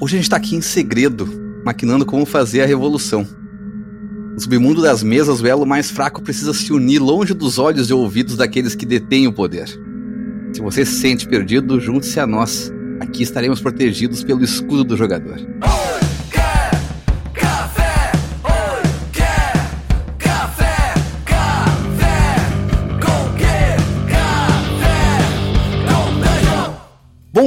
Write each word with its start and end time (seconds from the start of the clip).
Hoje 0.00 0.14
a 0.14 0.18
gente 0.18 0.22
está 0.22 0.36
aqui 0.36 0.56
em 0.56 0.60
segredo, 0.60 1.28
maquinando 1.64 2.06
como 2.06 2.24
fazer 2.24 2.62
a 2.62 2.66
revolução. 2.66 3.26
No 4.34 4.40
submundo 4.40 4.80
das 4.80 5.02
mesas, 5.02 5.40
o 5.40 5.46
elo 5.46 5.66
mais 5.66 5.90
fraco 5.90 6.22
precisa 6.22 6.54
se 6.54 6.72
unir 6.72 6.98
longe 6.98 7.34
dos 7.34 7.58
olhos 7.58 7.90
e 7.90 7.92
ouvidos 7.92 8.36
daqueles 8.36 8.74
que 8.74 8.86
detêm 8.86 9.26
o 9.26 9.32
poder. 9.32 9.68
Se 10.52 10.60
você 10.60 10.84
se 10.84 11.00
sente 11.00 11.28
perdido, 11.28 11.78
junte-se 11.78 12.18
a 12.18 12.26
nós. 12.26 12.72
Aqui 13.00 13.22
estaremos 13.22 13.60
protegidos 13.60 14.24
pelo 14.24 14.42
escudo 14.42 14.84
do 14.84 14.96
jogador. 14.96 15.38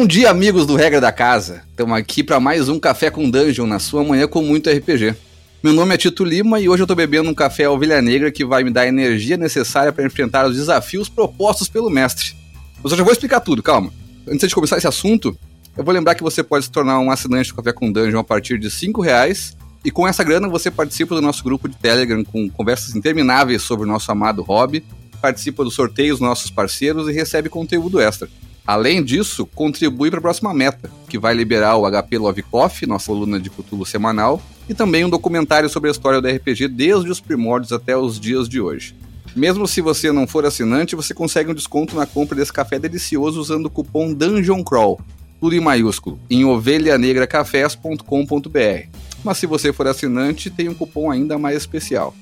Bom 0.03 0.07
dia, 0.07 0.29
amigos 0.29 0.65
do 0.65 0.75
Regra 0.75 0.99
da 0.99 1.13
Casa. 1.13 1.63
Estamos 1.69 1.97
aqui 1.97 2.21
para 2.21 2.37
mais 2.37 2.67
um 2.67 2.77
Café 2.77 3.09
com 3.09 3.29
Dungeon 3.29 3.65
na 3.65 3.79
sua 3.79 4.03
manhã 4.03 4.27
com 4.27 4.41
muito 4.41 4.69
RPG. 4.69 5.15
Meu 5.63 5.71
nome 5.71 5.95
é 5.95 5.97
Tito 5.97 6.25
Lima 6.25 6.59
e 6.59 6.67
hoje 6.67 6.81
eu 6.81 6.83
estou 6.83 6.93
bebendo 6.93 7.29
um 7.29 7.33
café 7.33 7.69
Ovelha 7.69 8.01
Negra 8.01 8.29
que 8.29 8.43
vai 8.43 8.65
me 8.65 8.69
dar 8.69 8.81
a 8.81 8.87
energia 8.87 9.37
necessária 9.37 9.93
para 9.93 10.05
enfrentar 10.05 10.45
os 10.45 10.57
desafios 10.57 11.07
propostos 11.07 11.69
pelo 11.69 11.89
mestre. 11.89 12.35
Mas 12.83 12.91
eu 12.91 12.97
já 12.97 13.03
vou 13.05 13.13
explicar 13.13 13.39
tudo, 13.39 13.63
calma. 13.63 13.93
Antes 14.27 14.49
de 14.49 14.53
começar 14.53 14.75
esse 14.75 14.85
assunto, 14.85 15.37
eu 15.77 15.85
vou 15.85 15.93
lembrar 15.93 16.15
que 16.15 16.21
você 16.21 16.43
pode 16.43 16.65
se 16.65 16.71
tornar 16.71 16.99
um 16.99 17.09
assinante 17.09 17.51
do 17.51 17.55
Café 17.55 17.71
com 17.71 17.89
Dungeon 17.89 18.19
a 18.19 18.25
partir 18.25 18.59
de 18.59 18.67
R$ 18.67 18.91
reais 19.01 19.55
e 19.85 19.89
com 19.89 20.05
essa 20.05 20.21
grana 20.21 20.49
você 20.49 20.69
participa 20.69 21.15
do 21.15 21.21
nosso 21.21 21.41
grupo 21.45 21.69
de 21.69 21.77
Telegram 21.77 22.25
com 22.25 22.49
conversas 22.49 22.93
intermináveis 22.93 23.61
sobre 23.61 23.85
o 23.85 23.87
nosso 23.87 24.11
amado 24.11 24.43
hobby, 24.43 24.83
participa 25.21 25.63
dos 25.63 25.73
sorteios 25.73 26.19
dos 26.19 26.27
nossos 26.27 26.51
parceiros 26.51 27.07
e 27.07 27.13
recebe 27.13 27.47
conteúdo 27.47 28.01
extra. 28.01 28.27
Além 28.65 29.03
disso, 29.03 29.45
contribui 29.45 30.09
para 30.09 30.19
a 30.19 30.21
próxima 30.21 30.53
meta, 30.53 30.89
que 31.09 31.19
vai 31.19 31.33
liberar 31.33 31.75
o 31.75 31.83
HP 31.89 32.17
Love 32.17 32.43
Coffee, 32.43 32.87
nossa 32.87 33.07
coluna 33.07 33.37
de 33.37 33.49
Cthulhu 33.49 33.85
semanal, 33.85 34.41
e 34.69 34.73
também 34.73 35.03
um 35.03 35.09
documentário 35.09 35.69
sobre 35.69 35.89
a 35.89 35.91
história 35.91 36.21
do 36.21 36.29
RPG 36.29 36.69
desde 36.69 37.09
os 37.09 37.19
primórdios 37.19 37.73
até 37.73 37.97
os 37.97 38.17
dias 38.17 38.47
de 38.47 38.61
hoje. 38.61 38.95
Mesmo 39.35 39.67
se 39.67 39.81
você 39.81 40.13
não 40.13 40.25
for 40.25 40.45
assinante, 40.45 40.95
você 40.95 41.13
consegue 41.13 41.51
um 41.51 41.55
desconto 41.55 41.93
na 41.95 42.05
compra 42.05 42.37
desse 42.37 42.53
café 42.53 42.79
delicioso 42.79 43.41
usando 43.41 43.65
o 43.65 43.69
cupom 43.69 44.13
Dungeon 44.13 44.63
Crawl, 44.63 45.01
tudo 45.41 45.55
em 45.55 45.59
maiúsculo, 45.59 46.17
em 46.29 46.45
ovelhanegracafés.com.br. 46.45 48.87
Mas 49.23 49.37
se 49.37 49.45
você 49.45 49.73
for 49.73 49.87
assinante, 49.87 50.49
tem 50.49 50.69
um 50.69 50.73
cupom 50.73 51.11
ainda 51.11 51.37
mais 51.37 51.57
especial. 51.57 52.15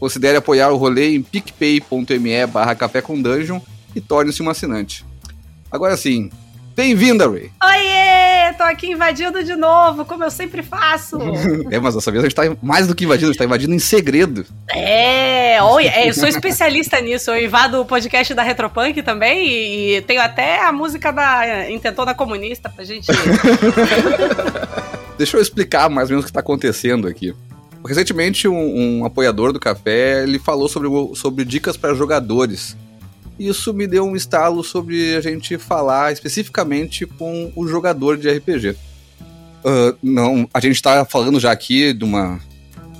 Considere 0.00 0.38
apoiar 0.38 0.70
o 0.70 0.76
rolê 0.76 1.14
em 1.14 1.22
picpay.me 1.22 2.44
barra 2.46 2.74
café 2.74 3.00
com 3.00 3.20
dungeon 3.20 3.60
e 3.94 4.00
torne-se 4.00 4.42
um 4.42 4.50
assinante. 4.50 5.04
Agora 5.70 5.96
sim, 5.96 6.30
bem-vinda, 6.74 7.28
Ray. 7.28 7.50
Oiê, 7.62 8.52
tô 8.56 8.62
aqui 8.62 8.92
invadindo 8.92 9.42
de 9.42 9.56
novo, 9.56 10.04
como 10.04 10.22
eu 10.24 10.30
sempre 10.30 10.62
faço. 10.62 11.18
é, 11.70 11.78
mas 11.80 11.94
dessa 11.94 12.10
vez 12.10 12.22
a 12.22 12.28
gente 12.28 12.36
tá 12.36 12.42
mais 12.62 12.86
do 12.86 12.94
que 12.94 13.04
invadindo, 13.04 13.30
a 13.30 13.32
gente 13.32 13.38
tá 13.38 13.44
invadindo 13.44 13.74
em 13.74 13.78
segredo. 13.78 14.46
É, 14.68 15.60
oi, 15.62 15.86
é, 15.86 16.08
eu 16.08 16.14
sou 16.14 16.28
especialista 16.28 17.00
nisso, 17.00 17.30
eu 17.30 17.44
invado 17.44 17.80
o 17.80 17.84
podcast 17.84 18.32
da 18.32 18.42
Retropunk 18.42 19.02
também 19.02 19.46
e, 19.46 19.96
e 19.96 20.02
tenho 20.02 20.20
até 20.20 20.64
a 20.64 20.72
música 20.72 21.10
da 21.10 21.70
Intentona 21.70 22.14
Comunista 22.14 22.68
pra 22.68 22.84
gente... 22.84 23.06
Deixa 25.18 25.36
eu 25.36 25.40
explicar 25.40 25.88
mais 25.88 26.08
ou 26.08 26.12
menos 26.12 26.24
o 26.24 26.26
que 26.26 26.32
tá 26.32 26.40
acontecendo 26.40 27.08
aqui. 27.08 27.34
Recentemente, 27.86 28.46
um, 28.46 28.98
um 28.98 29.04
apoiador 29.04 29.52
do 29.52 29.58
café, 29.58 30.22
ele 30.22 30.38
falou 30.38 30.68
sobre, 30.68 30.88
sobre 31.14 31.44
dicas 31.44 31.76
para 31.76 31.94
jogadores 31.94 32.76
isso 33.38 33.72
me 33.72 33.86
deu 33.86 34.04
um 34.04 34.16
estalo 34.16 34.64
sobre 34.64 35.14
a 35.14 35.20
gente 35.20 35.58
falar 35.58 36.12
especificamente 36.12 37.06
com 37.06 37.52
o 37.54 37.66
jogador 37.66 38.16
de 38.16 38.30
RPG. 38.30 38.70
Uh, 38.70 38.76
ah, 39.64 39.94
não, 40.02 40.48
a 40.52 40.60
gente 40.60 40.76
está 40.76 41.04
falando 41.04 41.40
já 41.40 41.50
aqui 41.50 41.92
de 41.92 42.04
uma, 42.04 42.40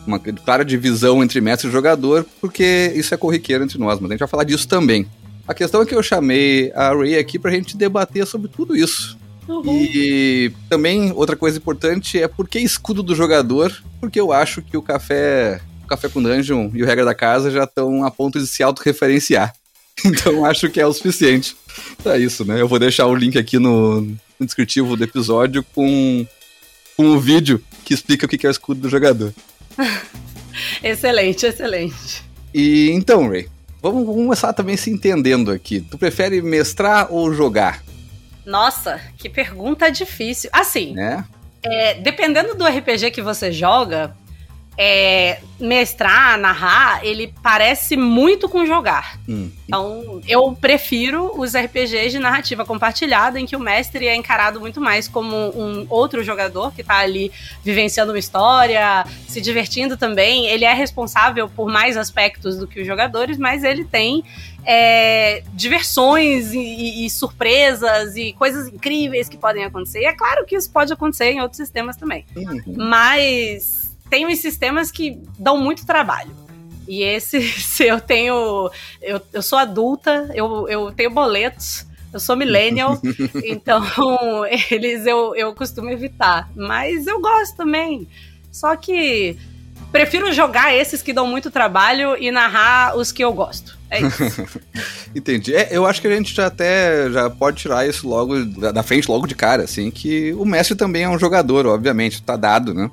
uma 0.06 0.18
clara 0.18 0.64
divisão 0.64 1.22
entre 1.22 1.40
mestre 1.40 1.68
e 1.68 1.72
jogador, 1.72 2.26
porque 2.40 2.92
isso 2.94 3.14
é 3.14 3.16
corriqueiro 3.16 3.64
entre 3.64 3.78
nós, 3.78 4.00
mas 4.00 4.10
a 4.10 4.14
gente 4.14 4.20
vai 4.20 4.28
falar 4.28 4.44
disso 4.44 4.68
também. 4.68 5.06
A 5.46 5.54
questão 5.54 5.80
é 5.80 5.86
que 5.86 5.94
eu 5.94 6.02
chamei 6.02 6.72
a 6.74 6.92
Ray 6.92 7.16
aqui 7.16 7.38
para 7.38 7.50
a 7.50 7.54
gente 7.54 7.76
debater 7.76 8.26
sobre 8.26 8.48
tudo 8.48 8.76
isso. 8.76 9.16
Uhum. 9.48 9.80
E 9.80 10.52
também 10.68 11.12
outra 11.12 11.36
coisa 11.36 11.58
importante 11.58 12.20
é 12.20 12.26
por 12.26 12.48
que 12.48 12.58
escudo 12.58 13.02
do 13.02 13.14
jogador? 13.14 13.72
Porque 14.00 14.18
eu 14.18 14.32
acho 14.32 14.60
que 14.60 14.76
o 14.76 14.82
café, 14.82 15.60
o 15.84 15.86
café 15.86 16.08
com 16.08 16.20
dungeon 16.20 16.70
e 16.74 16.82
o 16.82 16.86
regra 16.86 17.04
da 17.04 17.14
casa 17.14 17.48
já 17.48 17.62
estão 17.62 18.04
a 18.04 18.10
ponto 18.10 18.40
de 18.40 18.46
se 18.46 18.62
autorreferenciar. 18.62 19.54
Então 20.04 20.44
acho 20.44 20.68
que 20.68 20.80
é 20.80 20.86
o 20.86 20.92
suficiente 20.92 21.56
para 22.02 22.18
isso, 22.18 22.44
né? 22.44 22.60
Eu 22.60 22.68
vou 22.68 22.78
deixar 22.78 23.06
o 23.06 23.14
link 23.14 23.38
aqui 23.38 23.58
no, 23.58 24.00
no 24.00 24.46
descritivo 24.46 24.96
do 24.96 25.04
episódio 25.04 25.64
com, 25.74 26.26
com 26.96 27.06
o 27.08 27.18
vídeo 27.18 27.62
que 27.84 27.94
explica 27.94 28.26
o 28.26 28.28
que 28.28 28.46
é 28.46 28.50
o 28.50 28.52
escudo 28.52 28.80
do 28.80 28.88
jogador. 28.88 29.32
excelente, 30.82 31.46
excelente. 31.46 32.22
E 32.52 32.90
então, 32.90 33.28
Ray, 33.28 33.48
vamos, 33.82 34.06
vamos 34.06 34.22
começar 34.22 34.52
também 34.52 34.76
se 34.76 34.90
entendendo 34.90 35.50
aqui. 35.50 35.80
Tu 35.80 35.98
prefere 35.98 36.40
mestrar 36.42 37.08
ou 37.10 37.32
jogar? 37.32 37.82
Nossa, 38.44 39.00
que 39.18 39.28
pergunta 39.28 39.90
difícil. 39.90 40.50
Assim, 40.52 40.92
né? 40.92 41.24
É, 41.62 41.94
dependendo 41.94 42.54
do 42.54 42.64
RPG 42.64 43.10
que 43.10 43.20
você 43.20 43.50
joga, 43.50 44.16
é, 44.78 45.40
mestrar, 45.58 46.38
narrar, 46.38 47.04
ele 47.04 47.32
parece 47.42 47.96
muito 47.96 48.48
com 48.48 48.66
jogar. 48.66 49.18
Hum. 49.28 49.50
Então, 49.66 50.20
eu 50.28 50.52
prefiro 50.52 51.32
os 51.40 51.56
RPGs 51.56 52.10
de 52.10 52.18
narrativa 52.18 52.64
compartilhada, 52.64 53.40
em 53.40 53.46
que 53.46 53.56
o 53.56 53.60
mestre 53.60 54.06
é 54.06 54.14
encarado 54.14 54.60
muito 54.60 54.80
mais 54.80 55.08
como 55.08 55.34
um 55.36 55.86
outro 55.88 56.22
jogador 56.22 56.72
que 56.72 56.82
está 56.82 56.98
ali 56.98 57.32
vivenciando 57.64 58.12
uma 58.12 58.18
história, 58.18 59.04
se 59.26 59.40
divertindo 59.40 59.96
também. 59.96 60.46
Ele 60.46 60.64
é 60.64 60.74
responsável 60.74 61.48
por 61.48 61.68
mais 61.70 61.96
aspectos 61.96 62.58
do 62.58 62.66
que 62.66 62.80
os 62.80 62.86
jogadores, 62.86 63.38
mas 63.38 63.64
ele 63.64 63.84
tem 63.84 64.22
é, 64.64 65.42
diversões 65.54 66.52
e, 66.52 67.06
e, 67.06 67.10
surpresas 67.10 68.16
e 68.16 68.32
coisas 68.34 68.68
incríveis 68.68 69.28
que 69.28 69.38
podem 69.38 69.64
acontecer. 69.64 70.00
E 70.00 70.04
é 70.04 70.12
claro 70.12 70.44
que 70.44 70.54
isso 70.54 70.70
pode 70.70 70.92
acontecer 70.92 71.30
em 71.30 71.40
outros 71.40 71.56
sistemas 71.56 71.96
também. 71.96 72.26
Uhum. 72.36 72.62
Mas 72.76 73.85
tem 74.08 74.26
uns 74.26 74.38
sistemas 74.38 74.90
que 74.90 75.20
dão 75.38 75.58
muito 75.58 75.86
trabalho. 75.86 76.34
E 76.88 77.02
esse, 77.02 77.42
se 77.60 77.84
eu 77.84 78.00
tenho. 78.00 78.70
Eu, 79.02 79.20
eu 79.32 79.42
sou 79.42 79.58
adulta, 79.58 80.30
eu, 80.34 80.68
eu 80.68 80.92
tenho 80.92 81.10
boletos, 81.10 81.86
eu 82.12 82.20
sou 82.20 82.36
millennial, 82.36 83.00
então 83.44 83.84
eles 84.70 85.06
eu, 85.06 85.34
eu 85.34 85.54
costumo 85.54 85.90
evitar. 85.90 86.48
Mas 86.54 87.06
eu 87.06 87.20
gosto 87.20 87.56
também. 87.56 88.08
Só 88.50 88.74
que 88.76 89.36
prefiro 89.92 90.32
jogar 90.32 90.74
esses 90.74 91.02
que 91.02 91.12
dão 91.12 91.26
muito 91.26 91.50
trabalho 91.50 92.16
e 92.18 92.30
narrar 92.30 92.96
os 92.96 93.12
que 93.12 93.22
eu 93.22 93.32
gosto. 93.32 93.76
É 93.90 94.00
isso. 94.00 94.46
Entendi. 95.14 95.54
É, 95.54 95.68
eu 95.70 95.86
acho 95.86 96.00
que 96.00 96.08
a 96.08 96.14
gente 96.14 96.34
já 96.34 96.46
até 96.46 97.10
já 97.10 97.30
pode 97.30 97.58
tirar 97.58 97.86
isso 97.86 98.08
logo 98.08 98.44
da 98.44 98.82
frente, 98.82 99.08
logo 99.08 99.26
de 99.26 99.34
cara, 99.34 99.62
assim, 99.62 99.90
que 99.90 100.32
o 100.34 100.44
mestre 100.44 100.74
também 100.76 101.04
é 101.04 101.08
um 101.08 101.18
jogador, 101.18 101.66
obviamente, 101.66 102.22
tá 102.22 102.36
dado, 102.36 102.74
né? 102.74 102.90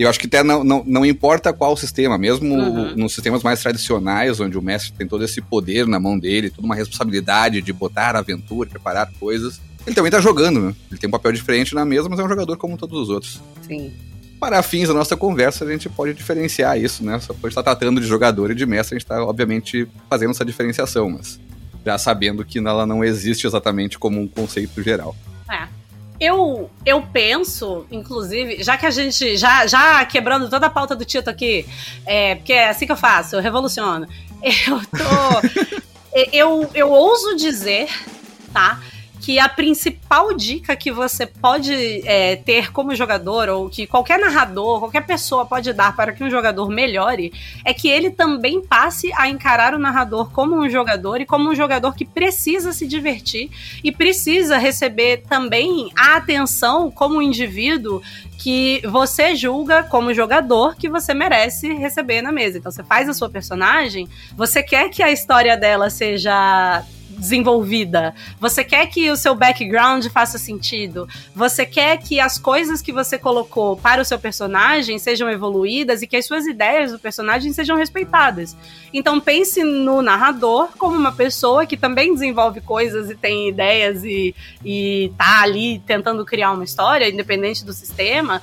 Eu 0.00 0.08
acho 0.08 0.18
que 0.18 0.26
até 0.26 0.42
não, 0.42 0.64
não, 0.64 0.82
não 0.86 1.04
importa 1.04 1.52
qual 1.52 1.76
sistema, 1.76 2.16
mesmo 2.16 2.54
uhum. 2.54 2.96
nos 2.96 3.12
sistemas 3.12 3.42
mais 3.42 3.60
tradicionais, 3.60 4.40
onde 4.40 4.56
o 4.56 4.62
mestre 4.62 4.92
tem 4.92 5.06
todo 5.06 5.22
esse 5.22 5.42
poder 5.42 5.86
na 5.86 6.00
mão 6.00 6.18
dele, 6.18 6.48
toda 6.48 6.64
uma 6.64 6.74
responsabilidade 6.74 7.60
de 7.60 7.70
botar 7.70 8.16
aventura, 8.16 8.70
preparar 8.70 9.12
coisas, 9.20 9.60
ele 9.86 9.94
também 9.94 10.10
tá 10.10 10.18
jogando, 10.18 10.58
né? 10.58 10.74
Ele 10.90 10.98
tem 10.98 11.06
um 11.06 11.10
papel 11.10 11.32
diferente 11.32 11.74
na 11.74 11.84
mesa, 11.84 12.08
mas 12.08 12.18
é 12.18 12.24
um 12.24 12.28
jogador 12.30 12.56
como 12.56 12.78
todos 12.78 12.98
os 12.98 13.08
outros. 13.10 13.42
Sim. 13.60 13.92
Para 14.40 14.62
fins 14.62 14.88
da 14.88 14.94
nossa 14.94 15.18
conversa, 15.18 15.66
a 15.66 15.70
gente 15.70 15.86
pode 15.90 16.14
diferenciar 16.14 16.80
isso, 16.80 17.04
né? 17.04 17.20
Só 17.20 17.34
por 17.34 17.48
estar 17.48 17.62
tratando 17.62 18.00
de 18.00 18.06
jogador 18.06 18.50
e 18.50 18.54
de 18.54 18.64
mestre, 18.64 18.94
a 18.94 18.98
gente 18.98 19.04
está, 19.04 19.22
obviamente, 19.22 19.86
fazendo 20.08 20.30
essa 20.30 20.46
diferenciação, 20.46 21.10
mas 21.10 21.38
já 21.84 21.98
sabendo 21.98 22.42
que 22.42 22.58
ela 22.58 22.86
não 22.86 23.04
existe 23.04 23.46
exatamente 23.46 23.98
como 23.98 24.18
um 24.18 24.26
conceito 24.26 24.82
geral. 24.82 25.14
É. 25.46 25.79
Eu, 26.20 26.70
eu 26.84 27.00
penso, 27.00 27.86
inclusive, 27.90 28.62
já 28.62 28.76
que 28.76 28.84
a 28.84 28.90
gente. 28.90 29.38
Já, 29.38 29.66
já 29.66 30.04
quebrando 30.04 30.50
toda 30.50 30.66
a 30.66 30.70
pauta 30.70 30.94
do 30.94 31.04
Tito 31.04 31.30
aqui, 31.30 31.66
é, 32.04 32.34
porque 32.34 32.52
é 32.52 32.68
assim 32.68 32.84
que 32.84 32.92
eu 32.92 32.96
faço, 32.96 33.36
eu 33.36 33.40
revoluciono. 33.40 34.06
Eu 34.42 34.80
tô. 34.80 35.80
eu, 36.30 36.70
eu 36.74 36.90
ouso 36.90 37.36
dizer, 37.36 37.88
tá? 38.52 38.80
Que 39.20 39.38
a 39.38 39.48
principal 39.48 40.34
dica 40.34 40.74
que 40.74 40.90
você 40.90 41.26
pode 41.26 41.72
é, 42.06 42.36
ter 42.36 42.72
como 42.72 42.94
jogador, 42.94 43.48
ou 43.50 43.68
que 43.68 43.86
qualquer 43.86 44.18
narrador, 44.18 44.80
qualquer 44.80 45.04
pessoa 45.06 45.44
pode 45.44 45.72
dar 45.72 45.94
para 45.94 46.12
que 46.12 46.24
um 46.24 46.30
jogador 46.30 46.70
melhore, 46.70 47.32
é 47.64 47.74
que 47.74 47.88
ele 47.88 48.10
também 48.10 48.62
passe 48.62 49.12
a 49.14 49.28
encarar 49.28 49.74
o 49.74 49.78
narrador 49.78 50.30
como 50.30 50.56
um 50.56 50.68
jogador 50.68 51.20
e 51.20 51.26
como 51.26 51.50
um 51.50 51.54
jogador 51.54 51.94
que 51.94 52.04
precisa 52.04 52.72
se 52.72 52.86
divertir 52.86 53.50
e 53.84 53.92
precisa 53.92 54.56
receber 54.56 55.18
também 55.28 55.90
a 55.96 56.16
atenção 56.16 56.90
como 56.90 57.20
indivíduo 57.20 58.02
que 58.38 58.80
você 58.86 59.36
julga 59.36 59.82
como 59.82 60.14
jogador 60.14 60.74
que 60.74 60.88
você 60.88 61.12
merece 61.12 61.74
receber 61.74 62.22
na 62.22 62.32
mesa. 62.32 62.56
Então 62.56 62.72
você 62.72 62.82
faz 62.82 63.06
a 63.06 63.12
sua 63.12 63.28
personagem, 63.28 64.08
você 64.34 64.62
quer 64.62 64.88
que 64.88 65.02
a 65.02 65.12
história 65.12 65.58
dela 65.58 65.90
seja 65.90 66.82
desenvolvida. 67.20 68.14
Você 68.40 68.64
quer 68.64 68.86
que 68.86 69.10
o 69.10 69.16
seu 69.16 69.34
background 69.34 70.06
faça 70.06 70.38
sentido. 70.38 71.06
Você 71.36 71.66
quer 71.66 71.98
que 71.98 72.18
as 72.18 72.38
coisas 72.38 72.80
que 72.80 72.92
você 72.92 73.18
colocou 73.18 73.76
para 73.76 74.00
o 74.00 74.04
seu 74.04 74.18
personagem 74.18 74.98
sejam 74.98 75.28
evoluídas 75.28 76.02
e 76.02 76.06
que 76.06 76.16
as 76.16 76.26
suas 76.26 76.46
ideias 76.46 76.92
do 76.92 76.98
personagem 76.98 77.52
sejam 77.52 77.76
respeitadas. 77.76 78.56
Então 78.92 79.20
pense 79.20 79.62
no 79.62 80.02
narrador 80.02 80.70
como 80.78 80.96
uma 80.96 81.12
pessoa 81.12 81.66
que 81.66 81.76
também 81.76 82.14
desenvolve 82.14 82.60
coisas 82.60 83.10
e 83.10 83.14
tem 83.14 83.48
ideias 83.48 84.02
e, 84.02 84.34
e 84.64 85.12
tá 85.16 85.42
ali 85.42 85.78
tentando 85.86 86.24
criar 86.24 86.52
uma 86.52 86.64
história, 86.64 87.08
independente 87.08 87.64
do 87.64 87.72
sistema 87.72 88.42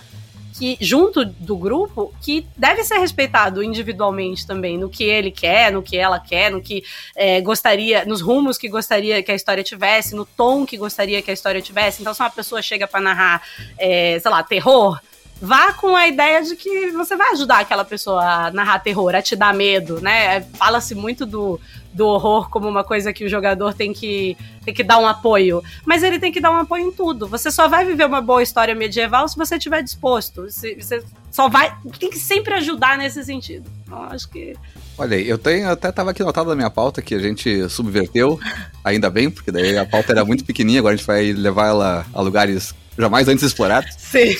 que 0.57 0.77
junto 0.81 1.24
do 1.24 1.56
grupo 1.56 2.13
que 2.21 2.48
deve 2.57 2.83
ser 2.83 2.98
respeitado 2.98 3.62
individualmente 3.62 4.45
também 4.45 4.77
no 4.77 4.89
que 4.89 5.04
ele 5.04 5.30
quer, 5.31 5.71
no 5.71 5.83
que 5.83 5.98
ela 5.98 6.19
quer, 6.19 6.51
no 6.51 6.62
que 6.62 6.83
é, 7.15 7.39
gostaria, 7.42 8.06
nos 8.06 8.21
rumos 8.21 8.57
que 8.57 8.68
gostaria 8.68 9.21
que 9.21 9.31
a 9.31 9.36
história 9.36 9.63
tivesse, 9.63 10.15
no 10.15 10.25
tom 10.25 10.65
que 10.65 10.77
gostaria 10.77 11.21
que 11.21 11.30
a 11.30 11.33
história 11.33 11.62
tivesse. 11.62 12.01
Então, 12.01 12.13
se 12.13 12.21
uma 12.21 12.30
pessoa 12.30 12.62
chega 12.62 12.88
para 12.88 13.00
narrar, 13.00 13.42
é, 13.77 14.19
sei 14.19 14.31
lá, 14.31 14.42
terror, 14.44 15.00
vá 15.42 15.74
com 15.74 15.95
a 15.95 16.07
ideia 16.07 16.42
de 16.42 16.56
que 16.56 16.92
você 16.92 17.15
vai 17.15 17.31
ajudar 17.31 17.59
aquela 17.59 17.86
pessoa 17.86 18.24
a 18.24 18.51
narrar 18.51 18.80
terror, 18.80 19.13
a 19.13 19.21
te 19.21 19.36
dar 19.36 19.54
medo, 19.54 20.01
né? 20.01 20.42
Fala-se 20.57 20.95
muito 20.95 21.25
do, 21.25 21.59
do 21.93 22.07
horror 22.07 22.49
como 22.49 22.67
uma 22.67 22.83
coisa 22.83 23.11
que 23.11 23.25
o 23.25 23.29
jogador 23.29 23.73
tem 23.73 23.93
que, 23.93 24.37
tem 24.63 24.73
que 24.73 24.83
dar 24.83 24.99
um 24.99 25.07
apoio. 25.07 25.63
Mas 25.85 26.03
ele 26.03 26.19
tem 26.19 26.31
que 26.31 26.41
dar 26.41 26.51
um 26.51 26.57
apoio 26.57 26.87
em 26.87 26.91
tudo. 26.91 27.27
Você 27.27 27.51
só 27.51 27.67
vai 27.67 27.85
viver 27.85 28.05
uma 28.05 28.21
boa 28.21 28.43
história 28.43 28.75
medieval 28.75 29.27
se 29.27 29.37
você 29.37 29.55
estiver 29.55 29.81
disposto. 29.81 30.49
Se, 30.49 30.75
você 30.75 31.03
só 31.31 31.47
vai. 31.49 31.75
Tem 31.99 32.09
que 32.09 32.19
sempre 32.19 32.53
ajudar 32.55 32.97
nesse 32.97 33.23
sentido. 33.23 33.69
Então, 33.83 34.03
acho 34.03 34.29
que. 34.29 34.55
Olha 34.97 35.15
aí, 35.15 35.29
eu 35.29 35.37
tenho, 35.37 35.69
até 35.69 35.89
estava 35.89 36.11
aqui 36.11 36.23
notado 36.23 36.49
na 36.49 36.55
minha 36.55 36.69
pauta 36.71 37.03
que 37.03 37.13
a 37.13 37.19
gente 37.19 37.69
subverteu, 37.69 38.39
ainda 38.83 39.11
bem, 39.11 39.29
porque 39.29 39.51
daí 39.51 39.77
a 39.77 39.85
pauta 39.85 40.11
era 40.11 40.25
muito 40.25 40.43
pequenininha, 40.43 40.79
agora 40.79 40.95
a 40.95 40.97
gente 40.97 41.05
vai 41.05 41.31
levar 41.33 41.67
ela 41.67 42.05
a 42.11 42.19
lugares 42.19 42.73
jamais 42.97 43.27
antes 43.27 43.43
explorados. 43.43 43.93
Sim. 43.97 44.35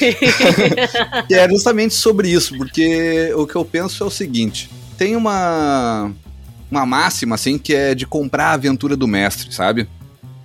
e 1.30 1.34
é 1.36 1.48
justamente 1.48 1.94
sobre 1.94 2.30
isso, 2.30 2.58
porque 2.58 3.32
o 3.36 3.46
que 3.46 3.56
eu 3.56 3.64
penso 3.64 4.04
é 4.04 4.08
o 4.08 4.10
seguinte: 4.10 4.68
tem 4.98 5.16
uma 5.16 6.12
uma 6.70 6.86
máxima 6.86 7.36
assim 7.36 7.58
que 7.58 7.74
é 7.74 7.96
de 7.96 8.06
comprar 8.06 8.48
a 8.48 8.54
aventura 8.54 8.96
do 8.96 9.08
mestre, 9.08 9.54
sabe? 9.54 9.88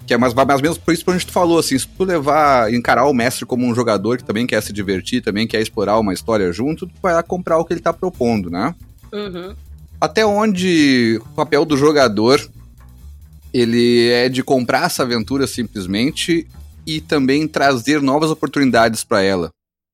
Que 0.06 0.14
é 0.14 0.18
mais, 0.18 0.34
mais 0.34 0.48
ou 0.48 0.62
menos 0.62 0.78
por 0.78 0.92
isso 0.92 1.04
que 1.04 1.10
a 1.10 1.18
gente 1.18 1.30
falou, 1.30 1.58
assim, 1.58 1.78
se 1.78 1.86
tu 1.86 2.04
levar, 2.04 2.72
encarar 2.72 3.06
o 3.06 3.14
mestre 3.14 3.46
como 3.46 3.66
um 3.66 3.74
jogador 3.74 4.18
que 4.18 4.24
também 4.24 4.46
quer 4.46 4.62
se 4.62 4.72
divertir, 4.72 5.22
também 5.22 5.46
quer 5.46 5.60
explorar 5.60 5.98
uma 5.98 6.12
história 6.12 6.52
junto, 6.52 6.86
tu 6.86 6.94
vai 7.02 7.14
lá 7.14 7.22
comprar 7.22 7.58
o 7.58 7.64
que 7.64 7.72
ele 7.72 7.80
tá 7.80 7.92
propondo, 7.92 8.50
né? 8.50 8.74
Uhum. 9.12 9.54
Até 10.00 10.26
onde 10.26 11.20
o 11.24 11.34
papel 11.34 11.64
do 11.64 11.76
jogador 11.76 12.40
ele 13.52 14.08
é 14.08 14.28
de 14.28 14.42
comprar 14.42 14.86
essa 14.86 15.02
aventura 15.02 15.46
simplesmente 15.46 16.48
e 16.86 17.00
também 17.00 17.46
trazer 17.46 18.00
novas 18.00 18.30
oportunidades 18.30 19.04
para 19.04 19.22
ela. 19.22 19.50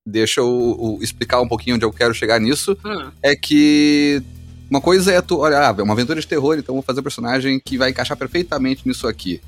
Deixa 0.07 0.41
eu, 0.41 0.79
eu, 0.81 1.03
explicar 1.03 1.41
um 1.41 1.49
pouquinho 1.49 1.77
onde 1.77 1.85
eu 1.85 1.93
quero 1.93 2.15
chegar 2.15 2.41
nisso. 2.41 2.79
Hum. 2.85 3.11
É 3.23 3.37
que 3.37 4.23
uma 4.70 4.81
coisa 4.81 5.12
é 5.12 5.20
tu, 5.23 5.38
olha, 5.38 5.70
ah, 5.70 5.75
é 5.76 5.82
uma 5.82 5.94
aventura 5.94 6.20
de 6.20 6.26
terror, 6.26 6.59
então 6.59 6.75
vou 6.75 6.82
fazer 6.82 7.00
um 7.00 7.03
personagem 7.03 7.61
que 7.65 7.79
vai 7.79 7.91
encaixar 7.91 8.17
perfeitamente 8.17 8.87
nisso 8.87 9.06
aqui. 9.06 9.41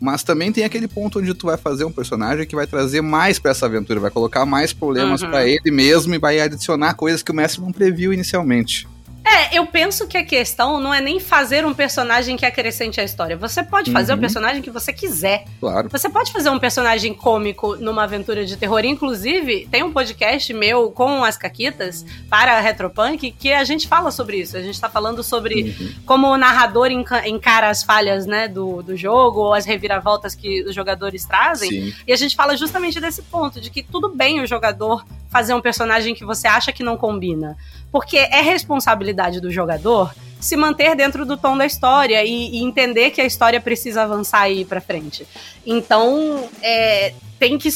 Mas 0.00 0.22
também 0.22 0.52
tem 0.52 0.64
aquele 0.64 0.86
ponto 0.86 1.18
onde 1.18 1.34
tu 1.34 1.46
vai 1.46 1.56
fazer 1.56 1.84
um 1.84 1.90
personagem 1.90 2.46
que 2.46 2.54
vai 2.54 2.66
trazer 2.66 3.00
mais 3.00 3.38
para 3.38 3.50
essa 3.50 3.66
aventura, 3.66 3.98
vai 3.98 4.12
colocar 4.12 4.46
mais 4.46 4.72
problemas 4.72 5.22
uhum. 5.22 5.30
para 5.30 5.46
ele 5.46 5.72
mesmo 5.72 6.14
e 6.14 6.18
vai 6.18 6.40
adicionar 6.40 6.94
coisas 6.94 7.20
que 7.20 7.32
o 7.32 7.34
mestre 7.34 7.60
não 7.60 7.72
previu 7.72 8.12
inicialmente. 8.12 8.86
É, 9.28 9.58
eu 9.58 9.66
penso 9.66 10.08
que 10.08 10.16
a 10.16 10.24
questão 10.24 10.80
não 10.80 10.92
é 10.92 11.00
nem 11.00 11.20
fazer 11.20 11.66
um 11.66 11.74
personagem 11.74 12.36
que 12.36 12.46
acrescente 12.46 13.00
a 13.00 13.04
história. 13.04 13.36
Você 13.36 13.62
pode 13.62 13.92
fazer 13.92 14.12
uhum. 14.12 14.18
o 14.18 14.20
personagem 14.20 14.62
que 14.62 14.70
você 14.70 14.92
quiser. 14.92 15.44
Claro. 15.60 15.88
Você 15.90 16.08
pode 16.08 16.32
fazer 16.32 16.48
um 16.48 16.58
personagem 16.58 17.12
cômico 17.12 17.76
numa 17.76 18.04
aventura 18.04 18.46
de 18.46 18.56
terror. 18.56 18.84
Inclusive, 18.84 19.68
tem 19.70 19.82
um 19.82 19.92
podcast 19.92 20.52
meu 20.54 20.90
com 20.90 21.22
as 21.22 21.36
Caquitas 21.36 22.06
para 22.30 22.56
a 22.56 22.60
Retropunk 22.60 23.30
que 23.32 23.52
a 23.52 23.64
gente 23.64 23.86
fala 23.86 24.10
sobre 24.10 24.38
isso. 24.38 24.56
A 24.56 24.62
gente 24.62 24.80
tá 24.80 24.88
falando 24.88 25.22
sobre 25.22 25.76
uhum. 25.78 25.92
como 26.06 26.26
o 26.28 26.38
narrador 26.38 26.88
encara 26.90 27.68
as 27.68 27.82
falhas 27.82 28.24
né, 28.24 28.48
do, 28.48 28.82
do 28.82 28.96
jogo 28.96 29.40
ou 29.40 29.54
as 29.54 29.66
reviravoltas 29.66 30.34
que 30.34 30.62
os 30.62 30.74
jogadores 30.74 31.24
trazem. 31.26 31.70
Sim. 31.70 31.94
E 32.06 32.12
a 32.12 32.16
gente 32.16 32.34
fala 32.34 32.56
justamente 32.56 32.98
desse 32.98 33.22
ponto, 33.22 33.60
de 33.60 33.70
que 33.70 33.82
tudo 33.82 34.14
bem 34.14 34.40
o 34.40 34.46
jogador 34.46 35.04
fazer 35.28 35.54
um 35.54 35.60
personagem 35.60 36.14
que 36.14 36.24
você 36.24 36.48
acha 36.48 36.72
que 36.72 36.82
não 36.82 36.96
combina. 36.96 37.56
Porque 37.90 38.16
é 38.16 38.40
responsabilidade 38.40 39.40
do 39.40 39.50
jogador 39.50 40.12
se 40.40 40.56
manter 40.56 40.94
dentro 40.94 41.26
do 41.26 41.36
tom 41.36 41.56
da 41.56 41.66
história 41.66 42.24
e, 42.24 42.56
e 42.56 42.62
entender 42.62 43.10
que 43.10 43.20
a 43.20 43.24
história 43.24 43.60
precisa 43.60 44.02
avançar 44.02 44.48
e 44.48 44.60
ir 44.60 44.64
pra 44.64 44.80
frente. 44.80 45.26
Então, 45.66 46.48
é, 46.62 47.12
tem 47.38 47.58
que. 47.58 47.68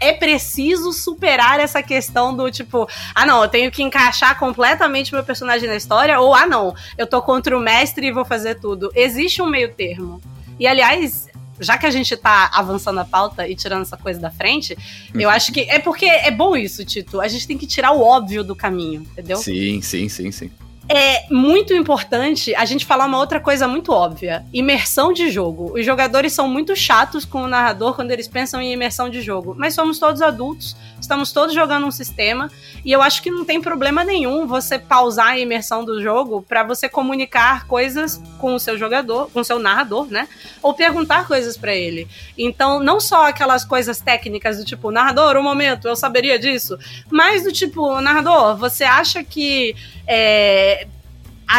É 0.00 0.12
preciso 0.12 0.92
superar 0.92 1.60
essa 1.60 1.82
questão 1.82 2.34
do 2.34 2.50
tipo, 2.50 2.88
ah, 3.14 3.24
não, 3.24 3.42
eu 3.42 3.48
tenho 3.48 3.70
que 3.70 3.82
encaixar 3.82 4.38
completamente 4.38 5.12
meu 5.12 5.24
personagem 5.24 5.68
na 5.68 5.76
história, 5.76 6.18
ou 6.20 6.34
ah, 6.34 6.46
não, 6.46 6.74
eu 6.98 7.06
tô 7.06 7.22
contra 7.22 7.56
o 7.56 7.60
mestre 7.60 8.06
e 8.06 8.12
vou 8.12 8.24
fazer 8.24 8.56
tudo. 8.56 8.90
Existe 8.94 9.40
um 9.40 9.46
meio 9.46 9.72
termo. 9.72 10.20
E 10.58 10.66
aliás, 10.66 11.28
já 11.60 11.78
que 11.78 11.86
a 11.86 11.90
gente 11.90 12.16
tá 12.16 12.50
avançando 12.52 13.00
a 13.00 13.04
pauta 13.04 13.48
e 13.48 13.54
tirando 13.54 13.82
essa 13.82 13.96
coisa 13.96 14.20
da 14.20 14.30
frente, 14.30 14.76
uhum. 15.14 15.20
eu 15.20 15.30
acho 15.30 15.52
que 15.52 15.60
é 15.60 15.78
porque 15.78 16.06
é 16.06 16.30
bom 16.30 16.56
isso, 16.56 16.84
Tito. 16.84 17.20
A 17.20 17.28
gente 17.28 17.46
tem 17.46 17.58
que 17.58 17.66
tirar 17.66 17.92
o 17.92 18.00
óbvio 18.00 18.42
do 18.42 18.54
caminho, 18.54 19.02
entendeu? 19.02 19.36
Sim, 19.36 19.80
sim, 19.80 20.08
sim, 20.08 20.30
sim 20.30 20.50
é 20.88 21.26
muito 21.30 21.72
importante 21.72 22.54
a 22.54 22.64
gente 22.64 22.84
falar 22.84 23.06
uma 23.06 23.18
outra 23.18 23.40
coisa 23.40 23.66
muito 23.66 23.92
óbvia: 23.92 24.44
imersão 24.52 25.12
de 25.12 25.30
jogo. 25.30 25.72
Os 25.78 25.84
jogadores 25.84 26.32
são 26.32 26.48
muito 26.48 26.76
chatos 26.76 27.24
com 27.24 27.42
o 27.42 27.48
narrador 27.48 27.94
quando 27.94 28.10
eles 28.10 28.28
pensam 28.28 28.60
em 28.60 28.72
imersão 28.72 29.08
de 29.08 29.20
jogo, 29.20 29.54
mas 29.56 29.74
somos 29.74 29.98
todos 29.98 30.20
adultos, 30.20 30.76
estamos 31.04 31.32
todos 31.32 31.54
jogando 31.54 31.86
um 31.86 31.90
sistema 31.90 32.50
e 32.84 32.90
eu 32.90 33.00
acho 33.02 33.22
que 33.22 33.30
não 33.30 33.44
tem 33.44 33.60
problema 33.60 34.02
nenhum 34.02 34.46
você 34.46 34.78
pausar 34.78 35.28
a 35.28 35.38
imersão 35.38 35.84
do 35.84 36.02
jogo 36.02 36.42
para 36.42 36.62
você 36.62 36.88
comunicar 36.88 37.66
coisas 37.66 38.20
com 38.38 38.54
o 38.54 38.58
seu 38.58 38.76
jogador, 38.78 39.30
com 39.30 39.40
o 39.40 39.44
seu 39.44 39.58
narrador, 39.58 40.06
né? 40.10 40.28
Ou 40.62 40.74
perguntar 40.74 41.26
coisas 41.26 41.56
para 41.56 41.74
ele. 41.74 42.08
Então, 42.36 42.80
não 42.80 42.98
só 42.98 43.28
aquelas 43.28 43.64
coisas 43.64 44.00
técnicas 44.00 44.58
do 44.58 44.64
tipo, 44.64 44.90
narrador, 44.90 45.36
um 45.36 45.42
momento, 45.42 45.86
eu 45.86 45.94
saberia 45.94 46.38
disso, 46.38 46.78
mas 47.10 47.44
do 47.44 47.52
tipo, 47.52 48.00
narrador, 48.00 48.56
você 48.56 48.84
acha 48.84 49.22
que 49.22 49.76
é, 50.06 50.86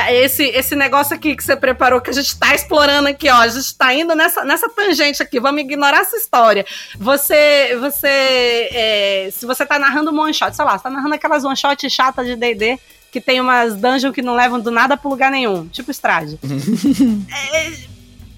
esse, 0.10 0.44
esse 0.44 0.76
negócio 0.76 1.16
aqui 1.16 1.36
que 1.36 1.44
você 1.44 1.56
preparou, 1.56 2.02
que 2.02 2.10
a 2.10 2.14
gente 2.14 2.28
está 2.28 2.54
explorando 2.54 3.08
aqui, 3.08 3.30
ó. 3.30 3.38
A 3.38 3.48
gente 3.48 3.66
está 3.66 3.94
indo 3.94 4.16
nessa, 4.16 4.44
nessa 4.44 4.70
tangente 4.70 5.22
aqui, 5.22 5.40
vamos 5.40 5.62
ignorar 5.62 6.02
essa 6.02 6.18
história. 6.18 6.66
Você, 6.98 7.78
você 7.80 8.08
é, 8.08 9.30
se 9.32 9.46
você 9.46 9.64
está 9.64 9.80
narrando 9.80 10.12
um 10.12 10.19
one 10.19 10.33
shot, 10.33 10.56
sei 10.56 10.66
lá, 10.66 10.78
você 10.78 10.83
tá 10.83 10.90
narrando 10.90 11.16
aquelas 11.16 11.44
one 11.44 11.56
shot 11.56 11.90
chatas 11.90 12.26
de 12.26 12.36
D&D, 12.36 12.80
que 13.12 13.21
tem 13.21 13.40
umas 13.40 13.76
dungeons 13.76 14.14
que 14.14 14.21
não 14.21 14.36
levam 14.36 14.59
do 14.59 14.71
nada 14.71 14.98
para 14.98 15.09
lugar 15.09 15.31
nenhum, 15.31 15.68
tipo 15.68 15.92
Strade. 15.92 16.40
é, 17.54 17.71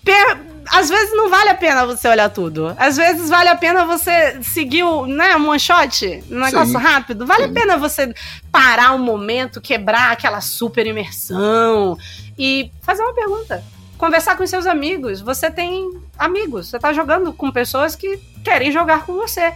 per, 0.04 0.38
às 0.72 0.90
vezes 0.90 1.16
não 1.16 1.30
vale 1.30 1.50
a 1.50 1.56
pena 1.56 1.86
você 1.86 2.08
olhar 2.08 2.30
tudo. 2.30 2.76
Às 2.78 2.98
vezes 2.98 3.30
vale 3.30 3.50
a 3.50 3.56
pena 3.56 3.86
você 3.86 4.42
seguir 4.42 4.84
o, 4.84 5.06
né, 5.06 5.36
um 5.36 5.50
one 5.50 5.60
shot, 5.60 6.24
um 6.30 6.40
negócio 6.40 6.78
Sim. 6.78 6.78
rápido. 6.78 7.26
Vale 7.26 7.46
Sim. 7.46 7.50
a 7.50 7.54
pena 7.54 7.78
você 7.78 8.14
parar 8.52 8.94
um 8.94 9.00
momento, 9.00 9.62
quebrar 9.62 10.12
aquela 10.12 10.42
super 10.42 10.86
imersão 10.86 11.98
e 12.38 12.72
fazer 12.82 13.04
uma 13.04 13.14
pergunta. 13.14 13.64
Conversar 13.98 14.38
com 14.38 14.46
seus 14.46 14.66
amigos. 14.66 15.22
Você 15.22 15.50
tem 15.50 15.90
amigos, 16.18 16.70
você 16.70 16.78
tá 16.80 16.94
jogando 16.94 17.34
com 17.34 17.52
pessoas 17.52 17.96
que 17.96 18.18
querem 18.44 18.72
jogar 18.72 19.06
com 19.06 19.14
você. 19.14 19.54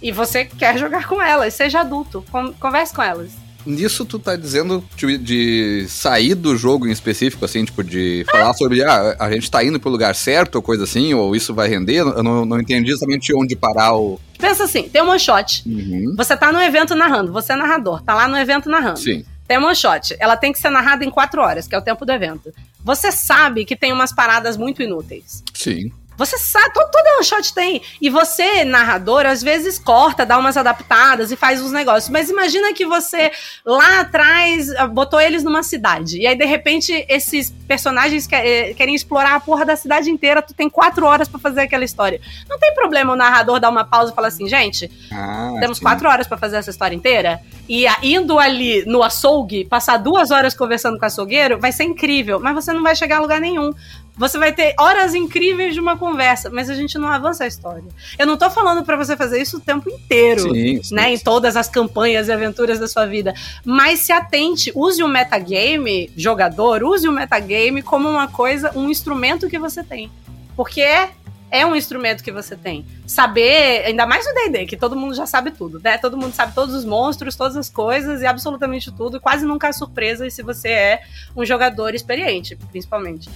E 0.00 0.10
você 0.10 0.44
quer 0.44 0.76
jogar 0.78 1.06
com 1.06 1.22
elas, 1.22 1.54
seja 1.54 1.80
adulto, 1.80 2.24
converse 2.58 2.92
com 2.92 3.02
elas. 3.02 3.41
Nisso 3.64 4.04
tu 4.04 4.18
tá 4.18 4.36
dizendo 4.36 4.84
de, 4.96 5.18
de, 5.18 5.86
sair 5.88 6.34
do 6.34 6.56
jogo 6.56 6.86
em 6.86 6.90
específico, 6.90 7.44
assim, 7.44 7.64
tipo, 7.64 7.82
de 7.82 8.24
falar 8.30 8.54
sobre, 8.54 8.82
ah, 8.82 9.16
a 9.18 9.30
gente 9.30 9.50
tá 9.50 9.64
indo 9.64 9.78
pro 9.78 9.90
lugar 9.90 10.14
certo, 10.14 10.56
ou 10.56 10.62
coisa 10.62 10.84
assim, 10.84 11.14
ou 11.14 11.34
isso 11.36 11.54
vai 11.54 11.68
render? 11.68 11.98
Eu 11.98 12.22
não, 12.22 12.44
não 12.44 12.60
entendi 12.60 12.90
exatamente 12.90 13.34
onde 13.34 13.54
parar 13.54 13.94
o... 13.94 14.20
Pensa 14.38 14.64
assim, 14.64 14.88
tem 14.88 15.02
um 15.02 15.08
one 15.08 15.20
shot. 15.20 15.62
Uhum. 15.66 16.14
Você 16.16 16.36
tá 16.36 16.52
no 16.52 16.60
evento 16.60 16.94
narrando, 16.94 17.32
você 17.32 17.52
é 17.52 17.56
narrador, 17.56 18.02
tá 18.02 18.14
lá 18.14 18.26
no 18.26 18.36
evento 18.36 18.68
narrando. 18.68 18.98
Sim. 18.98 19.24
Tem 19.46 19.58
um 19.58 19.64
one 19.64 19.76
shot, 19.76 20.16
ela 20.18 20.36
tem 20.36 20.52
que 20.52 20.58
ser 20.58 20.70
narrada 20.70 21.04
em 21.04 21.10
quatro 21.10 21.40
horas, 21.40 21.68
que 21.68 21.74
é 21.74 21.78
o 21.78 21.82
tempo 21.82 22.04
do 22.04 22.12
evento. 22.12 22.52
Você 22.84 23.12
sabe 23.12 23.64
que 23.64 23.76
tem 23.76 23.92
umas 23.92 24.12
paradas 24.12 24.56
muito 24.56 24.82
inúteis. 24.82 25.42
Sim. 25.54 25.92
Você 26.16 26.38
sabe, 26.38 26.72
todo, 26.72 26.90
todo 26.90 27.12
shot 27.22 27.54
tem. 27.54 27.82
E 28.00 28.10
você, 28.10 28.64
narrador, 28.64 29.26
às 29.26 29.42
vezes 29.42 29.78
corta, 29.78 30.26
dá 30.26 30.38
umas 30.38 30.56
adaptadas 30.56 31.30
e 31.30 31.36
faz 31.36 31.60
uns 31.60 31.72
negócios. 31.72 32.10
Mas 32.10 32.28
imagina 32.28 32.72
que 32.72 32.84
você 32.84 33.30
lá 33.64 34.00
atrás 34.00 34.70
ah, 34.76 34.86
botou 34.86 35.20
eles 35.20 35.42
numa 35.42 35.62
cidade. 35.62 36.18
E 36.18 36.26
aí, 36.26 36.36
de 36.36 36.44
repente, 36.44 37.04
esses 37.08 37.50
personagens 37.66 38.28
eh, 38.30 38.74
querem 38.74 38.94
explorar 38.94 39.34
a 39.34 39.40
porra 39.40 39.64
da 39.64 39.76
cidade 39.76 40.10
inteira. 40.10 40.42
Tu 40.42 40.54
tem 40.54 40.68
quatro 40.68 41.06
horas 41.06 41.28
para 41.28 41.40
fazer 41.40 41.62
aquela 41.62 41.84
história. 41.84 42.20
Não 42.48 42.58
tem 42.58 42.74
problema 42.74 43.12
o 43.12 43.16
narrador 43.16 43.60
dar 43.60 43.70
uma 43.70 43.84
pausa 43.84 44.12
e 44.12 44.14
falar 44.14 44.28
assim, 44.28 44.48
gente, 44.48 44.90
ah, 45.12 45.56
temos 45.60 45.78
sim. 45.78 45.84
quatro 45.84 46.08
horas 46.08 46.26
para 46.26 46.36
fazer 46.36 46.56
essa 46.56 46.70
história 46.70 46.94
inteira. 46.94 47.40
E 47.68 47.86
indo 48.02 48.38
ali 48.38 48.84
no 48.86 49.02
açougue, 49.02 49.64
passar 49.64 49.96
duas 49.96 50.30
horas 50.30 50.54
conversando 50.54 50.98
com 50.98 51.04
o 51.04 51.06
açougueiro, 51.06 51.58
vai 51.58 51.72
ser 51.72 51.84
incrível. 51.84 52.40
Mas 52.40 52.54
você 52.54 52.72
não 52.72 52.82
vai 52.82 52.94
chegar 52.94 53.18
a 53.18 53.20
lugar 53.20 53.40
nenhum 53.40 53.72
Você 54.16 54.38
vai 54.38 54.52
ter 54.52 54.74
horas 54.78 55.14
incríveis 55.14 55.74
de 55.74 55.80
uma 55.80 55.96
conversa, 55.96 56.50
mas 56.50 56.68
a 56.68 56.74
gente 56.74 56.98
não 56.98 57.08
avança 57.08 57.44
a 57.44 57.46
história. 57.46 57.84
Eu 58.18 58.26
não 58.26 58.36
tô 58.36 58.50
falando 58.50 58.84
para 58.84 58.96
você 58.96 59.16
fazer 59.16 59.40
isso 59.40 59.56
o 59.56 59.60
tempo 59.60 59.88
inteiro, 59.88 60.42
sim, 60.42 60.82
sim, 60.82 60.94
né? 60.94 61.04
Sim. 61.04 61.14
Em 61.14 61.18
todas 61.18 61.56
as 61.56 61.68
campanhas 61.68 62.28
e 62.28 62.32
aventuras 62.32 62.78
da 62.78 62.86
sua 62.86 63.06
vida. 63.06 63.34
Mas 63.64 64.00
se 64.00 64.12
atente, 64.12 64.70
use 64.74 65.02
o 65.02 65.08
metagame, 65.08 66.10
jogador, 66.16 66.84
use 66.84 67.08
o 67.08 67.12
metagame 67.12 67.82
como 67.82 68.08
uma 68.08 68.28
coisa, 68.28 68.70
um 68.76 68.90
instrumento 68.90 69.48
que 69.48 69.58
você 69.58 69.82
tem. 69.82 70.10
Porque 70.54 70.82
é 70.82 71.10
é 71.52 71.66
um 71.66 71.76
instrumento 71.76 72.24
que 72.24 72.32
você 72.32 72.56
tem. 72.56 72.86
Saber, 73.06 73.84
ainda 73.84 74.06
mais 74.06 74.26
no 74.26 74.32
D&D, 74.32 74.64
que 74.64 74.74
todo 74.76 74.96
mundo 74.96 75.14
já 75.14 75.26
sabe 75.26 75.50
tudo, 75.50 75.78
né? 75.84 75.98
Todo 75.98 76.16
mundo 76.16 76.32
sabe 76.32 76.54
todos 76.54 76.74
os 76.74 76.82
monstros, 76.82 77.36
todas 77.36 77.58
as 77.58 77.68
coisas 77.68 78.22
e 78.22 78.26
absolutamente 78.26 78.90
tudo. 78.90 79.18
E 79.18 79.20
quase 79.20 79.44
nunca 79.44 79.68
é 79.68 79.72
surpresa 79.72 80.28
se 80.30 80.42
você 80.42 80.68
é 80.68 81.02
um 81.36 81.44
jogador 81.44 81.94
experiente, 81.94 82.56
principalmente. 82.70 83.28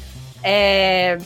É, 0.49 1.19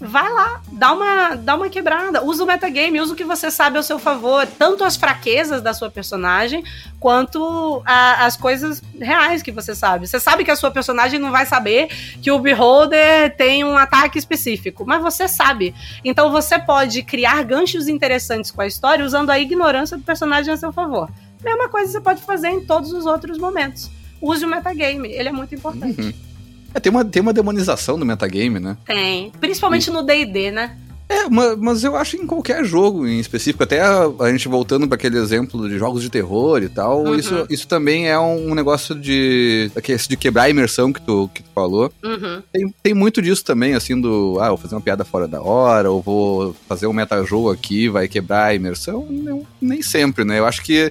vai 0.00 0.28
lá, 0.32 0.60
dá 0.72 0.92
uma, 0.92 1.34
dá 1.36 1.54
uma 1.54 1.68
quebrada, 1.68 2.22
usa 2.24 2.42
o 2.42 2.46
metagame, 2.46 3.00
usa 3.00 3.12
o 3.12 3.16
que 3.16 3.22
você 3.22 3.48
sabe 3.48 3.76
ao 3.76 3.82
seu 3.84 3.96
favor, 3.96 4.44
tanto 4.58 4.82
as 4.82 4.96
fraquezas 4.96 5.62
da 5.62 5.72
sua 5.72 5.88
personagem, 5.88 6.64
quanto 6.98 7.80
a, 7.86 8.26
as 8.26 8.36
coisas 8.36 8.82
reais 9.00 9.40
que 9.40 9.52
você 9.52 9.72
sabe. 9.72 10.08
Você 10.08 10.18
sabe 10.18 10.44
que 10.44 10.50
a 10.50 10.56
sua 10.56 10.72
personagem 10.72 11.20
não 11.20 11.30
vai 11.30 11.46
saber 11.46 11.86
que 12.20 12.30
o 12.30 12.40
Beholder 12.40 13.36
tem 13.36 13.62
um 13.62 13.78
ataque 13.78 14.18
específico, 14.18 14.84
mas 14.84 15.00
você 15.00 15.28
sabe. 15.28 15.72
Então 16.04 16.32
você 16.32 16.58
pode 16.58 17.04
criar 17.04 17.44
ganchos 17.44 17.86
interessantes 17.86 18.50
com 18.50 18.62
a 18.62 18.66
história 18.66 19.04
usando 19.04 19.30
a 19.30 19.38
ignorância 19.38 19.96
do 19.96 20.02
personagem 20.02 20.52
a 20.52 20.56
seu 20.56 20.72
favor. 20.72 21.08
Mesma 21.40 21.68
coisa 21.68 21.92
você 21.92 22.00
pode 22.00 22.20
fazer 22.22 22.48
em 22.48 22.64
todos 22.66 22.92
os 22.92 23.06
outros 23.06 23.38
momentos. 23.38 23.88
Use 24.20 24.44
o 24.44 24.48
metagame, 24.48 25.12
ele 25.12 25.28
é 25.28 25.32
muito 25.32 25.54
importante. 25.54 26.00
Uhum. 26.00 26.33
É, 26.74 26.80
tem, 26.80 26.90
uma, 26.90 27.04
tem 27.04 27.22
uma 27.22 27.32
demonização 27.32 27.96
no 27.96 28.04
metagame, 28.04 28.58
né? 28.58 28.76
Tem. 28.84 29.32
Principalmente 29.40 29.86
e... 29.86 29.92
no 29.92 30.02
DD, 30.02 30.50
né? 30.50 30.76
É, 31.08 31.28
mas, 31.28 31.58
mas, 31.58 31.84
eu 31.84 31.94
acho 31.96 32.16
em 32.16 32.26
qualquer 32.26 32.64
jogo 32.64 33.06
em 33.06 33.20
específico, 33.20 33.62
até 33.62 33.80
a, 33.80 34.10
a 34.20 34.32
gente 34.32 34.48
voltando 34.48 34.88
para 34.88 34.96
aquele 34.96 35.18
exemplo 35.18 35.68
de 35.68 35.78
jogos 35.78 36.02
de 36.02 36.08
terror 36.08 36.62
e 36.62 36.68
tal, 36.68 37.04
uhum. 37.04 37.14
isso, 37.14 37.46
isso 37.50 37.68
também 37.68 38.08
é 38.08 38.18
um 38.18 38.54
negócio 38.54 38.94
de, 38.94 39.70
de 40.08 40.16
quebrar 40.16 40.44
a 40.44 40.50
imersão 40.50 40.92
que 40.92 41.02
tu, 41.02 41.30
que 41.32 41.42
tu 41.42 41.50
falou. 41.54 41.92
Uhum. 42.02 42.42
Tem, 42.50 42.74
tem 42.82 42.94
muito 42.94 43.20
disso 43.20 43.44
também, 43.44 43.74
assim, 43.74 44.00
do, 44.00 44.38
ah, 44.40 44.48
vou 44.48 44.56
fazer 44.56 44.74
uma 44.74 44.80
piada 44.80 45.04
fora 45.04 45.28
da 45.28 45.42
hora, 45.42 45.90
ou 45.90 46.00
vou 46.00 46.56
fazer 46.66 46.86
um 46.86 46.92
metajogo 46.92 47.50
aqui, 47.50 47.88
vai 47.88 48.08
quebrar 48.08 48.46
a 48.46 48.54
imersão. 48.54 49.06
Não, 49.10 49.46
nem 49.60 49.82
sempre, 49.82 50.24
né? 50.24 50.38
Eu 50.38 50.46
acho 50.46 50.62
que 50.62 50.90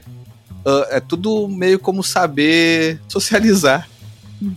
uh, 0.64 0.86
é 0.90 1.00
tudo 1.00 1.48
meio 1.48 1.80
como 1.80 2.04
saber 2.04 3.00
socializar 3.08 3.90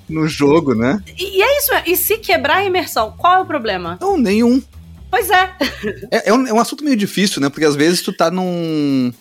no 0.09 0.27
jogo, 0.27 0.75
né? 0.75 1.03
E, 1.17 1.39
e 1.39 1.43
é 1.43 1.59
isso, 1.59 1.71
e 1.87 1.97
se 1.97 2.19
quebrar 2.19 2.59
a 2.59 2.65
imersão, 2.65 3.15
qual 3.17 3.35
é 3.35 3.39
o 3.41 3.47
problema? 3.47 3.99
Não, 4.01 4.17
nenhum. 4.17 4.63
Pois 5.11 5.31
é. 5.31 5.55
é, 6.11 6.29
é, 6.31 6.33
um, 6.33 6.47
é 6.47 6.53
um 6.53 6.61
assunto 6.61 6.85
meio 6.85 6.97
difícil, 6.97 7.41
né? 7.41 7.49
Porque 7.49 7.65
às 7.65 7.77
vezes 7.77 8.03
tu 8.03 8.13
tá 8.13 8.31
num 8.31 9.13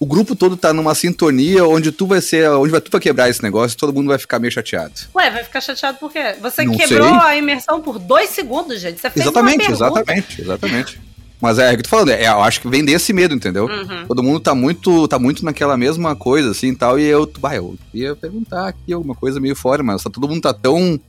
o 0.00 0.06
grupo 0.06 0.34
todo 0.34 0.56
tá 0.56 0.72
numa 0.72 0.94
sintonia 0.94 1.66
onde 1.66 1.92
tu 1.92 2.06
vai 2.06 2.22
ser, 2.22 2.48
onde 2.50 2.70
vai 2.70 2.80
tu 2.80 2.90
vai 2.90 3.00
quebrar 3.00 3.28
esse 3.28 3.42
negócio 3.42 3.74
e 3.74 3.76
todo 3.76 3.92
mundo 3.92 4.08
vai 4.08 4.18
ficar 4.18 4.38
meio 4.38 4.50
chateado. 4.50 4.94
Ué, 5.14 5.30
vai 5.30 5.44
ficar 5.44 5.60
chateado 5.60 5.98
por 5.98 6.10
quê? 6.10 6.36
Você 6.40 6.64
Não 6.64 6.74
quebrou 6.74 7.06
sei. 7.06 7.18
a 7.18 7.36
imersão 7.36 7.82
por 7.82 7.98
dois 7.98 8.30
segundos, 8.30 8.80
gente. 8.80 8.98
Você 8.98 9.10
fez 9.10 9.26
exatamente, 9.26 9.66
uma 9.66 9.74
exatamente, 9.74 10.40
exatamente. 10.40 11.00
Mas 11.40 11.58
é, 11.58 11.70
é 11.70 11.74
o 11.74 11.76
que 11.76 11.82
tô 11.82 11.88
falando, 11.88 12.10
é, 12.10 12.26
eu 12.26 12.42
acho 12.42 12.60
que 12.60 12.68
vem 12.68 12.84
desse 12.84 13.12
medo, 13.12 13.34
entendeu? 13.34 13.64
Uhum. 13.64 14.06
Todo 14.06 14.22
mundo 14.22 14.40
tá 14.40 14.54
muito, 14.54 15.08
tá 15.08 15.18
muito 15.18 15.44
naquela 15.44 15.76
mesma 15.76 16.14
coisa, 16.14 16.50
assim, 16.50 16.74
tal, 16.74 16.98
e 16.98 17.04
eu, 17.04 17.30
bah, 17.38 17.56
eu 17.56 17.76
ia 17.94 18.14
perguntar 18.14 18.68
aqui 18.68 18.92
alguma 18.92 19.14
coisa 19.14 19.40
meio 19.40 19.56
fora, 19.56 19.82
mas 19.82 20.02
tá, 20.02 20.10
todo 20.10 20.28
mundo 20.28 20.42
tá 20.42 20.52
tão 20.52 21.00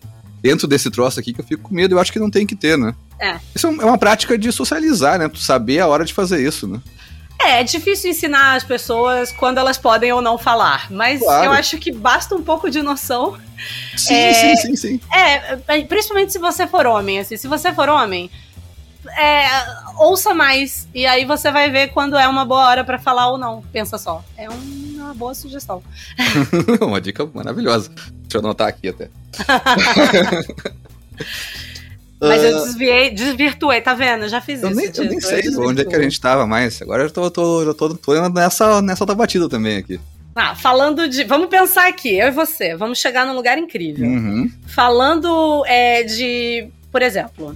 dentro 0.41 0.67
desse 0.67 0.89
troço 0.89 1.19
aqui 1.19 1.33
que 1.33 1.41
eu 1.41 1.45
fico 1.45 1.63
com 1.63 1.75
medo, 1.75 1.95
eu 1.95 1.99
acho 1.99 2.13
que 2.13 2.19
não 2.19 2.31
tem 2.31 2.47
que 2.47 2.55
ter, 2.55 2.77
né? 2.77 2.95
É. 3.19 3.37
Isso 3.53 3.67
é, 3.67 3.69
é 3.69 3.85
uma 3.85 3.97
prática 3.97 4.37
de 4.37 4.51
socializar, 4.51 5.19
né? 5.19 5.27
Tu 5.27 5.39
saber 5.39 5.79
a 5.79 5.87
hora 5.87 6.05
de 6.05 6.13
fazer 6.13 6.41
isso, 6.41 6.65
né? 6.65 6.81
É, 7.43 7.59
é 7.59 7.63
difícil 7.63 8.09
ensinar 8.09 8.55
as 8.55 8.63
pessoas 8.63 9.31
quando 9.31 9.57
elas 9.57 9.77
podem 9.77 10.11
ou 10.13 10.21
não 10.21 10.37
falar, 10.37 10.91
mas 10.91 11.19
claro. 11.19 11.45
eu 11.45 11.51
acho 11.51 11.77
que 11.77 11.91
basta 11.91 12.35
um 12.35 12.41
pouco 12.41 12.69
de 12.69 12.81
noção. 12.81 13.37
Sim, 13.97 14.13
é, 14.13 14.33
sim, 14.33 14.55
sim, 14.55 14.75
sim. 14.75 15.01
É, 15.13 15.83
principalmente 15.83 16.31
se 16.31 16.39
você 16.39 16.67
for 16.67 16.85
homem, 16.85 17.19
assim, 17.19 17.37
se 17.37 17.47
você 17.47 17.73
for 17.73 17.89
homem, 17.89 18.29
é, 19.17 19.45
ouça 19.97 20.33
mais. 20.33 20.87
E 20.93 21.05
aí 21.05 21.25
você 21.25 21.51
vai 21.51 21.69
ver 21.69 21.89
quando 21.89 22.17
é 22.17 22.27
uma 22.27 22.45
boa 22.45 22.67
hora 22.67 22.83
para 22.83 22.99
falar 22.99 23.29
ou 23.29 23.37
não. 23.37 23.61
Pensa 23.71 23.97
só. 23.97 24.23
É 24.37 24.47
uma 24.49 25.13
boa 25.13 25.33
sugestão. 25.33 25.81
uma 26.81 27.01
dica 27.01 27.27
maravilhosa. 27.33 27.89
Deixa 27.95 28.37
eu 28.37 28.39
anotar 28.39 28.67
aqui 28.67 28.89
até. 28.89 29.09
Mas 32.21 32.43
eu 32.43 32.63
desviei, 32.63 33.09
desvirtuei, 33.09 33.81
tá 33.81 33.95
vendo? 33.95 34.29
Já 34.29 34.39
fiz 34.39 34.61
eu 34.61 34.69
isso. 34.69 34.77
Nem, 34.77 34.91
eu 34.95 35.05
nem 35.05 35.19
sei 35.19 35.41
eu 35.43 35.59
onde 35.63 35.81
é 35.81 35.85
que 35.85 35.95
a 35.95 36.01
gente 36.01 36.21
tava 36.21 36.45
mais. 36.45 36.79
Agora 36.79 37.01
eu 37.03 37.09
tô, 37.09 37.31
tô, 37.31 37.63
eu 37.63 37.73
tô, 37.73 37.95
tô 37.95 38.29
nessa, 38.29 38.79
nessa 38.79 39.03
outra 39.03 39.15
batida 39.15 39.49
também 39.49 39.77
aqui. 39.77 39.99
Ah, 40.35 40.55
falando 40.55 41.09
de. 41.09 41.23
Vamos 41.23 41.47
pensar 41.47 41.87
aqui, 41.89 42.17
eu 42.17 42.27
e 42.27 42.31
você. 42.31 42.75
Vamos 42.75 42.99
chegar 42.99 43.25
num 43.25 43.33
lugar 43.33 43.57
incrível. 43.57 44.07
Uhum. 44.07 44.51
Falando 44.67 45.65
é, 45.65 46.03
de. 46.03 46.67
Por 46.91 47.01
exemplo, 47.01 47.55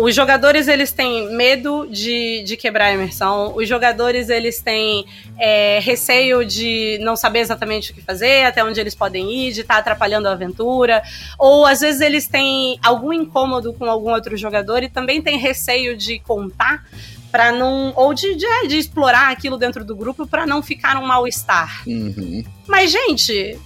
os 0.00 0.14
jogadores 0.14 0.66
eles 0.66 0.92
têm 0.92 1.34
medo 1.34 1.86
de, 1.90 2.42
de 2.42 2.56
quebrar 2.56 2.86
a 2.86 2.94
imersão, 2.94 3.54
os 3.54 3.68
jogadores 3.68 4.30
eles 4.30 4.60
têm 4.60 5.04
é, 5.38 5.78
receio 5.80 6.44
de 6.44 6.98
não 7.02 7.14
saber 7.14 7.40
exatamente 7.40 7.92
o 7.92 7.94
que 7.94 8.00
fazer, 8.00 8.46
até 8.46 8.64
onde 8.64 8.80
eles 8.80 8.94
podem 8.94 9.30
ir, 9.30 9.52
de 9.52 9.60
estar 9.60 9.74
tá 9.74 9.80
atrapalhando 9.80 10.26
a 10.26 10.32
aventura, 10.32 11.02
ou 11.38 11.66
às 11.66 11.80
vezes 11.80 12.00
eles 12.00 12.26
têm 12.26 12.78
algum 12.82 13.12
incômodo 13.12 13.74
com 13.74 13.84
algum 13.84 14.10
outro 14.10 14.36
jogador 14.36 14.82
e 14.82 14.88
também 14.88 15.20
têm 15.20 15.38
receio 15.38 15.94
de 15.96 16.18
contar 16.20 16.82
para 17.30 17.52
não 17.52 17.92
ou 17.94 18.12
de, 18.14 18.34
de, 18.34 18.68
de, 18.68 18.78
explorar 18.78 19.30
aquilo 19.30 19.56
dentro 19.56 19.84
do 19.84 19.94
grupo 19.94 20.26
para 20.26 20.46
não 20.46 20.62
ficar 20.62 20.96
um 20.96 21.06
mal 21.06 21.28
estar. 21.28 21.82
Uhum. 21.86 22.42
Mas 22.66 22.90
gente, 22.90 23.58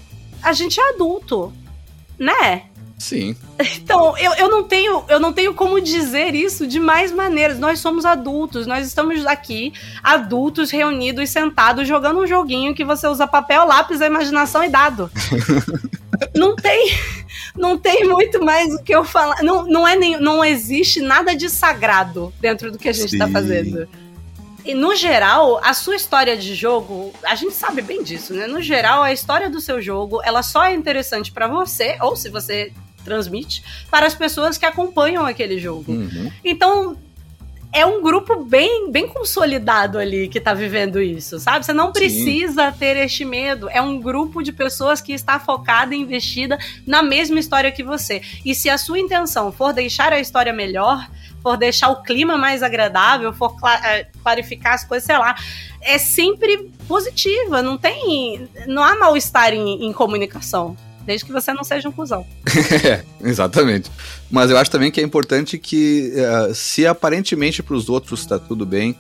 a 0.42 0.52
gente 0.52 0.78
é 0.80 0.90
adulto, 0.90 1.52
né? 2.18 2.64
Sim. 2.98 3.36
Então, 3.76 4.16
eu, 4.18 4.32
eu, 4.34 4.48
não 4.48 4.62
tenho, 4.64 5.04
eu 5.08 5.20
não 5.20 5.32
tenho 5.32 5.54
como 5.54 5.80
dizer 5.80 6.34
isso 6.34 6.66
de 6.66 6.80
mais 6.80 7.12
maneiras. 7.12 7.58
Nós 7.58 7.78
somos 7.78 8.04
adultos, 8.04 8.66
nós 8.66 8.86
estamos 8.86 9.24
aqui, 9.26 9.72
adultos 10.02 10.70
reunidos, 10.70 11.30
sentados, 11.30 11.86
jogando 11.86 12.20
um 12.20 12.26
joguinho 12.26 12.74
que 12.74 12.84
você 12.84 13.06
usa 13.06 13.26
papel, 13.26 13.66
lápis, 13.66 14.00
a 14.00 14.06
imaginação 14.06 14.64
e 14.64 14.68
dado. 14.68 15.10
não 16.34 16.56
tem 16.56 16.92
não 17.56 17.78
tem 17.78 18.08
muito 18.08 18.44
mais 18.44 18.74
o 18.74 18.82
que 18.82 18.94
eu 18.94 19.04
falar. 19.04 19.42
Não, 19.42 19.66
não, 19.66 19.86
é 19.86 19.94
nem, 19.96 20.18
não 20.20 20.44
existe 20.44 21.00
nada 21.00 21.36
de 21.36 21.48
sagrado 21.48 22.32
dentro 22.40 22.70
do 22.72 22.78
que 22.78 22.88
a 22.88 22.92
gente 22.92 23.12
está 23.12 23.28
fazendo. 23.28 23.88
E 24.64 24.74
no 24.74 24.96
geral, 24.96 25.60
a 25.62 25.74
sua 25.74 25.94
história 25.94 26.36
de 26.36 26.54
jogo, 26.54 27.12
a 27.24 27.34
gente 27.34 27.54
sabe 27.54 27.82
bem 27.82 28.02
disso, 28.02 28.32
né? 28.32 28.46
No 28.46 28.62
geral, 28.62 29.02
a 29.02 29.12
história 29.12 29.50
do 29.50 29.60
seu 29.60 29.80
jogo, 29.80 30.22
ela 30.24 30.42
só 30.42 30.64
é 30.64 30.72
interessante 30.72 31.30
para 31.30 31.46
você, 31.46 31.98
ou 32.00 32.16
se 32.16 32.30
você 32.30 32.72
transmite 33.04 33.62
para 33.90 34.06
as 34.06 34.14
pessoas 34.14 34.56
que 34.56 34.64
acompanham 34.64 35.26
aquele 35.26 35.58
jogo. 35.58 35.92
Uhum. 35.92 36.32
Então, 36.42 36.96
é 37.74 37.84
um 37.84 38.00
grupo 38.00 38.44
bem, 38.44 38.90
bem 38.90 39.08
consolidado 39.08 39.98
ali 39.98 40.28
que 40.28 40.38
está 40.38 40.54
vivendo 40.54 41.02
isso, 41.02 41.40
sabe? 41.40 41.66
Você 41.66 41.72
não 41.72 41.92
precisa 41.92 42.70
Sim. 42.70 42.78
ter 42.78 42.96
este 42.96 43.24
medo. 43.24 43.68
É 43.68 43.82
um 43.82 44.00
grupo 44.00 44.42
de 44.42 44.52
pessoas 44.52 45.00
que 45.00 45.12
está 45.12 45.40
focada 45.40 45.92
e 45.92 45.98
investida 45.98 46.56
na 46.86 47.02
mesma 47.02 47.38
história 47.38 47.72
que 47.72 47.82
você. 47.82 48.22
E 48.44 48.54
se 48.54 48.70
a 48.70 48.78
sua 48.78 49.00
intenção 49.00 49.50
for 49.50 49.72
deixar 49.72 50.12
a 50.12 50.20
história 50.20 50.52
melhor, 50.52 51.04
for 51.44 51.58
deixar 51.58 51.90
o 51.90 52.02
clima 52.02 52.38
mais 52.38 52.62
agradável, 52.62 53.30
for 53.34 53.54
é, 53.84 54.06
clarificar 54.22 54.72
as 54.72 54.82
coisas, 54.82 55.04
sei 55.04 55.18
lá, 55.18 55.36
é 55.82 55.98
sempre 55.98 56.70
positiva. 56.88 57.62
Não 57.62 57.76
tem. 57.76 58.48
Não 58.66 58.82
há 58.82 58.96
mal-estar 58.96 59.52
em, 59.52 59.84
em 59.84 59.92
comunicação. 59.92 60.74
Desde 61.02 61.26
que 61.26 61.32
você 61.32 61.52
não 61.52 61.62
seja 61.62 61.86
um 61.86 61.92
cuzão. 61.92 62.26
é, 62.82 63.04
exatamente. 63.28 63.90
Mas 64.30 64.50
eu 64.50 64.56
acho 64.56 64.70
também 64.70 64.90
que 64.90 64.98
é 64.98 65.04
importante 65.04 65.58
que, 65.58 66.14
uh, 66.16 66.54
se 66.54 66.86
aparentemente 66.86 67.62
para 67.62 67.76
os 67.76 67.90
outros 67.90 68.20
está 68.20 68.38
tudo 68.38 68.64
bem, 68.64 68.96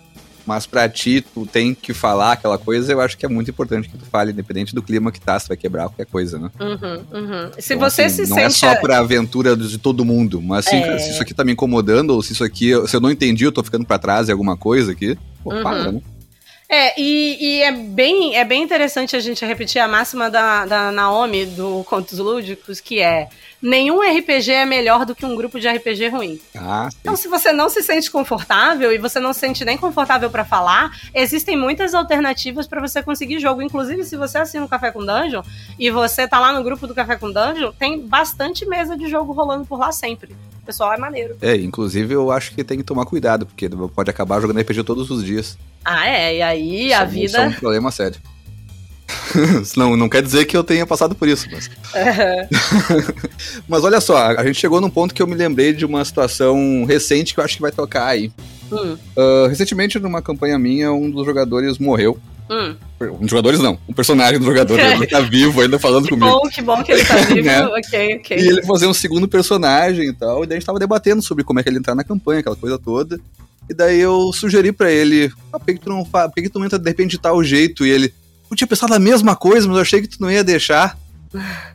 mas 0.46 0.66
para 0.66 0.88
ti 0.88 1.24
tu 1.34 1.46
tem 1.46 1.74
que 1.74 1.92
falar 1.94 2.32
aquela 2.32 2.58
coisa, 2.58 2.92
eu 2.92 3.00
acho 3.00 3.16
que 3.16 3.24
é 3.24 3.28
muito 3.28 3.50
importante 3.50 3.88
que 3.88 3.96
tu 3.96 4.04
fale, 4.04 4.32
independente 4.32 4.74
do 4.74 4.82
clima 4.82 5.10
que 5.10 5.20
tá, 5.20 5.38
se 5.38 5.48
vai 5.48 5.56
quebrar 5.56 5.84
qualquer 5.84 6.06
coisa, 6.06 6.38
né? 6.38 6.50
Uhum, 6.60 7.20
uhum. 7.20 7.50
Se 7.58 7.74
então, 7.74 7.90
você 7.90 8.02
assim, 8.02 8.24
se 8.24 8.30
não 8.30 8.36
sente... 8.36 8.46
é 8.46 8.50
só 8.50 8.80
pra 8.80 8.98
aventura 8.98 9.56
de 9.56 9.78
todo 9.78 10.04
mundo, 10.04 10.40
mas 10.40 10.66
assim, 10.66 10.76
é... 10.76 10.98
se 10.98 11.10
isso 11.10 11.22
aqui 11.22 11.34
tá 11.34 11.44
me 11.44 11.52
incomodando, 11.52 12.10
ou 12.10 12.22
se 12.22 12.32
isso 12.32 12.44
aqui, 12.44 12.72
se 12.86 12.96
eu 12.96 13.00
não 13.00 13.10
entendi, 13.10 13.44
eu 13.44 13.52
tô 13.52 13.62
ficando 13.62 13.84
para 13.84 13.98
trás 13.98 14.28
em 14.28 14.32
alguma 14.32 14.56
coisa 14.56 14.92
aqui, 14.92 15.16
pô, 15.42 15.52
uhum. 15.52 15.62
para, 15.62 15.92
né? 15.92 16.00
É, 16.74 17.00
e, 17.00 17.36
e, 17.40 17.62
é, 17.62 17.70
bem, 17.70 18.36
é 18.36 18.44
bem 18.44 18.60
interessante 18.60 19.14
a 19.14 19.20
gente 19.20 19.46
repetir 19.46 19.80
a 19.80 19.86
máxima 19.86 20.28
da, 20.28 20.66
da 20.66 20.90
Naomi 20.90 21.46
do 21.46 21.84
Contos 21.84 22.18
Lúdicos, 22.18 22.80
que 22.80 23.00
é 23.00 23.28
nenhum 23.62 24.00
RPG 24.00 24.50
é 24.50 24.64
melhor 24.64 25.06
do 25.06 25.14
que 25.14 25.24
um 25.24 25.36
grupo 25.36 25.60
de 25.60 25.68
RPG 25.68 26.08
ruim. 26.08 26.40
Ah, 26.56 26.88
então, 27.00 27.14
se 27.14 27.28
você 27.28 27.52
não 27.52 27.68
se 27.68 27.80
sente 27.80 28.10
confortável 28.10 28.92
e 28.92 28.98
você 28.98 29.20
não 29.20 29.32
se 29.32 29.38
sente 29.38 29.64
nem 29.64 29.78
confortável 29.78 30.28
para 30.28 30.44
falar, 30.44 30.90
existem 31.14 31.56
muitas 31.56 31.94
alternativas 31.94 32.66
para 32.66 32.80
você 32.80 33.04
conseguir 33.04 33.38
jogo. 33.38 33.62
Inclusive, 33.62 34.02
se 34.02 34.16
você 34.16 34.38
assina 34.38 34.64
o 34.64 34.68
Café 34.68 34.90
com 34.90 35.06
Dungeon 35.06 35.44
e 35.78 35.92
você 35.92 36.26
tá 36.26 36.40
lá 36.40 36.52
no 36.52 36.64
grupo 36.64 36.88
do 36.88 36.94
Café 36.94 37.14
com 37.14 37.30
Dungeon, 37.30 37.70
tem 37.70 38.00
bastante 38.00 38.66
mesa 38.66 38.96
de 38.96 39.08
jogo 39.08 39.32
rolando 39.32 39.64
por 39.64 39.78
lá 39.78 39.92
sempre. 39.92 40.34
O 40.64 40.66
pessoal 40.66 40.94
é 40.94 40.96
maneiro. 40.96 41.36
É, 41.42 41.54
inclusive 41.56 42.14
eu 42.14 42.30
acho 42.30 42.54
que 42.54 42.64
tem 42.64 42.78
que 42.78 42.84
tomar 42.84 43.04
cuidado, 43.04 43.44
porque 43.44 43.68
pode 43.94 44.08
acabar 44.08 44.40
jogando 44.40 44.60
RPG 44.60 44.82
todos 44.82 45.10
os 45.10 45.22
dias. 45.22 45.58
Ah, 45.84 46.08
é, 46.08 46.38
e 46.38 46.42
aí 46.42 46.86
isso 46.86 46.96
a 46.96 47.04
vida. 47.04 47.26
Isso 47.26 47.36
é 47.36 47.46
um 47.48 47.52
problema 47.52 47.90
sério. 47.90 48.18
não, 49.76 49.94
não 49.94 50.08
quer 50.08 50.22
dizer 50.22 50.46
que 50.46 50.56
eu 50.56 50.64
tenha 50.64 50.86
passado 50.86 51.14
por 51.14 51.28
isso, 51.28 51.46
mas. 51.52 51.70
mas 53.68 53.84
olha 53.84 54.00
só, 54.00 54.16
a 54.16 54.42
gente 54.46 54.58
chegou 54.58 54.80
num 54.80 54.88
ponto 54.88 55.14
que 55.14 55.20
eu 55.20 55.26
me 55.26 55.34
lembrei 55.34 55.74
de 55.74 55.84
uma 55.84 56.02
situação 56.02 56.86
recente 56.86 57.34
que 57.34 57.40
eu 57.40 57.44
acho 57.44 57.56
que 57.56 57.62
vai 57.62 57.72
tocar 57.72 58.06
aí. 58.06 58.32
Hum. 58.72 58.96
Uh, 59.14 59.46
recentemente, 59.48 59.98
numa 59.98 60.22
campanha 60.22 60.58
minha, 60.58 60.90
um 60.94 61.10
dos 61.10 61.26
jogadores 61.26 61.78
morreu. 61.78 62.18
Hum. 62.50 62.76
Um 63.20 63.28
jogadores 63.28 63.60
não, 63.60 63.78
um 63.88 63.92
personagem 63.92 64.38
do 64.38 64.44
jogador, 64.44 64.78
ele 64.80 65.06
tá 65.06 65.20
vivo 65.20 65.60
ainda 65.60 65.78
falando 65.78 66.04
que 66.04 66.10
comigo. 66.10 66.30
Bom, 66.30 66.48
que 66.48 66.62
bom 66.62 66.82
que 66.82 66.92
ele 66.92 67.04
tá 67.04 67.16
vivo, 67.24 67.46
né? 67.46 67.64
ok, 67.66 68.16
ok. 68.16 68.38
E 68.38 68.48
ele 68.48 68.62
fazer 68.64 68.86
um 68.86 68.94
segundo 68.94 69.26
personagem 69.26 70.08
e 70.08 70.12
tal, 70.12 70.44
e 70.44 70.46
daí 70.46 70.56
a 70.56 70.60
gente 70.60 70.66
tava 70.66 70.78
debatendo 70.78 71.22
sobre 71.22 71.44
como 71.44 71.60
é 71.60 71.62
que 71.62 71.68
ele 71.68 71.78
entrar 71.78 71.94
na 71.94 72.04
campanha, 72.04 72.40
aquela 72.40 72.56
coisa 72.56 72.78
toda. 72.78 73.18
E 73.68 73.72
daí 73.72 73.98
eu 73.98 74.30
sugeri 74.32 74.72
para 74.72 74.90
ele, 74.90 75.32
ah, 75.52 75.58
por 75.58 75.66
que 75.66 75.80
tu 75.80 75.88
não, 75.88 76.04
por 76.04 76.34
que 76.34 76.50
tu 76.50 76.58
não 76.58 76.66
entra 76.66 76.78
de 76.78 76.88
repente 76.88 77.12
de 77.12 77.18
tal 77.18 77.42
jeito? 77.42 77.86
E 77.86 77.90
ele, 77.90 78.12
eu 78.50 78.56
tinha 78.56 78.68
pensado 78.68 78.92
a 78.92 78.98
mesma 78.98 79.34
coisa, 79.34 79.66
mas 79.66 79.76
eu 79.76 79.82
achei 79.82 80.02
que 80.02 80.08
tu 80.08 80.20
não 80.20 80.30
ia 80.30 80.44
deixar. 80.44 80.98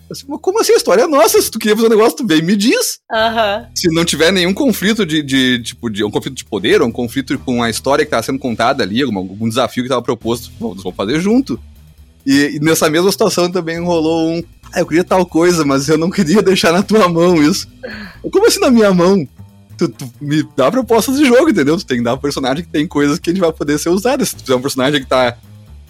Assim, 0.10 0.26
como 0.26 0.60
assim? 0.60 0.74
A 0.74 0.78
história 0.78 1.04
é 1.04 1.08
nossa. 1.08 1.42
Se 1.42 1.52
tu 1.52 1.60
queria 1.60 1.76
fazer 1.76 1.88
um 1.88 1.92
negócio, 1.92 2.18
tu 2.18 2.28
vem 2.28 2.42
me 2.42 2.56
diz. 2.56 3.00
Uhum. 3.12 3.66
Se 3.76 3.94
não 3.94 4.06
tiver 4.06 4.32
nenhum 4.32 4.54
conflito 4.54 5.06
de, 5.06 5.22
de, 5.22 5.62
tipo, 5.62 5.90
de 5.90 6.04
um 6.04 6.12
conflito 6.12 6.36
de 6.36 6.46
poder, 6.46 6.82
ou 6.82 6.88
um 6.88 6.92
conflito 6.92 7.38
com 7.40 7.62
a 7.62 7.70
história 7.70 8.06
que 8.06 8.12
tá 8.12 8.22
sendo 8.22 8.40
contada 8.40 8.84
ali, 8.84 9.02
algum, 9.02 9.18
algum 9.18 9.50
desafio 9.50 9.84
que 9.84 9.90
tava 9.90 10.02
proposto, 10.02 10.52
nós 10.60 10.82
vamos 10.82 10.96
fazer 10.96 11.20
junto. 11.20 11.60
E, 12.26 12.56
e, 12.56 12.60
nessa 12.60 12.90
mesma 12.90 13.12
situação 13.12 13.52
também 13.52 13.80
rolou 13.84 14.30
um. 14.30 14.44
Ah, 14.74 14.82
eu 14.82 14.86
queria 14.86 15.04
tal 15.04 15.26
coisa, 15.26 15.66
mas 15.66 15.90
eu 15.90 15.98
não 15.98 16.10
queria 16.10 16.42
deixar 16.42 16.72
na 16.72 16.84
tua 16.84 17.08
mão 17.10 17.42
isso. 17.42 17.68
Como 18.32 18.48
assim 18.48 18.60
na 18.60 18.70
minha 18.70 18.94
mão? 18.94 19.28
Tu, 19.78 19.88
tu, 19.88 20.12
me 20.20 20.44
dá 20.56 20.70
propostas 20.70 21.18
de 21.18 21.26
jogo, 21.26 21.50
entendeu? 21.50 21.78
Tu 21.78 21.86
tem 21.86 21.98
que 21.98 22.04
dar 22.04 22.14
um 22.14 22.18
personagem 22.18 22.64
que 22.64 22.70
tem 22.70 22.86
coisas 22.86 23.18
que 23.18 23.30
a 23.30 23.34
gente 23.34 23.42
vai 23.42 23.54
poder 23.54 23.80
ser 23.80 23.90
usado. 23.90 24.26
Se 24.26 24.36
tu 24.36 24.42
fizer 24.42 24.56
um 24.56 24.62
personagem 24.62 25.02
que 25.02 25.08
tá 25.08 25.38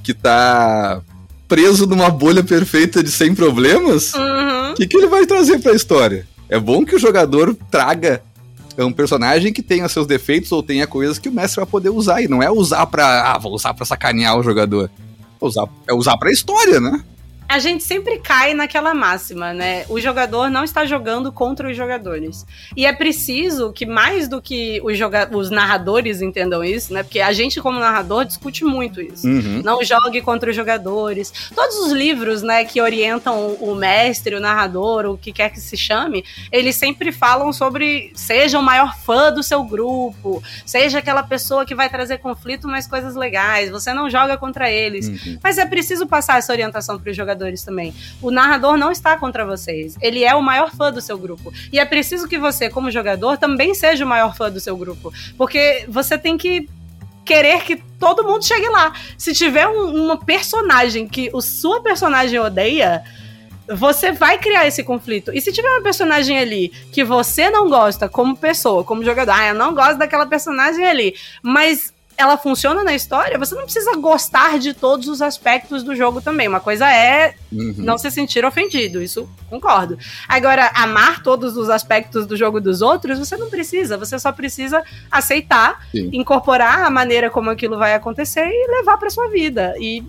que 0.04 0.14
tá 0.14 1.02
preso 1.50 1.86
numa 1.88 2.10
bolha 2.10 2.44
perfeita 2.44 3.04
de 3.04 3.12
sem 3.12 3.36
problemas, 3.36 4.14
o 4.14 4.20
uhum. 4.20 4.74
que, 4.76 4.88
que 4.88 4.96
ele 4.96 5.08
vai 5.08 5.26
trazer 5.26 5.60
pra 5.60 5.74
história? 5.74 6.26
É 6.48 6.60
bom 6.60 6.86
que 6.86 6.96
o 6.96 7.00
jogador 7.00 7.58
traga 7.70 8.22
um 8.78 8.92
personagem 8.94 9.52
que 9.52 9.62
tenha 9.62 9.88
seus 9.90 10.08
defeitos 10.08 10.52
ou 10.52 10.64
tenha 10.64 10.88
coisas 10.88 11.20
que 11.20 11.28
o 11.28 11.32
mestre 11.32 11.58
vai 11.58 11.66
poder 11.66 11.90
usar. 11.90 12.22
E 12.22 12.28
não 12.28 12.42
é 12.42 12.50
usar 12.50 12.86
pra. 12.86 13.34
Ah, 13.34 13.38
vou 13.38 13.54
usar 13.54 13.74
pra 13.74 13.86
sacanear 13.86 14.38
o 14.38 14.44
jogador. 14.44 14.90
É 15.42 15.46
usar, 15.46 15.66
é 15.88 15.94
usar 15.94 16.18
pra 16.18 16.32
história, 16.32 16.80
né? 16.80 17.04
A 17.50 17.58
gente 17.58 17.84
sempre 17.84 18.20
cai 18.20 18.54
naquela 18.54 18.94
máxima, 18.94 19.52
né? 19.56 19.84
O 19.90 20.00
jogador 20.00 20.52
não 20.52 20.64
está 20.64 20.86
jogando 20.86 21.32
contra 21.32 21.68
os 21.68 21.76
jogadores. 21.76 22.46
E 22.78 22.86
é 22.86 22.94
preciso 22.94 23.74
que 23.74 23.88
mais 23.88 24.28
do 24.28 24.40
que 24.40 24.80
os, 24.84 25.00
os 25.36 25.50
narradores 25.50 26.22
entendam 26.22 26.64
isso, 26.64 26.94
né? 26.94 27.02
Porque 27.02 27.20
a 27.20 27.34
gente, 27.34 27.60
como 27.60 27.80
narrador, 27.80 28.24
discute 28.24 28.64
muito 28.64 29.02
isso. 29.02 29.28
Uhum. 29.28 29.64
Não 29.64 29.84
jogue 29.84 30.22
contra 30.22 30.52
os 30.52 30.56
jogadores. 30.56 31.50
Todos 31.56 31.76
os 31.78 31.92
livros, 31.92 32.44
né, 32.44 32.64
que 32.66 32.80
orientam 32.80 33.56
o 33.56 33.74
mestre, 33.74 34.36
o 34.36 34.40
narrador, 34.40 35.08
o 35.08 35.18
que 35.18 35.34
quer 35.34 35.50
que 35.50 35.60
se 35.60 35.76
chame, 35.76 36.24
eles 36.52 36.76
sempre 36.76 37.12
falam 37.12 37.52
sobre 37.52 38.12
seja 38.14 38.60
o 38.60 38.64
maior 38.64 38.96
fã 38.96 39.34
do 39.34 39.42
seu 39.42 39.64
grupo, 39.64 40.44
seja 40.68 41.00
aquela 41.00 41.24
pessoa 41.24 41.66
que 41.66 41.74
vai 41.74 41.90
trazer 41.90 42.20
conflito, 42.20 42.68
mas 42.68 42.86
coisas 42.86 43.16
legais. 43.16 43.72
Você 43.72 43.92
não 43.92 44.08
joga 44.08 44.38
contra 44.38 44.70
eles. 44.70 45.08
Uhum. 45.08 45.40
Mas 45.44 45.58
é 45.58 45.66
preciso 45.66 46.06
passar 46.06 46.38
essa 46.38 46.54
orientação 46.54 47.00
para 47.00 47.10
os 47.10 47.18
jogadores 47.18 47.39
jogadores 47.40 47.64
também. 47.64 47.94
O 48.22 48.30
narrador 48.30 48.78
não 48.78 48.92
está 48.92 49.16
contra 49.18 49.46
vocês. 49.46 49.96
Ele 50.02 50.24
é 50.24 50.36
o 50.36 50.42
maior 50.42 50.72
fã 50.72 50.92
do 50.92 51.02
seu 51.02 51.18
grupo. 51.18 51.52
E 51.72 51.80
é 51.80 51.86
preciso 51.86 52.28
que 52.28 52.38
você, 52.38 52.70
como 52.70 52.92
jogador, 52.92 53.38
também 53.38 53.74
seja 53.74 54.04
o 54.04 54.08
maior 54.08 54.36
fã 54.36 54.52
do 54.52 54.60
seu 54.60 54.76
grupo. 54.76 55.12
Porque 55.38 55.86
você 55.88 56.18
tem 56.18 56.38
que 56.38 56.68
querer 57.26 57.64
que 57.64 57.78
todo 58.00 58.24
mundo 58.24 58.46
chegue 58.46 58.68
lá. 58.70 58.94
Se 59.18 59.34
tiver 59.34 59.68
um, 59.68 60.06
uma 60.06 60.18
personagem 60.18 61.08
que 61.08 61.30
o 61.34 61.42
sua 61.42 61.82
personagem 61.82 62.40
odeia, 62.40 63.04
você 63.68 64.12
vai 64.12 64.38
criar 64.38 64.68
esse 64.68 64.84
conflito. 64.84 65.32
E 65.34 65.40
se 65.40 65.54
tiver 65.54 65.70
uma 65.70 65.84
personagem 65.84 66.38
ali 66.38 66.70
que 66.92 67.04
você 67.04 67.50
não 67.50 67.70
gosta 67.70 68.10
como 68.10 68.36
pessoa, 68.36 68.84
como 68.84 69.04
jogador, 69.04 69.32
ah, 69.32 69.48
eu 69.50 69.56
não 69.56 69.74
gosto 69.74 69.98
daquela 69.98 70.26
personagem 70.26 70.86
ali, 70.86 71.16
mas 71.44 71.94
ela 72.20 72.38
funciona 72.38 72.84
na 72.84 72.94
história, 72.94 73.40
você 73.40 73.56
não 73.56 73.64
precisa 73.64 73.96
gostar 73.96 74.60
de 74.60 74.74
todos 74.74 75.08
os 75.08 75.22
aspectos 75.22 75.84
do 75.84 75.96
jogo 75.96 76.22
também. 76.22 76.50
Uma 76.50 76.60
coisa 76.60 76.92
é 76.92 77.34
uhum. 77.50 77.74
não 77.78 77.98
se 77.98 78.12
sentir 78.12 78.44
ofendido, 78.44 79.02
isso 79.02 79.28
concordo. 79.50 79.98
Agora, 80.28 80.70
amar 80.76 81.24
todos 81.24 81.56
os 81.56 81.70
aspectos 81.70 82.26
do 82.26 82.36
jogo 82.36 82.60
dos 82.60 82.82
outros, 82.82 83.18
você 83.18 83.38
não 83.38 83.50
precisa. 83.50 83.98
Você 83.98 84.20
só 84.20 84.34
precisa 84.34 84.84
aceitar, 85.10 85.88
Sim. 85.94 86.10
incorporar 86.12 86.84
a 86.84 86.90
maneira 86.90 87.30
como 87.30 87.50
aquilo 87.50 87.78
vai 87.78 87.94
acontecer 87.94 88.50
e 88.50 88.68
levar 88.78 88.98
para 88.98 89.10
sua 89.10 89.30
vida. 89.30 89.74
E 89.80 90.04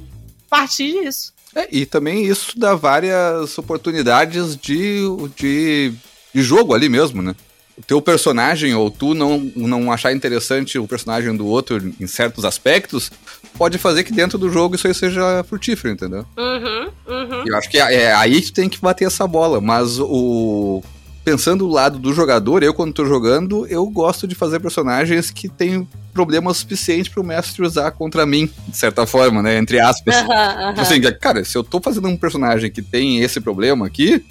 partir 0.48 1.00
disso. 1.00 1.32
É, 1.54 1.68
e 1.70 1.86
também 1.86 2.24
isso 2.26 2.58
dá 2.58 2.74
várias 2.74 3.56
oportunidades 3.56 4.56
de, 4.56 5.02
de, 5.36 5.92
de 6.34 6.42
jogo 6.42 6.74
ali 6.74 6.88
mesmo, 6.88 7.22
né? 7.22 7.36
O 7.80 7.86
teu 7.86 8.00
personagem 8.00 8.74
ou 8.74 8.90
tu 8.90 9.14
não, 9.14 9.50
não 9.56 9.90
achar 9.90 10.12
interessante 10.12 10.78
o 10.78 10.86
personagem 10.86 11.34
do 11.34 11.46
outro 11.46 11.92
em 11.98 12.06
certos 12.06 12.44
aspectos, 12.44 13.10
pode 13.56 13.78
fazer 13.78 14.04
que 14.04 14.12
dentro 14.12 14.38
do 14.38 14.50
jogo 14.50 14.74
isso 14.74 14.86
aí 14.86 14.94
seja 14.94 15.42
frutífero, 15.44 15.92
entendeu? 15.92 16.26
Uhum, 16.36 16.88
uhum. 17.08 17.44
Eu 17.46 17.56
acho 17.56 17.68
que 17.68 17.78
é, 17.78 17.94
é 17.94 18.14
aí 18.14 18.40
que 18.42 18.52
tem 18.52 18.68
que 18.68 18.80
bater 18.80 19.06
essa 19.06 19.26
bola, 19.26 19.60
mas 19.60 19.98
o 19.98 20.82
pensando 21.22 21.66
do 21.66 21.70
lado 21.70 21.98
do 21.98 22.14
jogador, 22.14 22.62
eu 22.62 22.72
quando 22.72 22.94
tô 22.94 23.04
jogando, 23.04 23.66
eu 23.66 23.86
gosto 23.86 24.26
de 24.26 24.34
fazer 24.34 24.58
personagens 24.58 25.30
que 25.30 25.48
têm 25.48 25.86
problemas 26.14 26.56
suficientes 26.56 27.12
para 27.12 27.20
o 27.20 27.24
mestre 27.24 27.62
usar 27.62 27.90
contra 27.92 28.24
mim, 28.24 28.50
de 28.66 28.76
certa 28.76 29.06
forma, 29.06 29.42
né, 29.42 29.58
entre 29.58 29.78
aspas. 29.78 30.16
Uhum, 30.16 30.28
uhum. 30.28 30.80
Assim, 30.80 31.00
cara, 31.20 31.44
se 31.44 31.56
eu 31.56 31.62
tô 31.62 31.80
fazendo 31.80 32.08
um 32.08 32.16
personagem 32.16 32.70
que 32.70 32.82
tem 32.82 33.20
esse 33.20 33.40
problema 33.40 33.86
aqui, 33.86 34.24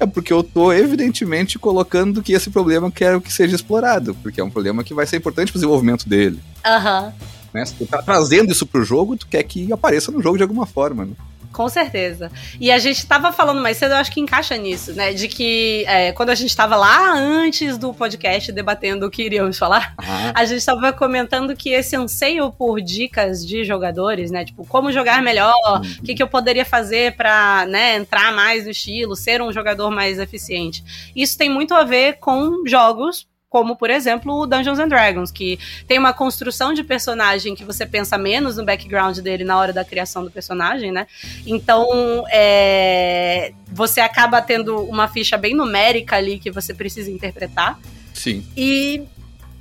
é 0.00 0.06
porque 0.06 0.32
eu 0.32 0.42
tô 0.42 0.72
evidentemente 0.72 1.58
colocando 1.58 2.22
que 2.22 2.32
esse 2.32 2.50
problema 2.50 2.90
quero 2.90 3.20
que 3.20 3.32
seja 3.32 3.54
explorado, 3.54 4.14
porque 4.22 4.40
é 4.40 4.44
um 4.44 4.50
problema 4.50 4.82
que 4.82 4.94
vai 4.94 5.06
ser 5.06 5.18
importante 5.18 5.52
pro 5.52 5.60
desenvolvimento 5.60 6.08
dele. 6.08 6.40
Aham. 6.64 7.04
Uhum. 7.04 7.12
Né? 7.52 7.64
Se 7.66 7.74
tu 7.74 7.86
tá 7.86 8.00
trazendo 8.00 8.50
isso 8.50 8.64
pro 8.64 8.84
jogo, 8.84 9.16
tu 9.16 9.26
quer 9.26 9.42
que 9.42 9.72
apareça 9.72 10.10
no 10.10 10.22
jogo 10.22 10.36
de 10.36 10.42
alguma 10.42 10.66
forma, 10.66 11.04
né? 11.04 11.12
Com 11.60 11.68
certeza. 11.68 12.32
E 12.58 12.72
a 12.72 12.78
gente 12.78 13.06
tava 13.06 13.30
falando 13.32 13.60
mais 13.60 13.76
cedo, 13.76 13.90
eu 13.90 13.98
acho 13.98 14.10
que 14.10 14.18
encaixa 14.18 14.56
nisso, 14.56 14.94
né? 14.94 15.12
De 15.12 15.28
que 15.28 15.84
é, 15.86 16.10
quando 16.10 16.30
a 16.30 16.34
gente 16.34 16.56
tava 16.56 16.74
lá 16.74 17.12
antes 17.12 17.76
do 17.76 17.92
podcast 17.92 18.50
debatendo 18.50 19.04
o 19.04 19.10
que 19.10 19.22
iríamos 19.22 19.58
falar, 19.58 19.94
uhum. 20.00 20.32
a 20.34 20.42
gente 20.46 20.64
tava 20.64 20.90
comentando 20.90 21.54
que 21.54 21.68
esse 21.68 21.94
anseio 21.94 22.50
por 22.50 22.80
dicas 22.80 23.46
de 23.46 23.62
jogadores, 23.62 24.30
né? 24.30 24.42
Tipo, 24.42 24.66
como 24.66 24.90
jogar 24.90 25.20
melhor, 25.20 25.52
o 25.52 25.72
uhum. 25.74 25.82
que, 26.02 26.14
que 26.14 26.22
eu 26.22 26.28
poderia 26.28 26.64
fazer 26.64 27.14
para 27.14 27.66
né, 27.66 27.96
entrar 27.96 28.32
mais 28.32 28.64
no 28.64 28.70
estilo, 28.70 29.14
ser 29.14 29.42
um 29.42 29.52
jogador 29.52 29.90
mais 29.90 30.18
eficiente. 30.18 30.82
Isso 31.14 31.36
tem 31.36 31.50
muito 31.50 31.74
a 31.74 31.84
ver 31.84 32.14
com 32.20 32.66
jogos 32.66 33.28
como 33.50 33.74
por 33.74 33.90
exemplo 33.90 34.32
o 34.32 34.46
Dungeons 34.46 34.78
and 34.78 34.88
Dragons, 34.88 35.32
que 35.32 35.58
tem 35.86 35.98
uma 35.98 36.12
construção 36.12 36.72
de 36.72 36.84
personagem 36.84 37.54
que 37.56 37.64
você 37.64 37.84
pensa 37.84 38.16
menos 38.16 38.56
no 38.56 38.64
background 38.64 39.18
dele 39.18 39.42
na 39.42 39.58
hora 39.58 39.72
da 39.72 39.84
criação 39.84 40.22
do 40.24 40.30
personagem, 40.30 40.92
né? 40.92 41.08
Então 41.44 42.24
é, 42.30 43.52
você 43.66 44.00
acaba 44.00 44.40
tendo 44.40 44.78
uma 44.84 45.08
ficha 45.08 45.36
bem 45.36 45.52
numérica 45.52 46.16
ali 46.16 46.38
que 46.38 46.50
você 46.50 46.72
precisa 46.72 47.10
interpretar. 47.10 47.78
Sim. 48.14 48.46
E 48.56 49.02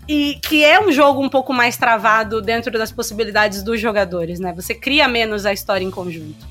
e 0.08 0.39
que 0.41 0.63
é 0.65 0.80
um 0.84 0.91
jogo 0.91 1.21
um 1.23 1.30
pouco 1.30 1.54
mais 1.54 1.78
travado 1.78 2.41
dentro 2.41 2.71
das 2.71 2.91
possibilidades 2.91 3.62
dos 3.62 3.80
jogadores, 3.80 4.39
né? 4.39 4.52
Você 4.56 4.73
cria 4.73 5.08
menos 5.08 5.45
a 5.45 5.54
história 5.54 5.86
em 5.86 5.91
conjunto 5.91 6.47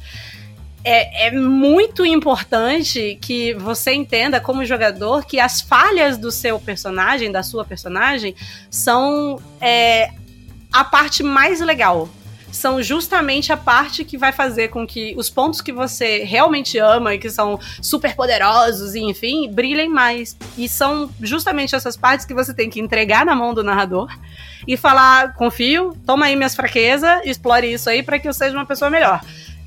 é, 0.85 1.27
é 1.27 1.31
muito 1.33 2.05
importante 2.05 3.19
que 3.21 3.55
você 3.55 3.93
entenda, 3.93 4.41
como 4.41 4.65
jogador, 4.65 5.25
que 5.25 5.41
as 5.41 5.61
falhas 5.61 6.17
do 6.17 6.31
seu 6.31 6.59
personagem, 6.59 7.31
da 7.31 7.43
sua 7.43 7.65
personagem, 7.65 8.35
são 8.71 9.41
é, 9.61 10.11
a 10.73 10.85
parte 10.85 11.23
mais 11.23 11.61
legal 11.61 12.09
são 12.51 12.83
justamente 12.83 13.53
a 13.53 13.57
parte 13.57 14.05
que 14.05 14.17
vai 14.17 14.33
fazer 14.33 14.69
com 14.69 14.87
que 14.87 15.15
os 15.17 15.29
pontos 15.29 15.61
que 15.61 15.73
você 15.73 16.25
realmente 16.25 16.79
ama 16.79 17.15
e 17.15 17.19
que 17.19 17.31
são 17.31 17.59
super 17.81 18.15
poderosos 18.17 18.95
e 18.95 19.01
enfim, 19.01 19.51
brilhem 19.51 19.89
mais. 19.89 20.37
E 20.57 20.69
são 20.69 21.11
justamente 21.21 21.75
essas 21.75 21.97
partes 21.97 22.27
que 22.27 22.35
você 22.35 22.55
tem 22.55 22.71
que 22.71 22.81
entregar 22.81 23.25
na 23.25 23.35
mão 23.35 23.53
do 23.53 23.63
narrador 23.63 24.09
e 24.67 24.77
falar: 24.77 25.35
confio, 25.35 25.97
toma 26.07 26.27
aí 26.27 26.37
minhas 26.37 26.55
fraquezas, 26.55 27.21
explore 27.25 27.73
isso 27.73 27.89
aí 27.89 28.03
para 28.03 28.19
que 28.19 28.29
eu 28.29 28.33
seja 28.33 28.57
uma 28.57 28.67
pessoa 28.67 28.91
melhor. 28.91 29.21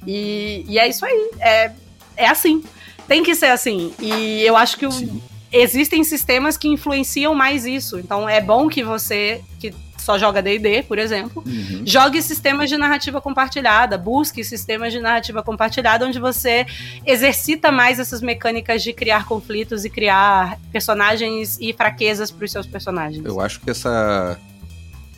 E, 0.06 0.66
e 0.68 0.80
é 0.80 0.88
isso 0.88 1.06
aí. 1.06 1.32
É, 1.40 1.72
é 2.18 2.28
assim. 2.28 2.64
Tem 3.08 3.24
que 3.24 3.36
ser 3.36 3.48
assim. 3.48 3.94
E 4.00 4.42
eu 4.42 4.56
acho 4.56 4.78
que 4.78 4.86
o, 4.86 5.22
existem 5.52 6.04
sistemas 6.04 6.58
que 6.58 6.68
influenciam 6.68 7.36
mais 7.36 7.66
isso. 7.66 8.00
Então 8.00 8.28
é 8.28 8.42
bom 8.42 8.68
que 8.68 8.84
você 8.84 9.42
que 9.60 9.74
só 10.02 10.18
joga 10.18 10.42
D&D, 10.42 10.84
por 10.84 10.98
exemplo, 10.98 11.44
uhum. 11.46 11.84
jogue 11.86 12.22
sistemas 12.22 12.70
de 12.70 12.76
narrativa 12.76 13.22
compartilhada, 13.22 13.98
busque 13.98 14.44
sistemas 14.44 14.92
de 14.92 15.00
narrativa 15.00 15.44
compartilhada 15.44 16.08
onde 16.08 16.20
você 16.20 16.66
exercita 17.06 17.72
mais 17.72 18.00
essas 18.00 18.20
mecânicas 18.22 18.82
de 18.82 18.94
criar 18.94 19.26
conflitos 19.26 19.86
e 19.86 19.90
criar 19.90 20.60
personagens 20.72 21.58
e 21.62 21.72
fraquezas 21.72 22.32
para 22.32 22.46
os 22.46 22.52
seus 22.52 22.66
personagens. 22.66 23.24
Eu 23.24 23.40
acho 23.40 23.60
que 23.62 23.70
essa 23.70 24.40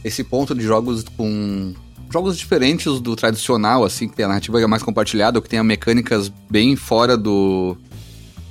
esse 0.03 0.21
ponto 0.21 0.53
de 0.53 0.63
jogos 0.63 1.05
com 1.15 1.73
jogos 2.13 2.37
diferentes 2.37 3.01
do 3.01 3.15
tradicional, 3.15 3.83
assim, 3.83 4.07
que 4.07 4.15
tem 4.15 4.25
a 4.25 4.27
narrativa 4.27 4.61
é 4.61 4.67
mais 4.67 4.83
compartilhada, 4.83 5.39
ou 5.39 5.41
que 5.41 5.49
tenha 5.49 5.63
mecânicas 5.63 6.31
bem 6.49 6.75
fora 6.75 7.17
do 7.17 7.75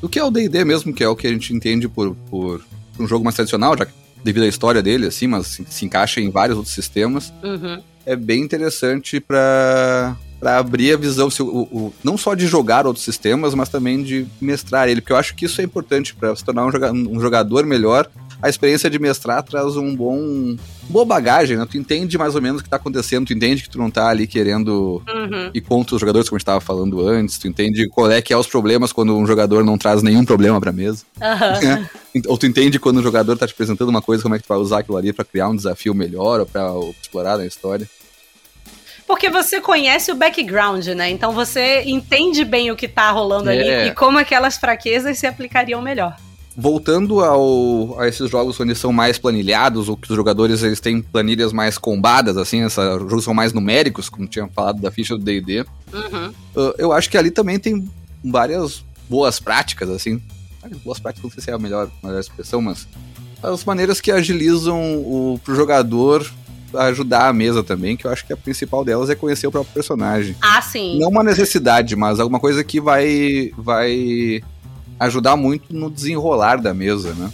do 0.01 0.09
que 0.09 0.18
é 0.18 0.25
o 0.25 0.33
D&D 0.33 0.64
mesmo, 0.64 0.92
que 0.92 1.05
é 1.05 1.09
o 1.09 1.14
que 1.14 1.29
a 1.29 1.31
gente 1.31 1.55
entende 1.55 1.88
por, 1.88 2.16
por 2.29 2.61
um 2.98 3.07
jogo 3.07 3.25
mais 3.25 3.37
tradicional, 3.37 3.79
já 3.79 3.87
que 3.87 3.92
devido 4.25 4.42
à 4.42 4.48
história 4.48 4.83
dele, 4.83 5.07
assim, 5.07 5.29
mas 5.29 5.46
se, 5.46 5.64
se 5.68 5.85
encaixa 5.85 6.20
em 6.20 6.29
vários 6.29 6.57
outros 6.57 6.75
sistemas. 6.75 7.33
Uhum. 7.42 7.81
É 8.05 8.16
bem 8.16 8.42
interessante 8.42 9.20
para 9.20 10.16
para 10.40 10.59
abrir 10.59 10.92
a 10.92 10.96
visão, 10.96 11.29
o, 11.38 11.44
o, 11.44 11.94
não 12.03 12.18
só 12.18 12.35
de 12.35 12.48
jogar 12.48 12.85
outros 12.85 13.05
sistemas, 13.05 13.55
mas 13.55 13.68
também 13.68 14.03
de 14.03 14.27
mestrar 14.40 14.88
ele, 14.88 15.01
porque 15.01 15.12
eu 15.12 15.16
acho 15.16 15.37
que 15.37 15.44
isso 15.44 15.61
é 15.61 15.64
importante 15.64 16.16
para 16.16 16.35
se 16.35 16.44
tornar 16.44 16.66
um, 16.66 16.72
joga 16.72 16.90
um 16.90 17.20
jogador 17.20 17.64
melhor 17.64 18.11
a 18.43 18.49
experiência 18.49 18.91
de 18.91 18.99
mestrar 18.99 19.41
traz 19.45 19.77
um 19.77 19.95
bom 19.95 20.57
boa 20.91 21.05
bagagem, 21.05 21.57
né? 21.57 21.65
Tu 21.71 21.79
entende 21.79 22.19
mais 22.19 22.35
ou 22.35 22.43
menos 22.43 22.61
o 22.61 22.65
que 22.65 22.69
tá 22.69 22.77
acontecendo, 22.77 23.27
tu 23.27 23.33
entende 23.33 23.63
que 23.63 23.71
tu 23.71 23.79
não 23.79 23.89
tá 23.89 24.09
ali 24.09 24.27
querendo 24.27 25.01
uhum. 25.09 25.51
ir 25.55 25.61
contra 25.61 25.95
os 25.95 26.01
jogadores, 26.01 26.29
como 26.29 26.37
a 26.37 26.41
gente 26.41 26.47
tava 26.47 26.61
falando 26.61 27.07
antes, 27.07 27.39
tu 27.39 27.47
entende 27.47 27.89
qual 27.89 28.11
é 28.11 28.21
que 28.21 28.33
é 28.33 28.37
os 28.37 28.49
problemas 28.49 28.93
quando 28.93 29.17
um 29.17 29.25
jogador 29.25 29.65
não 29.65 29.79
traz 29.79 30.03
nenhum 30.03 30.25
problema 30.25 30.61
pra 30.61 30.73
mesa. 30.73 31.05
Uhum. 31.21 31.87
Ou 32.27 32.37
tu 32.37 32.47
entende 32.47 32.81
quando 32.81 32.99
um 32.99 33.03
jogador 33.03 33.37
tá 33.39 33.47
te 33.47 33.53
apresentando 33.53 33.89
uma 33.89 34.03
coisa, 34.03 34.23
como 34.25 34.35
é 34.35 34.39
que 34.39 34.45
tu 34.45 34.49
vai 34.49 34.59
usar 34.59 34.81
aquilo 34.81 34.97
ali 34.97 35.13
pra 35.13 35.25
criar 35.25 35.49
um 35.49 35.57
desafio 35.57 35.95
melhor 35.95 36.41
ou 36.41 36.47
pra 36.47 36.71
explorar 37.01 37.39
na 37.39 37.47
história. 37.47 37.89
Porque 39.07 39.31
você 39.31 39.63
conhece 39.63 40.13
o 40.13 40.15
background, 40.15 40.87
né? 40.89 41.11
Então 41.11 41.33
você 41.33 41.83
entende 41.87 42.45
bem 42.45 42.71
o 42.71 42.77
que 42.77 42.87
tá 42.87 43.11
rolando 43.11 43.49
é. 43.49 43.59
ali 43.59 43.89
e 43.89 43.95
como 43.95 44.19
aquelas 44.19 44.59
fraquezas 44.59 45.19
se 45.19 45.27
aplicariam 45.27 45.81
melhor 45.81 46.17
voltando 46.57 47.21
ao, 47.21 47.99
a 47.99 48.09
esses 48.09 48.31
jogos 48.31 48.59
onde 48.61 48.75
são 48.75 48.93
mais 48.93 49.19
planilhados, 49.19 49.88
ou 49.88 49.97
que 49.97 50.11
os 50.11 50.17
jogadores 50.17 50.62
eles 50.62 50.81
têm 50.81 51.01
planilhas 51.01 51.53
mais 51.53 51.79
combadas, 51.79 52.37
assim, 52.37 52.62
essa, 52.62 52.97
os 52.97 53.11
jogos 53.11 53.25
são 53.25 53.35
mais 53.35 53.53
numéricos, 53.53 54.09
como 54.09 54.27
tinha 54.27 54.47
falado 54.49 54.81
da 54.81 54.91
ficha 54.91 55.17
do 55.17 55.25
D&D, 55.25 55.61
uhum. 55.93 56.29
uh, 56.57 56.75
eu 56.79 56.93
acho 56.93 57.11
que 57.11 57.17
ali 57.17 57.31
também 57.31 57.59
tem 57.59 57.88
várias 58.25 58.85
boas 59.09 59.41
práticas, 59.41 59.88
assim, 59.88 60.21
boas 60.85 60.99
práticas, 60.99 61.25
não 61.25 61.31
sei 61.31 61.43
se 61.43 61.51
é 61.51 61.55
a 61.55 61.59
melhor, 61.59 61.91
a 62.03 62.07
melhor 62.07 62.21
expressão, 62.21 62.61
mas 62.61 62.87
as 63.43 63.65
maneiras 63.65 64.01
que 64.01 64.11
agilizam 64.11 64.79
o 64.99 65.41
pro 65.43 65.55
jogador 65.55 66.31
ajudar 66.75 67.29
a 67.29 67.33
mesa 67.33 67.62
também, 67.62 67.97
que 67.97 68.07
eu 68.07 68.11
acho 68.11 68.27
que 68.27 68.33
a 68.33 68.37
principal 68.37 68.85
delas 68.85 69.11
é 69.11 69.15
conhecer 69.15 69.47
o 69.47 69.51
próprio 69.51 69.75
personagem. 69.75 70.37
Ah, 70.41 70.62
sim. 70.62 70.99
Não 70.99 71.09
uma 71.09 71.23
necessidade, 71.23 71.95
mas 71.97 72.19
alguma 72.19 72.41
coisa 72.41 72.65
que 72.65 72.81
vai 72.81 73.53
vai 73.57 74.43
ajudar 75.05 75.37
muito 75.37 75.75
no 75.75 75.91
desenrolar 75.91 76.57
da 76.57 76.73
mesa, 76.73 77.15
né? 77.15 77.31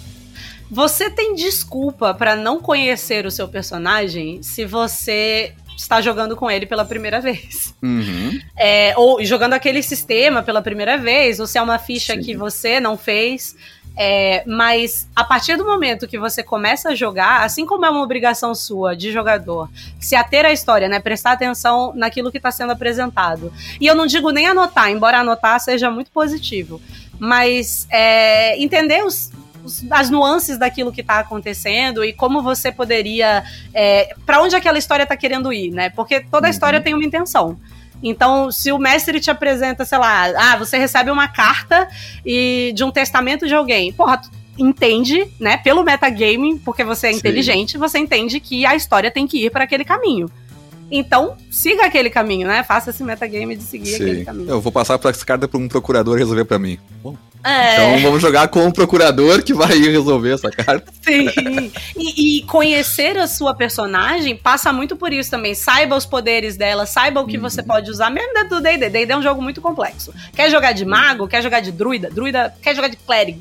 Você 0.71 1.09
tem 1.09 1.35
desculpa 1.35 2.13
para 2.13 2.37
não 2.37 2.61
conhecer 2.61 3.25
o 3.25 3.31
seu 3.31 3.49
personagem 3.49 4.43
se 4.43 4.67
você 4.67 5.55
está 5.77 6.01
jogando 6.01 6.37
com 6.37 6.51
ele 6.51 6.67
pela 6.67 6.85
primeira 6.85 7.21
vez. 7.21 7.75
Uhum. 7.83 8.39
É, 8.57 8.93
ou 8.97 9.25
jogando 9.25 9.55
aquele 9.55 9.83
sistema 9.83 10.43
pela 10.43 10.61
primeira 10.61 10.99
vez, 10.99 11.41
ou 11.41 11.47
se 11.47 11.57
é 11.57 11.63
uma 11.63 11.79
ficha 11.79 12.15
Sim. 12.15 12.21
que 12.21 12.37
você 12.37 12.81
não 12.81 12.99
fez. 12.99 13.57
É, 14.01 14.45
mas 14.47 15.09
a 15.17 15.25
partir 15.25 15.57
do 15.57 15.65
momento 15.65 16.07
que 16.07 16.19
você 16.19 16.41
começa 16.41 16.91
a 16.91 16.95
jogar, 16.95 17.43
assim 17.43 17.67
como 17.67 17.85
é 17.85 17.91
uma 17.91 18.03
obrigação 18.03 18.55
sua 18.55 18.95
de 18.95 19.11
jogador, 19.11 19.69
se 19.99 20.15
ater 20.15 20.45
à 20.45 20.53
história, 20.53 20.89
né? 20.89 21.01
Prestar 21.01 21.33
atenção 21.33 21.93
naquilo 21.97 22.31
que 22.31 22.37
está 22.37 22.53
sendo 22.53 22.71
apresentado. 22.71 23.53
E 23.81 23.87
eu 23.87 23.97
não 23.97 24.07
digo 24.07 24.31
nem 24.31 24.47
anotar, 24.47 24.89
embora 24.91 25.19
anotar 25.19 25.59
seja 25.59 25.91
muito 25.91 26.13
positivo 26.13 26.81
mas 27.19 27.87
é, 27.91 28.61
entender 28.61 29.05
os, 29.05 29.31
os, 29.65 29.85
as 29.91 30.11
nuances 30.11 30.59
daquilo 30.59 30.93
que 30.93 31.01
está 31.01 31.19
acontecendo 31.19 32.05
e 32.05 32.13
como 32.13 32.43
você 32.43 32.71
poderia. 32.73 33.45
É, 33.75 34.15
para 34.25 34.43
onde 34.43 34.57
aquela 34.57 34.79
história 34.79 35.03
está 35.03 35.17
querendo 35.17 35.53
ir, 35.53 35.71
né? 35.71 35.91
Porque 35.91 36.21
toda 36.21 36.47
a 36.47 36.51
história 36.51 36.79
uhum. 36.79 36.85
tem 36.85 36.95
uma 36.95 37.05
intenção. 37.05 37.59
Então, 38.03 38.51
se 38.51 38.71
o 38.71 38.79
mestre 38.79 39.21
te 39.21 39.31
apresenta, 39.31 39.85
sei 39.85 39.99
lá, 39.99 40.27
ah, 40.37 40.57
você 40.57 40.79
recebe 40.79 41.11
uma 41.11 41.27
carta 41.27 41.89
e 42.25 42.73
de 42.75 42.85
um 42.85 42.91
testamento 42.91 43.47
de 43.47 43.55
alguém, 43.55 43.93
porra, 43.93 44.19
tu 44.19 44.31
entende, 44.57 45.27
né, 45.39 45.57
pelo 45.57 45.83
metagaming, 45.83 46.59
porque 46.59 46.85
você 46.85 47.09
é 47.09 47.13
Sim. 47.13 47.19
inteligente, 47.19 47.79
você 47.79 47.99
entende 47.99 48.41
que 48.41 48.67
a 48.67 48.75
história 48.75 49.11
tem 49.11 49.27
que 49.27 49.45
ir 49.45 49.51
para 49.51 49.65
aquele 49.65 49.85
caminho. 49.85 50.31
Então, 50.91 51.37
siga 51.51 51.85
aquele 51.87 52.11
caminho, 52.11 52.47
né? 52.47 52.63
Faça 52.63 52.91
esse 52.91 53.03
metagame 53.03 53.57
de 53.57 53.63
seguir 53.63 53.91
Sim. 53.91 54.03
aquele 54.03 54.25
caminho. 54.25 54.51
Eu 54.51 54.61
vou 54.61 54.73
passar 54.73 54.99
essa 55.03 55.25
carta 55.25 55.47
para 55.47 55.59
um 55.59 55.69
procurador 55.69 56.17
resolver 56.17 56.45
para 56.45 56.59
mim. 56.59 56.79
Bom. 57.03 57.17
É. 57.45 57.75
Então 57.75 58.03
vamos 58.03 58.21
jogar 58.21 58.49
com 58.49 58.67
o 58.67 58.73
procurador 58.73 59.43
que 59.43 59.55
vai 59.55 59.79
resolver 59.79 60.35
essa 60.35 60.51
carta. 60.51 60.93
Sim. 61.03 61.71
E, 61.97 62.39
e, 62.39 62.43
conhecer 62.43 63.17
a 63.17 63.27
sua 63.27 63.55
personagem 63.55 64.37
passa 64.37 64.73
muito 64.73 64.97
por 64.97 65.13
isso 65.13 65.31
também. 65.31 65.55
Saiba 65.55 65.97
os 65.97 66.05
poderes 66.05 66.57
dela, 66.57 66.85
saiba 66.85 67.21
o 67.21 67.27
que 67.27 67.37
uhum. 67.37 67.43
você 67.43 67.63
pode 67.63 67.91
usar, 67.91 68.11
mesmo 68.11 68.35
dentro 68.35 68.57
do 68.57 68.61
D&D. 68.61 68.91
D&D 68.91 69.13
é 69.13 69.17
um 69.17 69.23
jogo 69.23 69.41
muito 69.41 69.61
complexo. 69.61 70.13
Quer 70.35 70.51
jogar 70.51 70.73
de 70.73 70.85
mago? 70.85 71.29
Quer 71.29 71.43
jogar 71.43 71.61
de 71.61 71.71
druida? 71.71 72.11
Druida 72.11 72.55
quer 72.61 72.75
jogar 72.75 72.89
de 72.89 72.97
clérigo? 72.97 73.41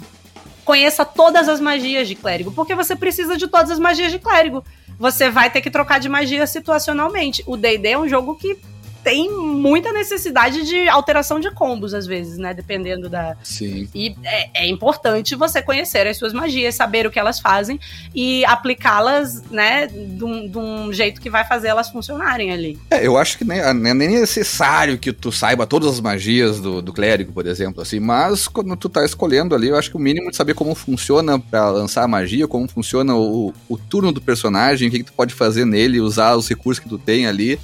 Conheça 0.68 1.04
todas 1.04 1.50
as 1.50 1.60
magias 1.60 2.08
de 2.08 2.14
clérigo, 2.14 2.52
porque 2.52 2.76
você 2.76 2.96
precisa 2.96 3.36
de 3.36 3.48
todas 3.48 3.72
as 3.72 3.80
magias 3.80 4.12
de 4.12 4.20
clérigo 4.20 4.64
você 5.00 5.30
vai 5.30 5.50
ter 5.50 5.62
que 5.62 5.70
trocar 5.70 6.00
de 6.00 6.10
magia 6.10 6.46
situacionalmente. 6.48 7.44
O 7.46 7.56
D&D 7.56 7.90
é 7.90 7.98
um 7.98 8.08
jogo 8.08 8.36
que 8.36 8.58
tem 9.08 9.32
muita 9.32 9.94
necessidade 9.94 10.66
de 10.66 10.90
alteração 10.90 11.40
de 11.40 11.50
combos, 11.50 11.94
às 11.94 12.06
vezes, 12.06 12.38
né? 12.38 12.54
Dependendo 12.54 13.08
da. 13.08 13.38
Sim. 13.42 13.88
E 13.96 14.14
é, 14.22 14.66
é 14.66 14.68
importante 14.68 15.34
você 15.34 15.62
conhecer 15.62 16.06
as 16.06 16.18
suas 16.18 16.34
magias, 16.34 16.76
saber 16.76 17.08
o 17.08 17.10
que 17.10 17.18
elas 17.18 17.40
fazem 17.40 17.80
e 18.14 18.44
aplicá-las, 18.44 19.44
né, 19.50 19.88
de 19.88 20.26
um, 20.26 20.50
de 20.50 20.58
um, 20.58 20.92
jeito 20.92 21.22
que 21.22 21.30
vai 21.30 21.48
fazer 21.48 21.70
elas 21.70 21.90
funcionarem 21.90 22.52
ali. 22.52 22.78
É, 22.92 23.08
eu 23.08 23.18
acho 23.18 23.38
que 23.38 23.46
nem, 23.46 23.62
nem 23.74 23.92
é 23.92 24.20
necessário 24.20 24.98
que 24.98 25.14
tu 25.14 25.32
saiba 25.32 25.66
todas 25.66 25.94
as 25.94 26.02
magias 26.02 26.60
do, 26.60 26.82
do 26.82 26.92
clérigo, 26.92 27.32
por 27.32 27.48
exemplo, 27.48 27.82
assim, 27.82 28.02
mas 28.02 28.46
quando 28.46 28.76
tu 28.76 28.90
tá 28.90 29.06
escolhendo 29.06 29.56
ali, 29.56 29.70
eu 29.70 29.78
acho 29.78 29.90
que 29.90 29.96
o 29.96 30.02
mínimo 30.02 30.32
de 30.32 30.36
saber 30.36 30.54
como 30.54 30.76
funciona 30.76 31.40
para 31.40 31.70
lançar 31.70 32.04
a 32.04 32.10
magia, 32.10 32.46
como 32.46 32.68
funciona 32.68 33.16
o, 33.16 33.54
o 33.70 33.78
turno 33.78 34.12
do 34.12 34.20
personagem, 34.20 34.90
o 34.90 34.92
que, 34.92 34.98
que 34.98 35.06
tu 35.06 35.14
pode 35.14 35.34
fazer 35.34 35.64
nele, 35.64 36.02
usar 36.02 36.36
os 36.36 36.50
recursos 36.50 36.84
que 36.84 36.90
tu 36.90 36.98
tem 36.98 37.26
ali 37.26 37.58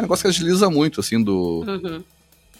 é 0.00 0.02
um 0.02 0.02
negócio 0.02 0.22
que 0.22 0.28
agiliza 0.28 0.68
muito, 0.70 1.00
assim, 1.00 1.22
do. 1.22 1.64
Uhum. 1.66 2.02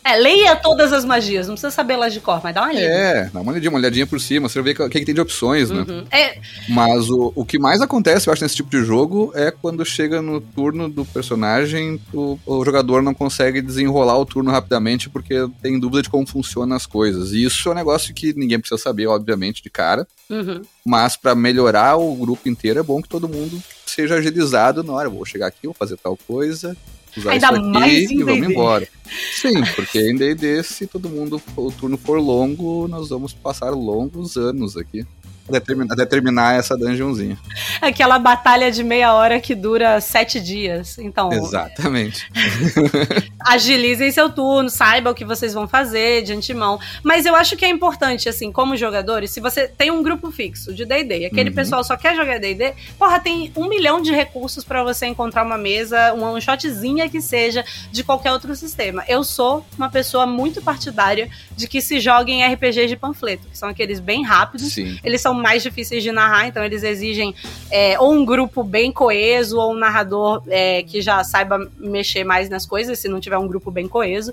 É, 0.02 0.16
leia 0.16 0.56
todas 0.56 0.94
as 0.94 1.04
magias, 1.04 1.46
não 1.46 1.54
precisa 1.54 1.70
saber 1.70 1.92
elas 1.94 2.14
de 2.14 2.20
cor, 2.20 2.40
mas 2.42 2.54
dá 2.54 2.62
uma 2.62 2.72
lida. 2.72 2.86
É, 2.86 3.30
dá 3.30 3.40
uma 3.40 3.52
olhadinha, 3.52 3.70
uma 3.70 3.78
olhadinha 3.78 4.06
por 4.06 4.18
cima, 4.18 4.48
você 4.48 4.62
vê 4.62 4.70
o 4.70 4.74
que, 4.74 4.88
que, 4.88 5.04
tem 5.04 5.14
de 5.14 5.20
opções, 5.20 5.70
né? 5.70 5.84
Uhum. 5.86 6.04
É... 6.10 6.38
Mas 6.70 7.10
o, 7.10 7.32
o 7.36 7.44
que 7.44 7.58
mais 7.58 7.82
acontece, 7.82 8.26
eu 8.26 8.32
acho, 8.32 8.42
nesse 8.42 8.56
tipo 8.56 8.70
de 8.70 8.82
jogo 8.82 9.30
é 9.34 9.50
quando 9.50 9.84
chega 9.84 10.22
no 10.22 10.40
turno 10.40 10.88
do 10.88 11.04
personagem, 11.04 12.00
o, 12.14 12.38
o 12.46 12.64
jogador 12.64 13.02
não 13.02 13.12
consegue 13.12 13.60
desenrolar 13.60 14.16
o 14.18 14.24
turno 14.24 14.50
rapidamente 14.50 15.10
porque 15.10 15.34
tem 15.60 15.78
dúvida 15.78 16.02
de 16.02 16.08
como 16.08 16.26
funcionam 16.26 16.74
as 16.74 16.86
coisas. 16.86 17.32
E 17.32 17.44
isso 17.44 17.68
é 17.68 17.72
um 17.72 17.74
negócio 17.74 18.14
que 18.14 18.32
ninguém 18.32 18.58
precisa 18.58 18.80
saber, 18.80 19.06
obviamente, 19.06 19.62
de 19.62 19.68
cara. 19.68 20.08
Uhum. 20.30 20.62
Mas 20.82 21.14
para 21.14 21.34
melhorar 21.34 21.96
o 21.96 22.14
grupo 22.16 22.48
inteiro 22.48 22.80
é 22.80 22.82
bom 22.82 23.02
que 23.02 23.08
todo 23.08 23.28
mundo 23.28 23.62
seja 23.84 24.14
agilizado 24.14 24.82
na 24.82 24.94
hora. 24.94 25.10
Vou 25.10 25.26
chegar 25.26 25.48
aqui, 25.48 25.66
vou 25.66 25.74
fazer 25.74 25.98
tal 25.98 26.16
coisa, 26.16 26.74
usar 27.18 27.32
Ainda 27.32 27.48
isso 27.88 28.04
aqui 28.04 28.14
e 28.14 28.22
vamos 28.22 28.48
embora. 28.48 28.88
Sim, 29.34 29.54
porque 29.74 29.98
em 29.98 30.14
D&D, 30.14 30.62
se 30.62 30.86
todo 30.86 31.08
mundo, 31.08 31.42
o 31.56 31.72
turno 31.72 31.96
for 31.96 32.20
longo, 32.20 32.86
nós 32.86 33.08
vamos 33.08 33.32
passar 33.32 33.70
longos 33.70 34.36
anos 34.36 34.76
aqui. 34.76 35.04
Até 35.50 35.60
terminar, 35.60 35.94
até 35.94 36.06
terminar 36.06 36.58
essa 36.58 36.76
dungeonzinha. 36.76 37.38
Aquela 37.80 38.18
batalha 38.18 38.70
de 38.70 38.82
meia 38.82 39.12
hora 39.14 39.40
que 39.40 39.54
dura 39.54 40.00
sete 40.00 40.40
dias. 40.40 40.98
Então. 40.98 41.32
Exatamente. 41.32 42.28
agilizem 43.46 44.10
seu 44.10 44.30
turno, 44.30 44.68
saiba 44.68 45.10
o 45.10 45.14
que 45.14 45.24
vocês 45.24 45.54
vão 45.54 45.66
fazer 45.66 46.22
de 46.22 46.32
antemão. 46.32 46.78
Mas 47.02 47.26
eu 47.26 47.34
acho 47.34 47.56
que 47.56 47.64
é 47.64 47.68
importante, 47.68 48.28
assim, 48.28 48.52
como 48.52 48.76
jogadores, 48.76 49.30
se 49.30 49.40
você 49.40 49.66
tem 49.66 49.90
um 49.90 50.02
grupo 50.02 50.30
fixo 50.30 50.72
de 50.72 50.84
DD, 50.84 51.26
aquele 51.26 51.50
uhum. 51.50 51.54
pessoal 51.54 51.82
só 51.82 51.96
quer 51.96 52.14
jogar 52.14 52.38
DD, 52.38 52.74
porra, 52.98 53.18
tem 53.20 53.52
um 53.56 53.68
milhão 53.68 54.00
de 54.00 54.12
recursos 54.12 54.64
para 54.64 54.82
você 54.82 55.06
encontrar 55.06 55.44
uma 55.44 55.58
mesa, 55.58 56.12
uma 56.14 56.30
one 56.30 56.40
shotzinha 56.40 57.08
que 57.08 57.20
seja 57.20 57.64
de 57.90 58.04
qualquer 58.04 58.32
outro 58.32 58.54
sistema. 58.54 59.04
Eu 59.08 59.24
sou 59.24 59.64
uma 59.76 59.88
pessoa 59.88 60.26
muito 60.26 60.62
partidária 60.62 61.30
de 61.56 61.66
que 61.66 61.80
se 61.80 62.00
joguem 62.00 62.44
RPGs 62.44 62.88
de 62.88 62.96
panfleto, 62.96 63.48
que 63.48 63.58
são 63.58 63.68
aqueles 63.68 64.00
bem 64.00 64.24
rápidos. 64.24 64.72
Sim. 64.72 64.98
Eles 65.02 65.20
são 65.20 65.34
mais 65.40 65.62
difíceis 65.62 66.02
de 66.02 66.12
narrar, 66.12 66.46
então 66.46 66.64
eles 66.64 66.82
exigem 66.82 67.34
é, 67.70 67.98
ou 67.98 68.12
um 68.12 68.24
grupo 68.24 68.62
bem 68.62 68.92
coeso 68.92 69.58
ou 69.58 69.72
um 69.72 69.76
narrador 69.76 70.42
é, 70.48 70.82
que 70.82 71.00
já 71.00 71.22
saiba 71.24 71.70
mexer 71.78 72.24
mais 72.24 72.48
nas 72.48 72.66
coisas, 72.66 72.98
se 72.98 73.08
não 73.08 73.20
tiver 73.20 73.38
um 73.38 73.48
grupo 73.48 73.70
bem 73.70 73.88
coeso. 73.88 74.32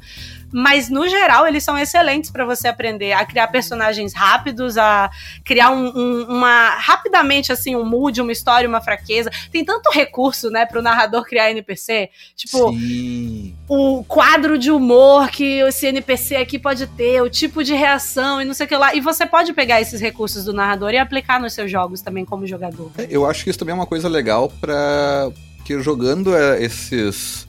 Mas 0.52 0.90
no 0.90 1.08
geral 1.08 1.46
eles 1.46 1.64
são 1.64 1.78
excelentes 1.78 2.32
para 2.32 2.46
você 2.46 2.68
aprender 2.68 3.12
a 3.12 3.26
criar 3.26 3.48
personagens 3.48 4.14
rápidos, 4.14 4.78
a 4.78 5.10
criar 5.44 5.72
um, 5.72 5.88
um, 5.88 6.24
uma 6.30 6.70
rapidamente 6.70 7.52
assim 7.52 7.76
um 7.76 7.86
mood, 7.86 8.22
uma 8.22 8.32
história, 8.32 8.68
uma 8.68 8.82
fraqueza. 8.82 9.30
Tem 9.52 9.64
tanto 9.66 9.92
recurso, 9.92 10.50
né, 10.50 10.66
para 10.66 10.80
o 10.80 10.82
narrador 10.82 11.24
criar 11.26 11.52
NPC, 11.52 12.10
tipo 12.36 12.72
Sim. 12.72 13.56
o 13.68 14.04
quadro 14.06 14.58
de 14.58 14.72
humor 14.72 15.30
que 15.30 15.60
esse 15.60 15.88
NPC 15.88 16.38
aqui 16.38 16.58
pode 16.58 16.88
ter, 16.88 17.22
o 17.22 17.30
tipo 17.30 17.64
de 17.64 17.74
reação 17.74 18.42
e 18.42 18.46
não 18.46 18.54
sei 18.54 18.66
o 18.66 18.70
que 18.70 18.76
lá. 18.76 18.96
E 18.96 19.02
você 19.02 19.26
pode 19.26 19.54
pegar 19.54 19.82
esses 19.82 20.00
recursos 20.00 20.46
do 20.46 20.54
narrador 20.54 20.92
e 20.92 20.97
aplicar 20.98 21.40
nos 21.40 21.54
seus 21.54 21.70
jogos 21.72 22.02
também 22.02 22.26
como 22.26 22.46
jogador. 22.46 22.92
É, 22.98 23.08
eu 23.10 23.26
acho 23.26 23.44
que 23.44 23.50
isso 23.50 23.60
também 23.60 23.74
é 23.74 23.76
uma 23.76 23.86
coisa 23.86 24.08
legal 24.08 24.52
para 24.62 25.30
que 25.66 25.80
jogando 25.82 26.36
é, 26.36 26.64
esses 26.64 27.48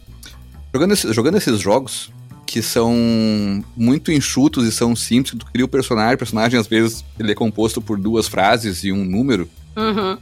jogando 0.73 0.93
esses, 0.93 1.15
jogando 1.15 1.37
esses 1.37 1.61
jogos 1.61 2.13
que 2.47 2.63
são 2.63 2.95
muito 3.77 4.11
enxutos 4.11 4.67
e 4.67 4.73
são 4.73 4.97
simples, 4.97 5.39
tu 5.39 5.45
cria 5.47 5.65
o 5.65 5.69
personagem, 5.69 6.15
o 6.15 6.19
personagem 6.19 6.59
às 6.59 6.67
vezes 6.67 7.05
ele 7.19 7.33
é 7.33 7.35
composto 7.35 7.81
por 7.81 7.99
duas 7.99 8.27
frases 8.27 8.85
e 8.85 8.91
um 8.91 9.05
número. 9.05 9.49
Uhum. 9.77 10.17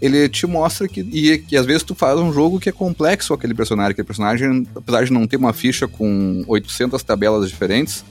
Ele 0.00 0.28
te 0.28 0.46
mostra 0.46 0.88
que, 0.88 1.00
e, 1.00 1.38
que 1.38 1.56
às 1.56 1.64
vezes 1.64 1.84
tu 1.84 1.94
faz 1.94 2.18
um 2.18 2.32
jogo 2.32 2.58
que 2.58 2.68
é 2.68 2.72
complexo 2.72 3.32
aquele 3.32 3.54
personagem, 3.54 3.92
aquele 3.92 4.06
personagem, 4.06 4.66
apesar 4.74 5.04
de 5.04 5.12
não 5.12 5.26
ter 5.28 5.36
uma 5.36 5.52
ficha 5.52 5.86
com 5.86 6.44
800 6.46 7.00
tabelas 7.04 7.48
diferentes, 7.48 8.04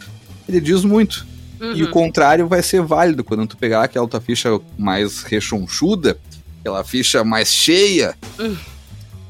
ele 0.47 0.61
diz 0.61 0.85
muito. 0.85 1.25
Uhum. 1.59 1.73
E 1.73 1.83
o 1.83 1.89
contrário 1.89 2.47
vai 2.47 2.61
ser 2.61 2.81
válido 2.81 3.23
quando 3.23 3.47
tu 3.47 3.57
pegar 3.57 3.83
aquela 3.83 4.07
tua 4.07 4.21
ficha 4.21 4.59
mais 4.77 5.23
rechonchuda, 5.23 6.17
aquela 6.59 6.83
ficha 6.83 7.23
mais 7.23 7.51
cheia. 7.51 8.15
Uhum 8.37 8.55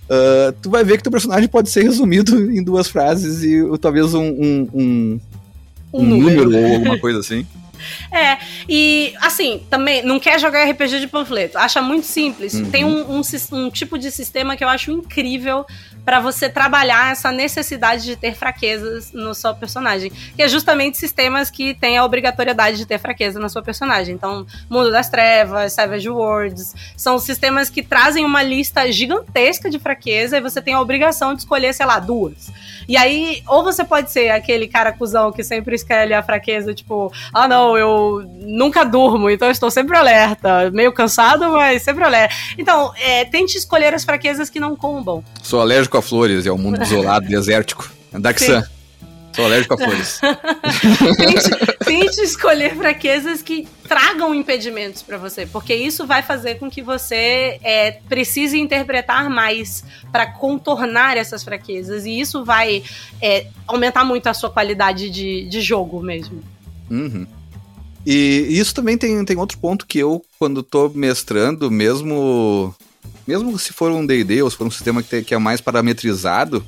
Uh, 0.08 0.54
tu 0.62 0.70
vai 0.70 0.86
ver 0.86 0.96
que 0.98 1.04
teu 1.04 1.12
personagem 1.12 1.50
pode 1.50 1.70
ser 1.70 1.84
resumido 1.84 2.40
em 2.52 2.64
duas 2.64 2.88
frases 2.88 3.44
e 3.44 3.62
talvez 3.78 4.14
um, 4.14 4.24
um, 4.24 4.70
um, 4.74 5.20
um 5.94 6.04
número. 6.04 6.50
número 6.50 6.58
ou 6.58 6.76
alguma 6.76 6.98
coisa 6.98 7.20
assim. 7.20 7.46
É, 8.12 8.38
e 8.68 9.14
assim, 9.22 9.66
também 9.70 10.04
não 10.04 10.20
quer 10.20 10.40
jogar 10.40 10.70
RPG 10.70 11.00
de 11.00 11.08
panfleto, 11.08 11.58
acha 11.58 11.82
muito 11.82 12.06
simples. 12.06 12.54
Uhum. 12.54 12.72
Tem 12.72 12.86
um, 12.86 13.20
um, 13.20 13.22
um, 13.52 13.70
tipo 13.70 13.98
de 13.98 14.12
sistema 14.12 14.56
que 14.56 14.64
eu 14.64 14.70
acho 14.70 14.92
incrível 14.92 15.66
para 16.08 16.22
você 16.22 16.48
trabalhar 16.48 17.12
essa 17.12 17.34
necessidade 17.34 18.06
de 18.06 18.16
ter 18.16 18.34
fraquezas 18.34 19.12
no 19.12 19.36
seu 19.36 19.54
personagem. 19.54 20.10
Que 20.38 20.44
é 20.44 20.48
justamente 20.48 20.98
sistemas 20.98 21.50
que 21.50 21.74
têm 21.74 21.98
a 21.98 22.06
obrigatoriedade 22.06 22.78
de 22.78 22.86
ter 22.86 22.98
fraqueza 22.98 23.42
na 23.42 23.50
sua 23.50 23.62
personagem. 23.62 24.16
Então, 24.16 24.48
Mundo 24.70 24.90
das 24.90 25.10
Trevas, 25.10 25.74
Savage 25.74 26.10
Worlds, 26.10 26.74
são 26.96 27.20
sistemas 27.20 27.70
que 27.70 27.84
trazem 27.84 28.24
uma 28.24 28.42
lista 28.42 28.90
gigantesca 28.90 29.70
de 29.70 29.80
fraqueza 29.80 30.38
e 30.38 30.42
você 30.42 30.62
tem 30.62 30.74
a 30.74 30.80
obrigação 30.80 31.34
de 31.34 31.42
escolher, 31.42 31.74
sei 31.74 31.86
lá, 31.86 32.00
duas. 32.00 32.50
E 32.88 32.96
aí, 32.96 33.44
ou 33.46 33.64
você 33.64 33.84
pode 33.84 34.10
ser 34.10 34.30
aquele 34.30 34.66
cara 34.66 34.94
cuzão 34.94 35.30
que 35.30 35.44
sempre 35.44 35.76
escolhe 35.76 36.14
a 36.14 36.24
fraqueza, 36.24 36.74
tipo, 36.74 37.12
ah 37.34 37.48
não, 37.48 37.67
eu 37.76 38.24
nunca 38.42 38.84
durmo, 38.84 39.30
então 39.30 39.50
estou 39.50 39.72
sempre 39.72 39.98
alerta. 39.98 40.70
Meio 40.70 40.92
cansado, 40.94 41.52
mas 41.52 41.82
sempre 41.82 42.04
alerta. 42.04 42.36
Então, 42.58 42.94
é, 42.98 43.26
tente 43.26 43.58
escolher 43.58 43.94
as 43.96 44.04
fraquezas 44.04 44.48
que 44.50 44.60
não 44.60 44.76
combam. 44.76 45.24
Sou 45.42 45.60
alérgico 45.60 45.98
a 45.98 46.02
flores, 46.02 46.46
é 46.46 46.52
um 46.52 46.58
mundo 46.58 46.82
isolado, 46.84 47.28
desértico. 47.28 47.90
Dark 48.14 48.40
Sun. 48.40 48.62
Sou 49.38 49.46
alérgico 49.46 49.76
a 49.76 49.78
flores. 49.78 50.20
tente, 51.16 51.76
tente, 51.86 52.22
escolher 52.22 52.76
fraquezas 52.76 53.44
que 53.44 53.68
tragam 53.88 54.34
impedimentos 54.34 55.04
para 55.04 55.16
você, 55.20 55.46
porque 55.46 55.76
isso 55.76 56.08
vai 56.08 56.24
fazer 56.24 56.56
com 56.56 56.72
que 56.72 56.82
você 56.82 57.60
é, 57.62 57.92
precise 58.10 58.60
interpretar 58.60 59.30
mais 59.30 59.84
para 60.12 60.26
contornar 60.26 61.18
essas 61.18 61.44
fraquezas, 61.44 62.08
e 62.08 62.20
isso 62.20 62.44
vai 62.44 62.82
é, 63.22 63.46
aumentar 63.68 64.04
muito 64.04 64.26
a 64.26 64.34
sua 64.34 64.50
qualidade 64.50 65.08
de, 65.12 65.48
de 65.48 65.62
jogo 65.62 66.02
mesmo. 66.02 66.44
Uhum. 66.90 67.28
E 68.10 68.48
isso 68.58 68.74
também 68.74 68.98
tem, 68.98 69.26
tem 69.26 69.36
outro 69.36 69.58
ponto 69.58 69.86
que 69.86 70.00
eu, 70.00 70.24
quando 70.40 70.64
tô 70.64 70.88
mestrando, 70.88 71.70
mesmo 71.70 72.74
mesmo 73.28 73.60
se 73.60 73.74
for 73.74 73.92
um 73.92 74.06
D&D 74.06 74.42
ou 74.42 74.50
se 74.50 74.56
for 74.56 74.66
um 74.66 74.72
sistema 74.72 75.04
que, 75.04 75.10
tem, 75.10 75.24
que 75.26 75.34
é 75.36 75.38
mais 75.38 75.60
parametrizado, 75.60 76.64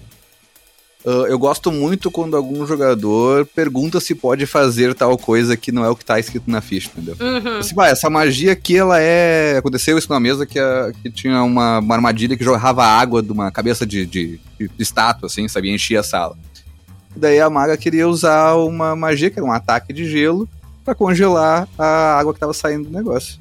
uh, 1.05 1.27
eu 1.27 1.39
gosto 1.39 1.71
muito 1.71 2.11
quando 2.11 2.35
algum 2.35 2.67
jogador 2.67 3.45
pergunta 3.55 4.01
se 4.01 4.13
pode 4.13 4.45
fazer 4.45 4.93
tal 4.93 5.17
coisa 5.17 5.55
que 5.55 5.71
não 5.71 5.85
é 5.85 5.89
o 5.89 5.95
que 5.95 6.03
está 6.03 6.19
escrito 6.19 6.51
na 6.51 6.59
ficha, 6.59 6.89
entendeu? 6.93 7.15
Uhum. 7.17 7.59
Assim, 7.59 7.73
essa 7.83 8.09
magia 8.09 8.51
aqui, 8.51 8.75
ela 8.75 8.99
é... 8.99 9.55
Aconteceu 9.59 9.97
isso 9.97 10.11
na 10.11 10.19
mesa 10.19 10.45
que, 10.45 10.59
a, 10.59 10.91
que 11.01 11.09
tinha 11.09 11.41
uma, 11.41 11.79
uma, 11.79 11.95
armadilha 11.95 12.35
que 12.35 12.43
jogava 12.43 12.83
água 12.85 13.23
de 13.23 13.31
uma 13.31 13.49
cabeça 13.49 13.85
de, 13.85 14.05
de, 14.05 14.41
de 14.59 14.69
estátua, 14.77 15.27
assim, 15.27 15.47
sabia? 15.47 15.73
Enchia 15.73 16.01
a 16.01 16.03
sala. 16.03 16.37
Daí 17.15 17.39
a 17.39 17.49
maga 17.49 17.77
queria 17.77 18.09
usar 18.09 18.55
uma 18.55 18.93
magia, 18.93 19.29
que 19.29 19.39
era 19.39 19.47
um 19.47 19.53
ataque 19.53 19.93
de 19.93 20.05
gelo, 20.05 20.45
para 20.89 20.95
congelar 20.95 21.67
a 21.77 22.17
água 22.17 22.33
que 22.33 22.37
estava 22.37 22.53
saindo 22.53 22.89
do 22.89 22.97
negócio. 22.97 23.39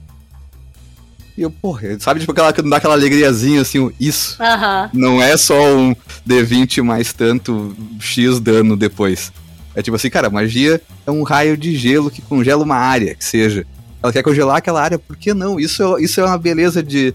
E 1.37 1.43
eu, 1.43 1.51
porra, 1.51 1.99
sabe, 2.01 2.21
tipo, 2.21 2.33
aquela, 2.33 2.53
dá 2.53 2.77
aquela 2.77 2.95
alegriazinha 2.95 3.63
assim, 3.63 3.91
isso. 3.99 4.37
Uhum. 4.43 4.91
Não 4.93 5.23
é 5.23 5.37
só 5.37 5.55
um 5.77 5.95
D20 6.29 6.83
mais 6.83 7.13
tanto 7.13 7.75
X 8.01 8.41
dano 8.41 8.77
depois. 8.77 9.33
É 9.75 9.81
tipo 9.81 9.95
assim, 9.95 10.11
cara, 10.11 10.29
magia 10.29 10.83
é 11.07 11.11
um 11.11 11.23
raio 11.23 11.57
de 11.57 11.77
gelo 11.77 12.11
que 12.11 12.21
congela 12.21 12.65
uma 12.65 12.77
área, 12.77 13.15
que 13.15 13.25
seja. 13.25 13.65
Ela 14.03 14.13
quer 14.13 14.23
congelar 14.23 14.57
aquela 14.57 14.83
área, 14.83 14.99
por 14.99 15.17
que 15.17 15.33
não? 15.33 15.59
Isso 15.59 15.83
é, 15.83 16.03
isso 16.03 16.21
é 16.21 16.25
uma 16.25 16.37
beleza 16.37 16.83
de, 16.83 17.15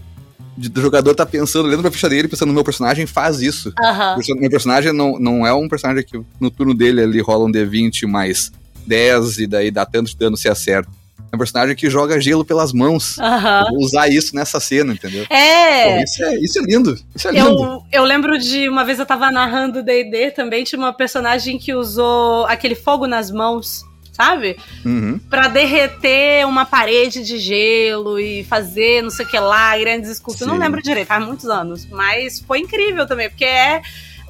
de 0.56 0.68
do 0.70 0.80
jogador 0.80 1.14
tá 1.14 1.26
pensando, 1.26 1.68
lendo 1.68 1.82
pra 1.82 1.90
ficha 1.90 2.08
dele, 2.08 2.28
pensando 2.28 2.48
no 2.48 2.54
meu 2.54 2.64
personagem, 2.64 3.06
faz 3.06 3.40
isso. 3.40 3.72
Uhum. 3.78 4.40
Meu 4.40 4.50
personagem 4.50 4.92
não, 4.92 5.18
não 5.18 5.46
é 5.46 5.52
um 5.52 5.68
personagem 5.68 6.02
que 6.02 6.18
no 6.40 6.50
turno 6.50 6.74
dele 6.74 7.02
ele 7.02 7.20
rola 7.20 7.44
um 7.44 7.52
D20 7.52 8.06
mais 8.06 8.50
10 8.86 9.38
e 9.38 9.46
daí 9.46 9.70
dá 9.70 9.84
tanto 9.84 10.10
de 10.10 10.16
dano 10.16 10.36
se 10.36 10.48
acerta 10.48 10.90
é 11.34 11.36
um 11.36 11.38
personagem 11.38 11.74
que 11.74 11.90
joga 11.90 12.20
gelo 12.20 12.44
pelas 12.44 12.72
mãos. 12.72 13.18
Uhum. 13.18 13.70
vou 13.70 13.80
usar 13.80 14.08
isso 14.08 14.34
nessa 14.34 14.60
cena, 14.60 14.92
entendeu? 14.92 15.26
É. 15.28 15.96
Pô, 15.96 16.02
isso 16.04 16.24
é. 16.24 16.34
Isso 16.36 16.58
é 16.58 16.62
lindo. 16.62 16.98
Isso 17.14 17.28
é 17.28 17.32
lindo. 17.32 17.48
Eu, 17.48 17.82
eu 17.92 18.04
lembro 18.04 18.38
de 18.38 18.68
uma 18.68 18.84
vez 18.84 18.98
eu 18.98 19.06
tava 19.06 19.30
narrando 19.30 19.82
DD 19.82 20.30
também, 20.30 20.64
tinha 20.64 20.78
uma 20.78 20.92
personagem 20.92 21.58
que 21.58 21.74
usou 21.74 22.46
aquele 22.46 22.74
fogo 22.74 23.06
nas 23.06 23.30
mãos 23.30 23.84
sabe? 24.12 24.56
Uhum. 24.84 25.18
Pra 25.28 25.48
derreter 25.48 26.46
uma 26.46 26.64
parede 26.64 27.24
de 27.24 27.36
gelo 27.36 28.16
e 28.20 28.44
fazer 28.44 29.02
não 29.02 29.10
sei 29.10 29.26
o 29.26 29.28
que 29.28 29.36
lá, 29.36 29.76
grandes 29.76 30.08
esculturas. 30.08 30.46
Não 30.46 30.56
lembro 30.56 30.80
direito, 30.80 31.08
faz 31.08 31.26
muitos 31.26 31.46
anos. 31.46 31.84
Mas 31.86 32.38
foi 32.38 32.60
incrível 32.60 33.08
também, 33.08 33.28
porque 33.28 33.44
é 33.44 33.82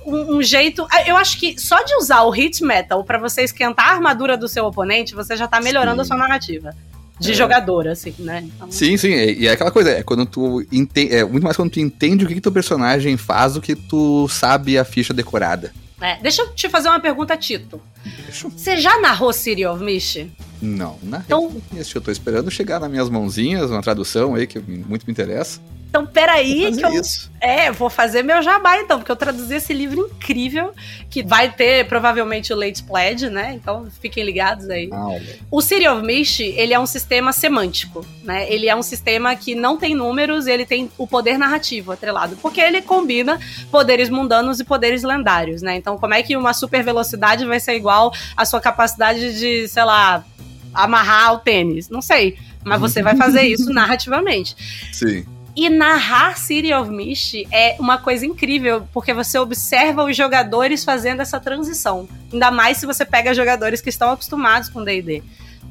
um, 0.07 0.37
um, 0.37 0.43
jeito. 0.43 0.87
Eu 1.07 1.17
acho 1.17 1.39
que 1.39 1.59
só 1.61 1.83
de 1.83 1.95
usar 1.97 2.23
o 2.23 2.31
hit 2.31 2.63
metal 2.65 3.05
para 3.05 3.19
você 3.19 3.43
esquentar 3.43 3.89
a 3.89 3.93
armadura 3.93 4.37
do 4.37 4.49
seu 4.49 4.65
oponente, 4.65 5.15
você 5.15 5.37
já 5.37 5.47
tá 5.47 5.61
melhorando 5.61 5.97
Sim. 5.97 6.01
a 6.03 6.05
sua 6.05 6.17
narrativa 6.17 6.75
de 7.19 7.31
é. 7.31 7.35
jogador, 7.35 7.89
assim, 7.89 8.15
né? 8.19 8.45
Então... 8.45 8.71
Sim, 8.71 8.97
sim. 8.97 9.13
E 9.13 9.47
é 9.47 9.53
aquela 9.53 9.71
coisa, 9.71 9.91
é 9.91 10.03
quando 10.03 10.27
tu 10.27 10.65
entende. 10.73 11.15
É 11.15 11.25
muito 11.25 11.45
mais 11.45 11.57
quando 11.57 11.71
tu 11.71 11.81
entende 11.81 12.25
o 12.25 12.29
que, 12.29 12.35
que 12.35 12.41
teu 12.41 12.53
personagem 12.53 13.17
faz 13.17 13.55
do 13.55 13.61
que 13.61 13.75
tu 13.75 14.29
sabe 14.29 14.79
a 14.79 14.85
ficha 14.85 15.15
decorada. 15.15 15.73
É, 16.01 16.19
deixa 16.21 16.43
eu 16.43 16.53
te 16.53 16.69
fazer 16.69 16.89
uma 16.89 17.01
pergunta, 17.01 17.37
Tito. 17.37 17.81
Deixa. 18.27 18.49
Você 18.49 18.77
já 18.77 19.01
narrou 19.01 19.33
City 19.33 19.65
of 19.65 19.83
Mist? 19.83 20.31
Não, 20.61 20.99
na 21.03 21.19
então... 21.19 21.51
eu 21.73 22.01
tô 22.01 22.11
esperando 22.11 22.51
chegar 22.51 22.81
nas 22.81 22.91
minhas 22.91 23.09
mãozinhas, 23.09 23.71
uma 23.71 23.83
tradução 23.83 24.35
aí 24.35 24.47
que 24.47 24.59
muito 24.59 25.07
me 25.07 25.13
interessa. 25.13 25.61
Então, 25.95 26.05
peraí, 26.05 26.75
que 26.77 26.85
eu. 26.85 26.93
Isso. 26.93 27.31
É, 27.41 27.71
vou 27.71 27.89
fazer 27.89 28.25
meu 28.25 28.43
jabá 28.43 28.79
então, 28.79 28.99
porque 28.99 29.13
eu 29.13 29.17
traduzi 29.17 29.55
esse 29.55 29.73
livro 29.73 30.11
incrível, 30.11 30.73
que 31.09 31.23
vai 31.23 31.53
ter 31.53 31.87
provavelmente 31.87 32.53
o 32.53 32.57
Late 32.57 32.83
Pledge, 32.83 33.31
né? 33.31 33.53
Então 33.55 33.87
fiquem 34.01 34.25
ligados 34.25 34.69
aí. 34.69 34.89
Ah, 34.91 35.17
o 35.53 35.61
City 35.61 35.87
of 35.87 36.05
Mist, 36.05 36.41
ele 36.43 36.75
é 36.75 36.81
um 36.81 36.87
sistema 36.87 37.33
semântico, 37.33 38.05
né? 38.25 38.53
Ele 38.53 38.69
é 38.69 38.75
um 38.75 38.83
sistema 38.83 39.37
que 39.37 39.55
não 39.55 39.77
tem 39.77 39.95
números, 39.95 40.49
ele 40.49 40.67
tem 40.67 40.91
o 40.99 41.07
poder 41.07 41.39
narrativo 41.39 41.93
atrelado, 41.93 42.37
porque 42.43 42.61
ele 42.61 42.83
combina 42.83 43.39
poderes 43.71 44.11
mundanos 44.11 44.59
e 44.59 44.65
poderes 44.65 45.05
lendários, 45.05 45.63
né? 45.63 45.77
Então, 45.77 45.97
como 45.97 46.15
é 46.15 46.25
que 46.25 46.37
uma 46.37 46.53
super 46.53 46.83
velocidade 46.83 47.47
vai 47.47 47.61
ser 47.61 47.77
igual 47.77 48.13
à 48.37 48.45
sua 48.45 48.61
capacidade 48.61 49.39
de, 49.39 49.69
sei 49.69 49.85
lá, 49.85 50.25
amarrar 50.73 51.35
o 51.35 51.39
tênis? 51.39 51.89
Não 51.89 52.03
sei. 52.03 52.37
Mas 52.65 52.81
você 52.81 53.01
vai 53.01 53.15
fazer 53.15 53.43
isso 53.43 53.71
narrativamente. 53.73 54.57
Sim. 54.93 55.25
E 55.57 55.71
narrar 55.71 56.37
City 56.37 56.73
of 56.73 56.91
Mist 56.91 57.47
é 57.53 57.77
uma 57.79 57.97
coisa 57.97 58.27
incrível, 58.27 58.89
porque 58.93 59.15
você 59.15 59.39
observa 59.39 60.03
os 60.05 60.17
jogadores 60.17 60.85
fazendo 60.85 61.23
essa 61.23 61.39
transição. 61.39 62.09
Ainda 62.33 62.51
mais 62.51 62.79
se 62.79 62.87
você 62.87 63.05
pega 63.05 63.33
jogadores 63.33 63.81
que 63.81 63.89
estão 63.89 64.11
acostumados 64.11 64.69
com 64.69 64.83
D&D. 64.83 65.23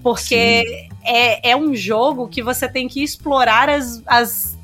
Porque 0.01 0.87
é, 1.03 1.51
é 1.51 1.55
um 1.55 1.75
jogo 1.75 2.29
que 2.29 2.41
você 2.41 2.67
tem 2.67 2.87
que 2.87 3.03
explorar 3.03 3.69
as, 3.69 4.01
as, 4.05 4.57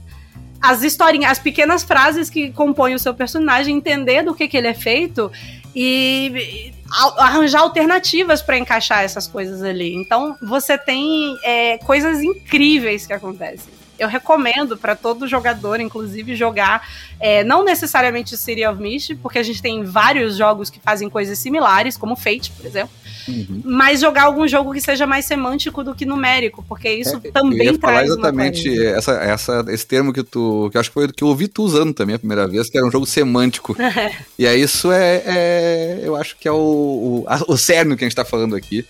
as 0.61 0.83
historinhas, 0.83 1.33
as 1.33 1.39
pequenas 1.39 1.83
frases 1.83 2.29
que 2.29 2.51
compõem 2.51 2.95
o 2.95 2.99
seu 2.99 3.13
personagem, 3.13 3.75
entender 3.75 4.23
do 4.23 4.33
que, 4.33 4.47
que 4.47 4.55
ele 4.55 4.67
é 4.67 4.73
feito 4.73 5.29
e 5.75 6.71
arranjar 7.17 7.61
alternativas 7.61 8.41
para 8.41 8.57
encaixar 8.57 9.03
essas 9.03 9.27
coisas 9.27 9.61
ali. 9.63 9.93
Então 9.95 10.37
você 10.41 10.77
tem 10.77 11.37
é, 11.43 11.77
coisas 11.79 12.21
incríveis 12.21 13.05
que 13.05 13.11
acontecem 13.11 13.78
eu 13.99 14.07
recomendo 14.07 14.77
para 14.77 14.95
todo 14.95 15.27
jogador, 15.27 15.79
inclusive, 15.79 16.35
jogar 16.35 16.87
é, 17.19 17.43
não 17.43 17.63
necessariamente 17.63 18.37
City 18.37 18.65
of 18.65 18.81
Mist, 18.81 19.15
porque 19.15 19.37
a 19.37 19.43
gente 19.43 19.61
tem 19.61 19.83
vários 19.83 20.37
jogos 20.37 20.69
que 20.69 20.79
fazem 20.79 21.09
coisas 21.09 21.37
similares, 21.37 21.97
como 21.97 22.15
Fate, 22.15 22.51
por 22.51 22.65
exemplo. 22.65 22.91
Uhum. 23.27 23.61
Mas 23.63 23.99
jogar 23.99 24.23
algum 24.23 24.47
jogo 24.47 24.73
que 24.73 24.81
seja 24.81 25.05
mais 25.05 25.25
semântico 25.25 25.83
do 25.83 25.93
que 25.93 26.05
numérico, 26.05 26.63
porque 26.67 26.89
isso 26.89 27.21
é, 27.23 27.31
também 27.31 27.67
eu 27.67 27.73
ia 27.73 27.79
falar 27.79 28.05
exatamente 28.05 28.85
essa, 28.85 29.11
essa, 29.13 29.65
esse 29.69 29.85
termo 29.85 30.13
que 30.13 30.23
tu. 30.23 30.69
que 30.71 30.77
eu 30.77 30.81
acho 30.81 30.89
que 30.89 30.93
foi 30.93 31.11
que 31.11 31.23
eu 31.23 31.27
ouvi 31.27 31.47
tu 31.47 31.63
usando 31.63 31.93
também 31.93 32.15
a 32.15 32.19
primeira 32.19 32.47
vez, 32.47 32.69
que 32.69 32.77
era 32.77 32.87
um 32.87 32.91
jogo 32.91 33.05
semântico. 33.05 33.75
e 34.39 34.47
aí 34.47 34.61
isso 34.61 34.91
é, 34.91 35.23
é, 35.25 35.99
Eu 36.03 36.15
acho 36.15 36.37
que 36.37 36.47
é 36.47 36.51
o, 36.51 36.55
o, 36.55 37.25
a, 37.27 37.43
o 37.47 37.57
cerne 37.57 37.95
que 37.95 38.03
a 38.03 38.07
gente 38.07 38.15
tá 38.15 38.25
falando 38.25 38.55
aqui 38.55 38.85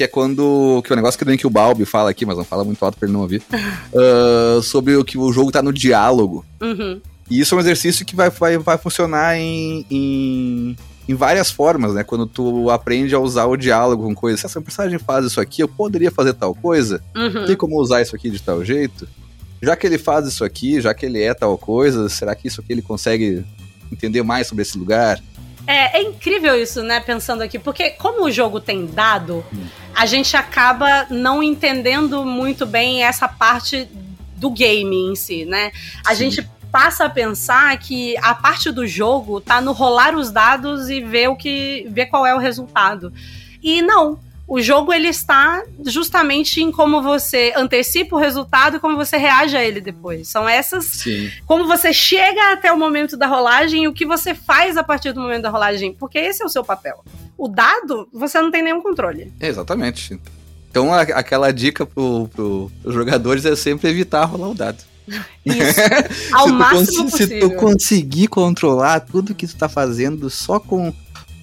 que 0.00 0.04
é 0.04 0.08
quando. 0.08 0.80
Que 0.82 0.90
é 0.90 0.94
o 0.94 0.96
um 0.96 0.96
negócio 0.96 1.36
que, 1.36 1.46
o 1.46 1.50
Balbi 1.50 1.84
fala 1.84 2.08
aqui, 2.08 2.24
mas 2.24 2.38
não 2.38 2.44
fala 2.44 2.64
muito 2.64 2.82
alto 2.82 2.96
pra 2.96 3.06
ele 3.06 3.12
não 3.12 3.20
ouvir. 3.20 3.42
uh, 3.92 4.62
sobre 4.64 4.96
o 4.96 5.04
que 5.04 5.18
o 5.18 5.30
jogo 5.30 5.52
tá 5.52 5.60
no 5.60 5.74
diálogo. 5.74 6.42
Uhum. 6.58 6.98
E 7.30 7.38
isso 7.38 7.54
é 7.54 7.58
um 7.58 7.60
exercício 7.60 8.06
que 8.06 8.16
vai, 8.16 8.30
vai, 8.30 8.56
vai 8.56 8.78
funcionar 8.78 9.36
em, 9.36 9.84
em, 9.90 10.76
em, 11.06 11.14
várias 11.14 11.50
formas, 11.50 11.92
né? 11.92 12.02
Quando 12.02 12.26
tu 12.26 12.70
aprende 12.70 13.14
a 13.14 13.18
usar 13.18 13.44
o 13.44 13.58
diálogo 13.58 14.04
com 14.04 14.14
coisas. 14.14 14.40
Se 14.40 14.46
essa 14.46 14.60
personagem 14.60 14.98
faz 14.98 15.26
isso 15.26 15.38
aqui, 15.38 15.62
eu 15.62 15.68
poderia 15.68 16.10
fazer 16.10 16.32
tal 16.32 16.54
coisa? 16.54 17.02
Uhum. 17.14 17.44
Tem 17.44 17.54
como 17.54 17.78
usar 17.78 18.00
isso 18.00 18.16
aqui 18.16 18.30
de 18.30 18.40
tal 18.40 18.64
jeito? 18.64 19.06
Já 19.60 19.76
que 19.76 19.86
ele 19.86 19.98
faz 19.98 20.26
isso 20.26 20.42
aqui, 20.42 20.80
já 20.80 20.94
que 20.94 21.04
ele 21.04 21.20
é 21.20 21.34
tal 21.34 21.58
coisa, 21.58 22.08
será 22.08 22.34
que 22.34 22.48
isso 22.48 22.62
aqui 22.62 22.72
ele 22.72 22.82
consegue 22.82 23.44
entender 23.92 24.22
mais 24.22 24.46
sobre 24.46 24.62
esse 24.62 24.78
lugar? 24.78 25.22
É, 25.70 25.98
é, 25.98 26.02
incrível 26.02 26.60
isso, 26.60 26.82
né? 26.82 26.98
Pensando 26.98 27.42
aqui, 27.42 27.56
porque 27.56 27.90
como 27.90 28.24
o 28.24 28.30
jogo 28.32 28.58
tem 28.58 28.86
dado, 28.86 29.44
a 29.94 30.04
gente 30.04 30.36
acaba 30.36 31.06
não 31.08 31.40
entendendo 31.40 32.24
muito 32.24 32.66
bem 32.66 33.04
essa 33.04 33.28
parte 33.28 33.88
do 34.36 34.50
game 34.50 34.96
em 34.96 35.14
si, 35.14 35.44
né? 35.44 35.70
A 36.04 36.12
Sim. 36.12 36.28
gente 36.28 36.50
passa 36.72 37.04
a 37.04 37.08
pensar 37.08 37.78
que 37.78 38.16
a 38.18 38.34
parte 38.34 38.72
do 38.72 38.84
jogo 38.84 39.40
tá 39.40 39.60
no 39.60 39.70
rolar 39.70 40.16
os 40.16 40.32
dados 40.32 40.90
e 40.90 41.00
ver 41.00 41.28
o 41.28 41.36
que 41.36 41.86
ver 41.88 42.06
qual 42.06 42.26
é 42.26 42.34
o 42.34 42.38
resultado. 42.38 43.12
E 43.62 43.80
não, 43.80 44.18
o 44.50 44.60
jogo 44.60 44.92
ele 44.92 45.06
está 45.06 45.62
justamente 45.86 46.60
em 46.60 46.72
como 46.72 47.00
você 47.00 47.52
antecipa 47.56 48.16
o 48.16 48.18
resultado 48.18 48.76
e 48.76 48.80
como 48.80 48.96
você 48.96 49.16
reage 49.16 49.56
a 49.56 49.64
ele 49.64 49.80
depois. 49.80 50.26
São 50.26 50.48
essas. 50.48 50.86
Sim. 50.86 51.30
Como 51.46 51.68
você 51.68 51.92
chega 51.92 52.52
até 52.52 52.72
o 52.72 52.76
momento 52.76 53.16
da 53.16 53.28
rolagem 53.28 53.84
e 53.84 53.88
o 53.88 53.92
que 53.92 54.04
você 54.04 54.34
faz 54.34 54.76
a 54.76 54.82
partir 54.82 55.12
do 55.12 55.20
momento 55.20 55.42
da 55.42 55.50
rolagem. 55.50 55.94
Porque 55.94 56.18
esse 56.18 56.42
é 56.42 56.44
o 56.44 56.48
seu 56.48 56.64
papel. 56.64 57.04
O 57.38 57.46
dado, 57.46 58.08
você 58.12 58.40
não 58.40 58.50
tem 58.50 58.60
nenhum 58.60 58.82
controle. 58.82 59.32
Exatamente. 59.40 60.20
Então 60.68 60.92
a, 60.92 61.02
aquela 61.02 61.52
dica 61.52 61.86
pro, 61.86 62.28
pro, 62.34 62.72
os 62.84 62.92
jogadores 62.92 63.44
é 63.44 63.54
sempre 63.54 63.88
evitar 63.88 64.24
rolar 64.24 64.48
o 64.48 64.54
dado. 64.54 64.82
Isso. 65.46 65.80
Ao 66.34 66.48
máximo 66.48 67.08
possível. 67.08 67.40
Se 67.40 67.48
tu 67.48 67.54
conseguir 67.54 68.26
controlar 68.26 68.98
tudo 68.98 69.32
que 69.32 69.46
tu 69.46 69.54
tá 69.54 69.68
fazendo 69.68 70.28
só 70.28 70.58
com 70.58 70.92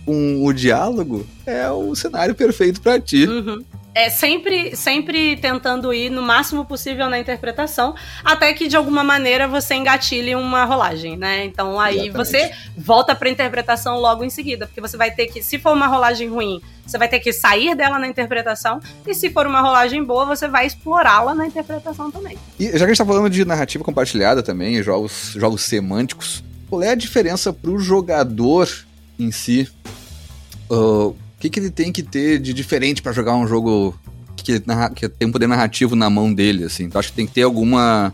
com 0.07 0.45
o 0.45 0.53
diálogo, 0.53 1.27
é 1.45 1.69
o 1.69 1.93
cenário 1.93 2.33
perfeito 2.33 2.79
para 2.79 2.97
ti. 2.97 3.27
Uhum. 3.27 3.61
É 3.93 4.09
sempre, 4.09 4.73
sempre 4.73 5.35
tentando 5.35 5.93
ir 5.93 6.09
no 6.09 6.21
máximo 6.21 6.63
possível 6.63 7.09
na 7.09 7.19
interpretação, 7.19 7.93
até 8.23 8.53
que 8.53 8.69
de 8.69 8.77
alguma 8.77 9.03
maneira 9.03 9.49
você 9.49 9.73
engatilhe 9.73 10.33
uma 10.33 10.63
rolagem, 10.63 11.17
né? 11.17 11.43
Então 11.43 11.77
aí 11.77 12.07
Exatamente. 12.07 12.15
você 12.15 12.51
volta 12.77 13.13
para 13.13 13.29
interpretação 13.29 13.99
logo 13.99 14.23
em 14.23 14.29
seguida, 14.29 14.65
porque 14.65 14.79
você 14.79 14.95
vai 14.95 15.11
ter 15.11 15.25
que, 15.27 15.43
se 15.43 15.59
for 15.59 15.73
uma 15.73 15.87
rolagem 15.87 16.29
ruim, 16.29 16.61
você 16.85 16.97
vai 16.97 17.09
ter 17.09 17.19
que 17.19 17.33
sair 17.33 17.75
dela 17.75 17.99
na 17.99 18.07
interpretação, 18.07 18.79
e 19.05 19.13
se 19.13 19.29
for 19.29 19.45
uma 19.45 19.59
rolagem 19.59 20.01
boa, 20.01 20.25
você 20.25 20.47
vai 20.47 20.67
explorá-la 20.67 21.35
na 21.35 21.47
interpretação 21.47 22.09
também. 22.09 22.37
E 22.57 22.65
já 22.65 22.77
que 22.77 22.83
a 22.83 22.87
gente 22.87 22.97
tá 22.99 23.05
falando 23.05 23.29
de 23.29 23.43
narrativa 23.43 23.83
compartilhada 23.83 24.41
também, 24.41 24.81
jogos, 24.81 25.33
jogos 25.35 25.63
semânticos, 25.63 26.43
qual 26.69 26.81
é 26.81 26.91
a 26.91 26.95
diferença 26.95 27.51
pro 27.51 27.77
jogador 27.77 28.69
em 29.19 29.31
si 29.31 29.67
o 30.69 31.15
que, 31.39 31.49
que 31.49 31.59
ele 31.59 31.69
tem 31.69 31.91
que 31.91 32.03
ter 32.03 32.39
de 32.39 32.53
diferente 32.53 33.01
para 33.01 33.11
jogar 33.11 33.35
um 33.35 33.47
jogo 33.47 33.97
que, 34.35 34.59
que 34.95 35.09
tem 35.09 35.27
um 35.27 35.31
poder 35.31 35.47
narrativo 35.47 35.95
na 35.95 36.09
mão 36.09 36.33
dele, 36.33 36.65
assim? 36.65 36.83
Então 36.83 36.99
acho 36.99 37.09
que 37.09 37.15
tem 37.15 37.27
que 37.27 37.33
ter 37.33 37.43
alguma 37.43 38.13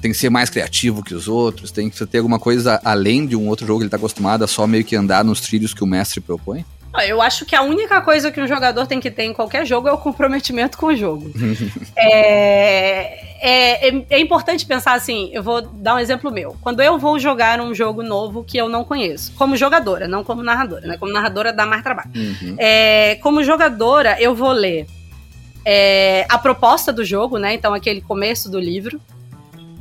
tem 0.00 0.12
que 0.12 0.18
ser 0.18 0.28
mais 0.28 0.50
criativo 0.50 1.02
que 1.02 1.14
os 1.14 1.28
outros, 1.28 1.70
tem 1.70 1.88
que 1.88 2.06
ter 2.06 2.18
alguma 2.18 2.38
coisa 2.38 2.78
além 2.84 3.26
de 3.26 3.34
um 3.34 3.48
outro 3.48 3.66
jogo 3.66 3.78
que 3.78 3.84
ele 3.84 3.90
tá 3.90 3.96
acostumado 3.96 4.44
a 4.44 4.46
só 4.46 4.66
meio 4.66 4.84
que 4.84 4.94
andar 4.94 5.24
nos 5.24 5.40
trilhos 5.40 5.72
que 5.72 5.82
o 5.82 5.86
mestre 5.86 6.20
propõe? 6.20 6.62
Eu 7.02 7.20
acho 7.20 7.44
que 7.44 7.56
a 7.56 7.62
única 7.62 8.00
coisa 8.00 8.30
que 8.30 8.40
um 8.40 8.46
jogador 8.46 8.86
tem 8.86 9.00
que 9.00 9.10
ter 9.10 9.24
em 9.24 9.32
qualquer 9.32 9.66
jogo 9.66 9.88
é 9.88 9.92
o 9.92 9.98
comprometimento 9.98 10.78
com 10.78 10.86
o 10.86 10.96
jogo. 10.96 11.30
é, 11.96 13.34
é, 13.40 13.88
é, 13.88 14.06
é, 14.10 14.18
importante 14.20 14.64
pensar 14.64 14.94
assim, 14.94 15.28
eu 15.32 15.42
vou 15.42 15.60
dar 15.60 15.96
um 15.96 15.98
exemplo 15.98 16.30
meu. 16.30 16.56
Quando 16.60 16.80
eu 16.80 16.96
vou 16.98 17.18
jogar 17.18 17.60
um 17.60 17.74
jogo 17.74 18.02
novo 18.02 18.44
que 18.44 18.56
eu 18.56 18.68
não 18.68 18.84
conheço, 18.84 19.32
como 19.34 19.56
jogadora, 19.56 20.06
não 20.06 20.22
como 20.22 20.42
narradora, 20.42 20.86
né? 20.86 20.96
Como 20.96 21.12
narradora 21.12 21.52
dá 21.52 21.66
mais 21.66 21.82
trabalho. 21.82 22.10
Uhum. 22.14 22.54
É, 22.58 23.16
como 23.16 23.42
jogadora, 23.42 24.16
eu 24.20 24.34
vou 24.34 24.52
ler 24.52 24.86
é, 25.64 26.26
a 26.28 26.38
proposta 26.38 26.92
do 26.92 27.04
jogo, 27.04 27.38
né? 27.38 27.54
Então, 27.54 27.74
aquele 27.74 28.00
começo 28.00 28.48
do 28.48 28.60
livro. 28.60 29.00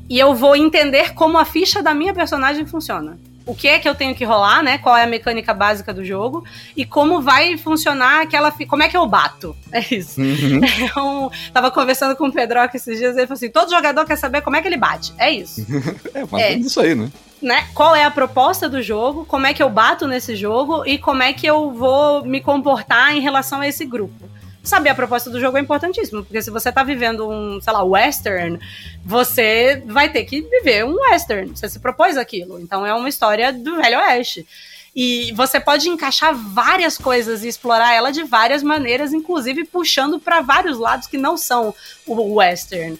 E 0.09 0.19
eu 0.19 0.33
vou 0.33 0.55
entender 0.55 1.13
como 1.13 1.37
a 1.37 1.45
ficha 1.45 1.81
da 1.81 1.93
minha 1.93 2.13
personagem 2.13 2.65
funciona 2.65 3.17
o 3.45 3.53
que 3.53 3.67
é 3.67 3.79
que 3.79 3.87
eu 3.87 3.95
tenho 3.95 4.15
que 4.15 4.23
rolar, 4.23 4.63
né? 4.63 4.77
Qual 4.77 4.95
é 4.95 5.03
a 5.03 5.07
mecânica 5.07 5.53
básica 5.53 5.93
do 5.93 6.03
jogo 6.03 6.43
e 6.75 6.85
como 6.85 7.21
vai 7.21 7.57
funcionar 7.57 8.21
aquela. 8.21 8.51
Como 8.51 8.83
é 8.83 8.87
que 8.87 8.95
eu 8.95 9.05
bato? 9.05 9.55
É 9.71 9.83
isso. 9.93 10.21
Uhum. 10.21 10.61
Eu 10.95 11.31
tava 11.51 11.71
conversando 11.71 12.15
com 12.15 12.27
o 12.27 12.31
Pedroca 12.31 12.77
esses 12.77 12.97
dias 12.97 13.15
e 13.15 13.19
ele 13.19 13.27
falou 13.27 13.37
assim: 13.37 13.49
todo 13.49 13.69
jogador 13.69 14.05
quer 14.05 14.15
saber 14.15 14.41
como 14.41 14.55
é 14.55 14.61
que 14.61 14.67
ele 14.67 14.77
bate. 14.77 15.13
É 15.17 15.31
isso. 15.31 15.65
é, 16.13 16.25
mas 16.29 16.41
é 16.41 16.53
isso 16.53 16.79
aí, 16.79 16.95
né? 16.95 17.11
né? 17.41 17.67
Qual 17.73 17.95
é 17.95 18.05
a 18.05 18.11
proposta 18.11 18.69
do 18.69 18.81
jogo? 18.81 19.25
Como 19.25 19.45
é 19.45 19.53
que 19.53 19.61
eu 19.61 19.69
bato 19.69 20.07
nesse 20.07 20.35
jogo 20.35 20.85
e 20.85 20.97
como 20.97 21.21
é 21.21 21.33
que 21.33 21.45
eu 21.45 21.71
vou 21.71 22.23
me 22.23 22.39
comportar 22.39 23.15
em 23.15 23.19
relação 23.19 23.61
a 23.61 23.67
esse 23.67 23.85
grupo? 23.85 24.29
Saber 24.63 24.89
a 24.89 24.95
proposta 24.95 25.29
do 25.29 25.39
jogo 25.39 25.57
é 25.57 25.61
importantíssimo, 25.61 26.23
porque 26.23 26.41
se 26.41 26.49
você 26.49 26.71
tá 26.71 26.83
vivendo 26.83 27.29
um, 27.29 27.61
sei 27.61 27.73
lá, 27.73 27.83
western, 27.83 28.57
você 29.03 29.83
vai 29.85 30.09
ter 30.09 30.23
que 30.23 30.41
viver 30.41 30.85
um 30.85 30.95
western. 30.95 31.49
Você 31.49 31.67
se 31.67 31.79
propôs 31.79 32.15
aquilo. 32.15 32.59
Então 32.59 32.85
é 32.85 32.93
uma 32.93 33.09
história 33.09 33.51
do 33.51 33.75
Velho 33.75 33.99
Oeste. 33.99 34.47
E 34.95 35.31
você 35.33 35.59
pode 35.59 35.89
encaixar 35.89 36.35
várias 36.35 36.97
coisas 36.97 37.43
e 37.43 37.47
explorar 37.47 37.93
ela 37.93 38.11
de 38.11 38.23
várias 38.23 38.63
maneiras, 38.63 39.11
inclusive 39.11 39.65
puxando 39.65 40.19
para 40.19 40.39
vários 40.41 40.77
lados 40.77 41.07
que 41.07 41.17
não 41.17 41.35
são 41.35 41.73
o 42.05 42.35
western. 42.35 42.97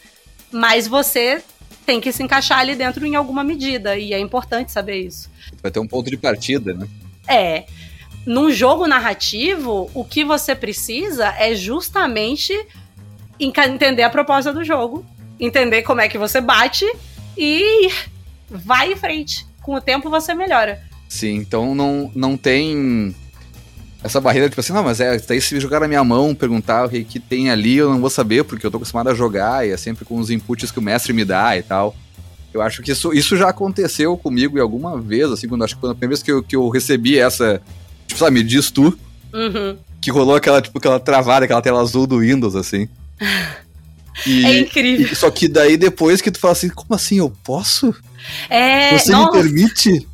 Mas 0.52 0.88
você 0.88 1.41
tem 1.86 2.02
que 2.02 2.12
se 2.12 2.23
encaixar 2.23 2.60
ali 2.60 2.76
dentro 2.76 3.06
em 3.06 3.15
alguma 3.15 3.43
medida, 3.43 3.97
e 3.97 4.13
é 4.13 4.19
importante 4.19 4.71
saber 4.71 5.02
isso. 5.02 5.30
Vai 5.62 5.69
ter 5.71 5.80
um 5.80 5.88
ponto 5.88 6.10
de 6.10 6.17
partida, 6.17 6.73
né? 6.73 6.88
É 7.28 7.65
num 8.26 8.52
jogo 8.52 8.88
narrativo, 8.88 9.90
o 9.94 10.04
que 10.04 10.24
você 10.24 10.56
precisa 10.56 11.28
é 11.38 11.56
justamente 11.56 12.54
entender 13.40 14.04
a 14.04 14.10
proposta 14.10 14.54
do 14.54 14.64
jogo, 14.64 15.06
entender 15.40 15.82
como 15.82 16.02
é 16.02 16.08
que 16.08 16.18
você 16.18 16.40
bate 16.40 16.86
e 17.38 17.90
vai 18.50 18.94
em 18.94 18.96
frente. 18.96 19.46
Com 19.62 19.76
o 19.76 19.82
tempo 19.82 20.10
você 20.10 20.34
melhora. 20.34 20.82
Sim, 21.10 21.36
então 21.36 21.76
não, 21.76 22.12
não 22.16 22.38
tem 22.38 23.16
essa 24.04 24.20
barreira, 24.20 24.50
tipo 24.50 24.60
assim, 24.60 24.74
não, 24.74 24.84
mas 24.84 25.00
é, 25.00 25.18
daí 25.18 25.40
se 25.40 25.60
jogar 25.60 25.80
na 25.80 25.88
minha 25.88 26.04
mão, 26.04 26.36
perguntar 26.36 26.86
o 26.86 26.90
que, 26.90 27.04
que 27.04 27.20
tem 27.20 27.50
ali, 27.50 27.78
eu 27.78 27.90
não 27.90 28.02
vou 28.02 28.10
saber, 28.10 28.44
porque 28.44 28.66
eu 28.66 28.72
tô 28.72 28.78
acostumado 28.78 29.10
a 29.10 29.14
jogar 29.14 29.66
e 29.66 29.72
é 29.72 29.78
sempre 29.78 30.04
com 30.04 30.18
os 30.18 30.30
inputs 30.30 30.72
que 30.72 30.80
o 30.80 30.82
mestre 30.82 31.14
me 31.14 31.24
dá 31.24 31.58
e 31.58 31.64
tal. 31.64 31.96
Eu 32.54 32.62
acho 32.62 32.84
que 32.84 32.92
isso, 32.92 33.14
isso 33.14 33.36
já 33.36 33.50
aconteceu 33.50 34.16
comigo 34.18 34.58
em 34.58 34.62
alguma 34.62 35.00
vez, 35.00 35.32
assim, 35.32 35.48
quando 35.48 35.64
acho 35.64 35.76
que 35.76 35.82
foi 35.82 35.92
a 35.92 35.94
primeira 35.94 36.16
vez 36.16 36.24
que 36.24 36.32
eu, 36.32 36.44
que 36.44 36.56
eu 36.56 36.70
recebi 36.70 37.18
essa 37.18 37.62
Tipo, 38.08 38.20
sabe, 38.20 38.32
me 38.32 38.44
diz 38.44 38.72
tu. 38.72 38.98
Uhum. 39.34 39.78
Que 40.02 40.12
rolou 40.12 40.36
aquela, 40.36 40.62
tipo, 40.62 40.78
aquela 40.78 41.00
travada, 41.00 41.46
aquela 41.46 41.62
tela 41.62 41.82
azul 41.82 42.06
do 42.06 42.20
Windows, 42.20 42.56
assim. 42.56 42.88
E, 44.28 44.46
é 44.46 44.60
incrível. 44.60 45.08
E, 45.12 45.16
só 45.16 45.32
que 45.32 45.48
daí 45.48 45.76
depois 45.76 46.22
que 46.22 46.30
tu 46.30 46.39
fala 46.39 46.52
assim, 46.52 46.70
como 46.70 46.94
assim, 46.94 47.18
eu 47.18 47.34
posso? 47.44 47.96
É. 48.48 48.98
Você 48.98 49.12
nossa. 49.12 49.38
me 49.38 49.44
permite? 49.44 50.08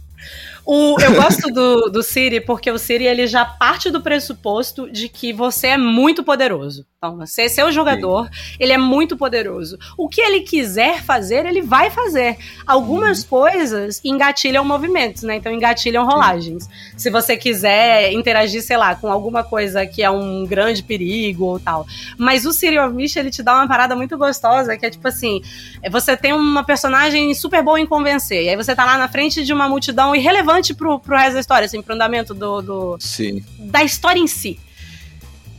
O, 0.65 0.99
eu 1.01 1.15
gosto 1.15 1.51
do, 1.51 1.89
do 1.89 2.03
Siri 2.03 2.39
porque 2.39 2.69
o 2.69 2.77
Siri 2.77 3.05
ele 3.05 3.25
já 3.25 3.43
parte 3.43 3.89
do 3.89 4.01
pressuposto 4.01 4.89
de 4.91 5.09
que 5.09 5.33
você 5.33 5.67
é 5.67 5.77
muito 5.77 6.23
poderoso. 6.23 6.85
Então, 7.01 7.15
você 7.15 7.47
ser 7.47 7.63
o 7.63 7.71
jogador, 7.71 8.25
Sim. 8.25 8.57
ele 8.59 8.73
é 8.73 8.77
muito 8.77 9.15
poderoso. 9.15 9.79
O 9.97 10.09
que 10.09 10.19
ele 10.19 10.41
quiser 10.41 11.01
fazer, 11.01 11.45
ele 11.45 11.61
vai 11.61 11.89
fazer. 11.89 12.35
Algumas 12.67 13.21
uhum. 13.21 13.29
coisas 13.29 14.01
engatilham 14.03 14.65
movimentos, 14.65 15.23
né? 15.23 15.37
Então 15.37 15.49
engatilham 15.49 16.05
rolagens. 16.05 16.69
Se 16.97 17.09
você 17.09 17.37
quiser 17.37 18.11
interagir, 18.11 18.61
sei 18.61 18.75
lá, 18.75 18.95
com 18.95 19.09
alguma 19.09 19.45
coisa 19.45 19.85
que 19.85 20.03
é 20.03 20.09
um 20.09 20.45
grande 20.45 20.83
perigo 20.83 21.45
ou 21.45 21.57
tal. 21.57 21.87
Mas 22.17 22.45
o 22.45 22.49
of 22.49 22.93
Mist, 22.93 23.17
ele 23.17 23.31
te 23.31 23.41
dá 23.41 23.55
uma 23.55 23.67
parada 23.69 23.95
muito 23.95 24.17
gostosa, 24.17 24.75
que 24.75 24.85
é 24.85 24.89
tipo 24.89 25.07
assim, 25.07 25.41
você 25.89 26.17
tem 26.17 26.33
uma 26.33 26.65
personagem 26.65 27.33
super 27.33 27.63
boa 27.63 27.79
em 27.79 27.85
convencer, 27.85 28.43
e 28.43 28.49
aí 28.49 28.57
você 28.57 28.75
tá 28.75 28.83
lá 28.83 28.97
na 28.97 29.07
frente 29.07 29.45
de 29.45 29.53
uma 29.53 29.69
multidão 29.69 30.13
irrelevante 30.13 30.73
pro, 30.73 30.99
pro 30.99 31.15
resto 31.15 31.35
da 31.35 31.39
história, 31.39 31.65
assim, 31.65 31.81
pro 31.81 31.95
andamento 31.95 32.33
do, 32.33 32.61
do 32.61 32.97
Sim. 32.99 33.41
da 33.57 33.85
história 33.85 34.19
em 34.19 34.27
si. 34.27 34.59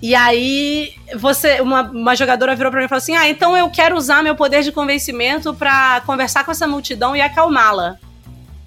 E 0.02 0.14
aí, 0.14 0.94
você, 1.16 1.60
uma, 1.60 1.82
uma 1.82 2.16
jogadora 2.16 2.56
virou 2.56 2.70
pra 2.70 2.80
mim 2.80 2.86
e 2.86 2.88
falou 2.88 2.98
assim: 2.98 3.14
Ah, 3.14 3.28
então 3.28 3.56
eu 3.56 3.68
quero 3.70 3.96
usar 3.96 4.22
meu 4.22 4.34
poder 4.34 4.62
de 4.62 4.72
convencimento 4.72 5.52
para 5.54 6.00
conversar 6.06 6.44
com 6.44 6.50
essa 6.50 6.66
multidão 6.66 7.14
e 7.14 7.20
acalmá-la. 7.20 7.98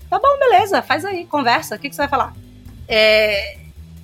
Tá 0.09 0.19
bom, 0.19 0.37
beleza, 0.39 0.81
faz 0.81 1.03
aí, 1.03 1.25
conversa. 1.25 1.75
O 1.75 1.79
que, 1.79 1.89
que 1.89 1.95
você 1.95 2.03
vai 2.03 2.09
falar? 2.09 2.33
É, 2.87 3.57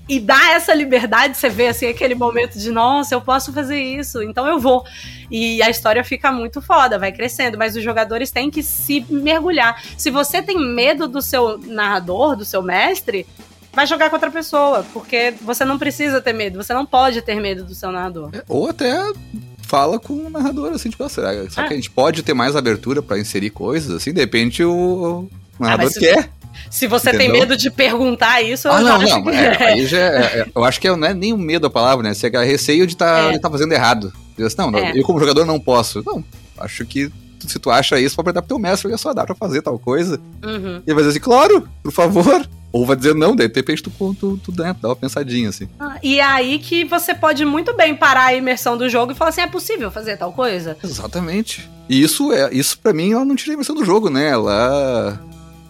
e 0.10 0.20
dá 0.20 0.54
essa 0.54 0.74
liberdade, 0.74 1.38
você 1.38 1.50
vê 1.50 1.68
assim, 1.68 1.86
aquele 1.86 2.16
momento 2.16 2.58
de, 2.58 2.72
nossa, 2.72 3.14
eu 3.14 3.22
posso 3.22 3.54
fazer 3.54 3.80
isso, 3.80 4.24
então 4.24 4.48
eu 4.48 4.58
vou. 4.58 4.84
E 5.30 5.62
a 5.62 5.70
história 5.70 6.04
fica 6.04 6.32
muito 6.32 6.64
foda, 6.64 6.98
vai 6.98 7.12
crescendo, 7.12 7.60
mas 7.60 7.76
os 7.76 7.84
jogadores 7.84 8.32
têm 8.32 8.50
que 8.50 8.64
se 8.64 9.06
mergulhar. 9.08 9.80
Se 9.96 10.10
você 10.10 10.42
tem 10.42 10.58
medo 10.58 11.08
do 11.08 11.22
seu 11.22 11.60
narrador, 11.60 12.36
do 12.36 12.44
seu 12.44 12.64
mestre, 12.64 13.28
vai 13.74 13.86
jogar 13.88 14.10
com 14.10 14.16
outra 14.16 14.32
pessoa, 14.32 14.86
porque 14.94 15.34
você 15.42 15.64
não 15.64 15.78
precisa 15.78 16.22
ter 16.22 16.34
medo, 16.34 16.62
você 16.62 16.74
não 16.74 16.86
pode 16.86 17.22
ter 17.22 17.36
medo 17.36 17.64
do 17.64 17.76
seu 17.76 17.92
narrador. 17.92 18.30
É, 18.34 18.44
ou 18.48 18.70
até 18.70 19.12
fala 19.62 20.00
com 20.00 20.14
o 20.14 20.30
narrador, 20.30 20.74
assim, 20.74 20.90
tipo, 20.90 21.08
será, 21.10 21.32
será 21.50 21.68
que 21.68 21.74
a 21.74 21.76
gente 21.76 21.92
pode 21.92 22.24
ter 22.24 22.34
mais 22.34 22.56
abertura 22.56 23.02
para 23.02 23.20
inserir 23.20 23.52
coisas, 23.52 23.92
assim, 23.92 24.12
de 24.12 24.20
repente 24.20 24.64
o, 24.64 25.30
o 25.60 25.64
narrador 25.64 25.92
ah, 25.96 26.00
quer. 26.00 26.30
Se 26.70 26.88
você 26.88 27.10
Entendeu? 27.10 27.32
tem 27.32 27.40
medo 27.40 27.56
de 27.56 27.70
perguntar 27.70 28.42
isso, 28.42 28.68
eu 28.68 28.72
ah, 28.72 28.82
não, 28.82 29.00
não. 29.00 29.24
Que... 29.24 29.30
É, 29.30 29.64
aí 29.64 29.86
já 29.86 29.98
é, 29.98 30.40
é, 30.40 30.46
eu 30.54 30.64
acho 30.64 30.80
que 30.80 30.88
é, 30.88 30.96
não 30.96 31.08
é 31.08 31.14
nem 31.14 31.34
o 31.34 31.38
medo 31.38 31.68
a 31.68 31.70
palavra, 31.70 32.04
né? 32.04 32.14
Você 32.14 32.28
é 32.28 32.44
receio 32.44 32.86
de 32.86 32.98
tá, 32.98 33.32
é. 33.34 33.40
tá 33.40 33.50
fazendo 33.50 33.72
errado. 33.72 34.12
Assim, 34.40 34.56
não, 34.58 34.72
não 34.72 34.80
é. 34.80 34.92
eu 34.96 35.04
como 35.04 35.20
jogador 35.20 35.46
não 35.46 35.60
posso. 35.60 36.04
Não, 36.06 36.24
acho 36.58 36.86
que 36.86 37.12
se 37.48 37.60
tu 37.60 37.72
acha 37.72 38.00
isso, 38.00 38.16
pode 38.16 38.30
apertar 38.30 38.42
pro 38.42 38.50
teu 38.50 38.60
mestre, 38.60 38.88
olha 38.88 38.98
só, 38.98 39.14
dá 39.14 39.26
pra 39.26 39.36
fazer 39.36 39.62
tal 39.62 39.80
coisa. 39.80 40.20
Uhum. 40.44 40.82
E 40.86 40.94
vai 40.94 41.04
dizer 41.04 41.10
assim, 41.10 41.20
claro, 41.20 41.68
por 41.82 41.92
favor. 41.92 42.48
Ou 42.72 42.86
vai 42.86 42.96
dizer 42.96 43.16
não, 43.16 43.36
daí 43.36 43.48
de 43.48 43.56
repente 43.56 43.82
tu, 43.82 43.92
tu, 44.14 44.38
tu 44.38 44.52
dá 44.52 44.76
uma 44.84 44.96
pensadinha 44.96 45.50
assim. 45.50 45.68
Ah, 45.80 45.98
e 46.04 46.20
é 46.20 46.24
aí 46.24 46.60
que 46.60 46.86
você 46.86 47.16
pode 47.16 47.44
muito 47.44 47.76
bem 47.76 47.96
parar 47.96 48.26
a 48.26 48.36
imersão 48.36 48.78
do 48.78 48.88
jogo 48.88 49.12
e 49.12 49.16
falar 49.16 49.30
assim: 49.30 49.42
é 49.42 49.48
possível 49.48 49.90
fazer 49.90 50.18
tal 50.18 50.32
coisa? 50.32 50.78
Exatamente. 50.84 51.68
E 51.90 52.02
isso 52.02 52.32
é, 52.32 52.54
isso 52.54 52.78
para 52.78 52.94
mim 52.94 53.14
ela 53.14 53.26
não 53.26 53.36
tira 53.36 53.54
a 53.54 53.56
imersão 53.56 53.76
do 53.76 53.84
jogo, 53.84 54.10
né? 54.10 54.30
Ela 54.30 55.20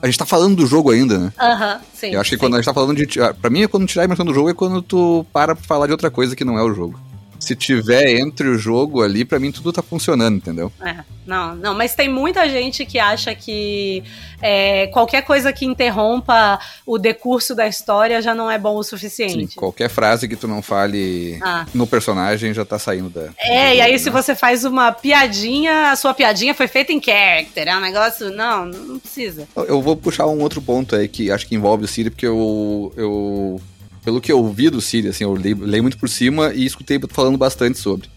a 0.02 0.06
gente 0.06 0.18
tá 0.18 0.26
falando 0.26 0.56
do 0.56 0.66
jogo 0.66 0.92
ainda, 0.92 1.18
né? 1.18 1.34
Aham, 1.40 1.74
uhum, 1.76 1.80
sim. 1.94 2.12
Eu 2.12 2.22
acho 2.22 2.30
que 2.30 2.36
sim. 2.36 2.40
quando 2.40 2.56
a 2.56 2.58
gente 2.58 2.66
tá 2.66 2.74
falando 2.74 2.96
de. 2.96 3.08
Pra 3.42 3.50
mim, 3.50 3.64
é 3.64 3.68
quando 3.68 3.88
tirar 3.88 4.04
a 4.04 4.06
imersão 4.06 4.26
do 4.26 4.34
jogo 4.34 4.50
é 4.50 4.54
quando 4.54 4.82
tu 4.82 5.26
para 5.32 5.56
pra 5.56 5.64
falar 5.64 5.86
de 5.86 5.94
outra 5.94 6.12
coisa 6.12 6.36
que 6.36 6.44
não 6.44 6.58
é 6.58 6.64
o 6.64 6.74
jogo 6.74 7.00
se 7.40 7.56
tiver 7.56 8.20
entre 8.20 8.48
o 8.48 8.58
jogo 8.58 9.02
ali, 9.02 9.24
para 9.24 9.40
mim 9.40 9.52
tudo 9.52 9.72
tá 9.72 9.82
funcionando, 9.82 10.38
entendeu? 10.38 10.72
É, 10.82 10.98
não, 11.26 11.56
não, 11.56 11.74
mas 11.74 11.96
tem 11.96 12.10
muita 12.10 12.50
gente 12.50 12.86
que 12.86 13.00
acha 13.00 13.34
que 13.34 14.04
é, 14.42 14.88
qualquer 14.88 15.22
coisa 15.22 15.54
que 15.54 15.66
interrompa 15.66 16.60
o 16.86 16.98
decurso 16.98 17.56
da 17.56 17.68
história 17.68 18.22
já 18.22 18.36
não 18.36 18.50
é 18.50 18.58
bom 18.58 18.76
o 18.76 18.84
suficiente. 18.84 19.54
Sim, 19.54 19.60
qualquer 19.60 19.90
frase 19.90 20.28
que 20.28 20.36
tu 20.36 20.48
não 20.48 20.62
fale 20.62 21.40
ah. 21.42 21.66
no 21.74 21.88
personagem 21.88 22.54
já 22.54 22.66
tá 22.66 22.78
saindo 22.78 23.10
da. 23.10 23.30
É, 23.40 23.76
e 23.76 23.82
aí 23.82 23.92
né? 23.94 23.98
se 23.98 24.10
você 24.10 24.36
faz 24.36 24.66
uma 24.66 24.92
piadinha, 24.92 25.92
a 25.92 25.96
sua 25.96 26.14
piadinha 26.14 26.54
foi 26.54 26.68
feita 26.68 26.92
em 26.92 27.02
character, 27.02 27.68
é 27.68 27.78
um 27.78 27.82
negócio. 27.82 28.32
Não, 28.32 28.66
não 28.66 29.00
precisa. 29.00 29.48
Eu 29.56 29.82
vou 29.82 29.96
puxar 29.96 30.28
um 30.28 30.42
outro 30.42 30.62
ponto 30.62 30.96
aí 30.96 31.08
que 31.08 31.32
acho 31.32 31.48
que 31.48 31.56
envolve 31.56 31.86
o 31.86 31.88
Siri, 31.88 32.10
porque 32.10 32.28
eu. 32.28 32.94
eu 32.98 33.62
pelo 34.10 34.20
que 34.20 34.32
eu 34.32 34.44
vi 34.48 34.72
do 34.72 34.82
Siri, 34.82 35.08
assim, 35.10 35.24
eu 35.24 35.34
leio, 35.34 35.84
muito 35.84 36.00
por 36.00 36.10
cima 36.10 36.52
e 36.52 36.66
escutei 36.66 37.00
falando 37.10 37.38
bastante 37.38 37.78
sobre. 37.78 38.10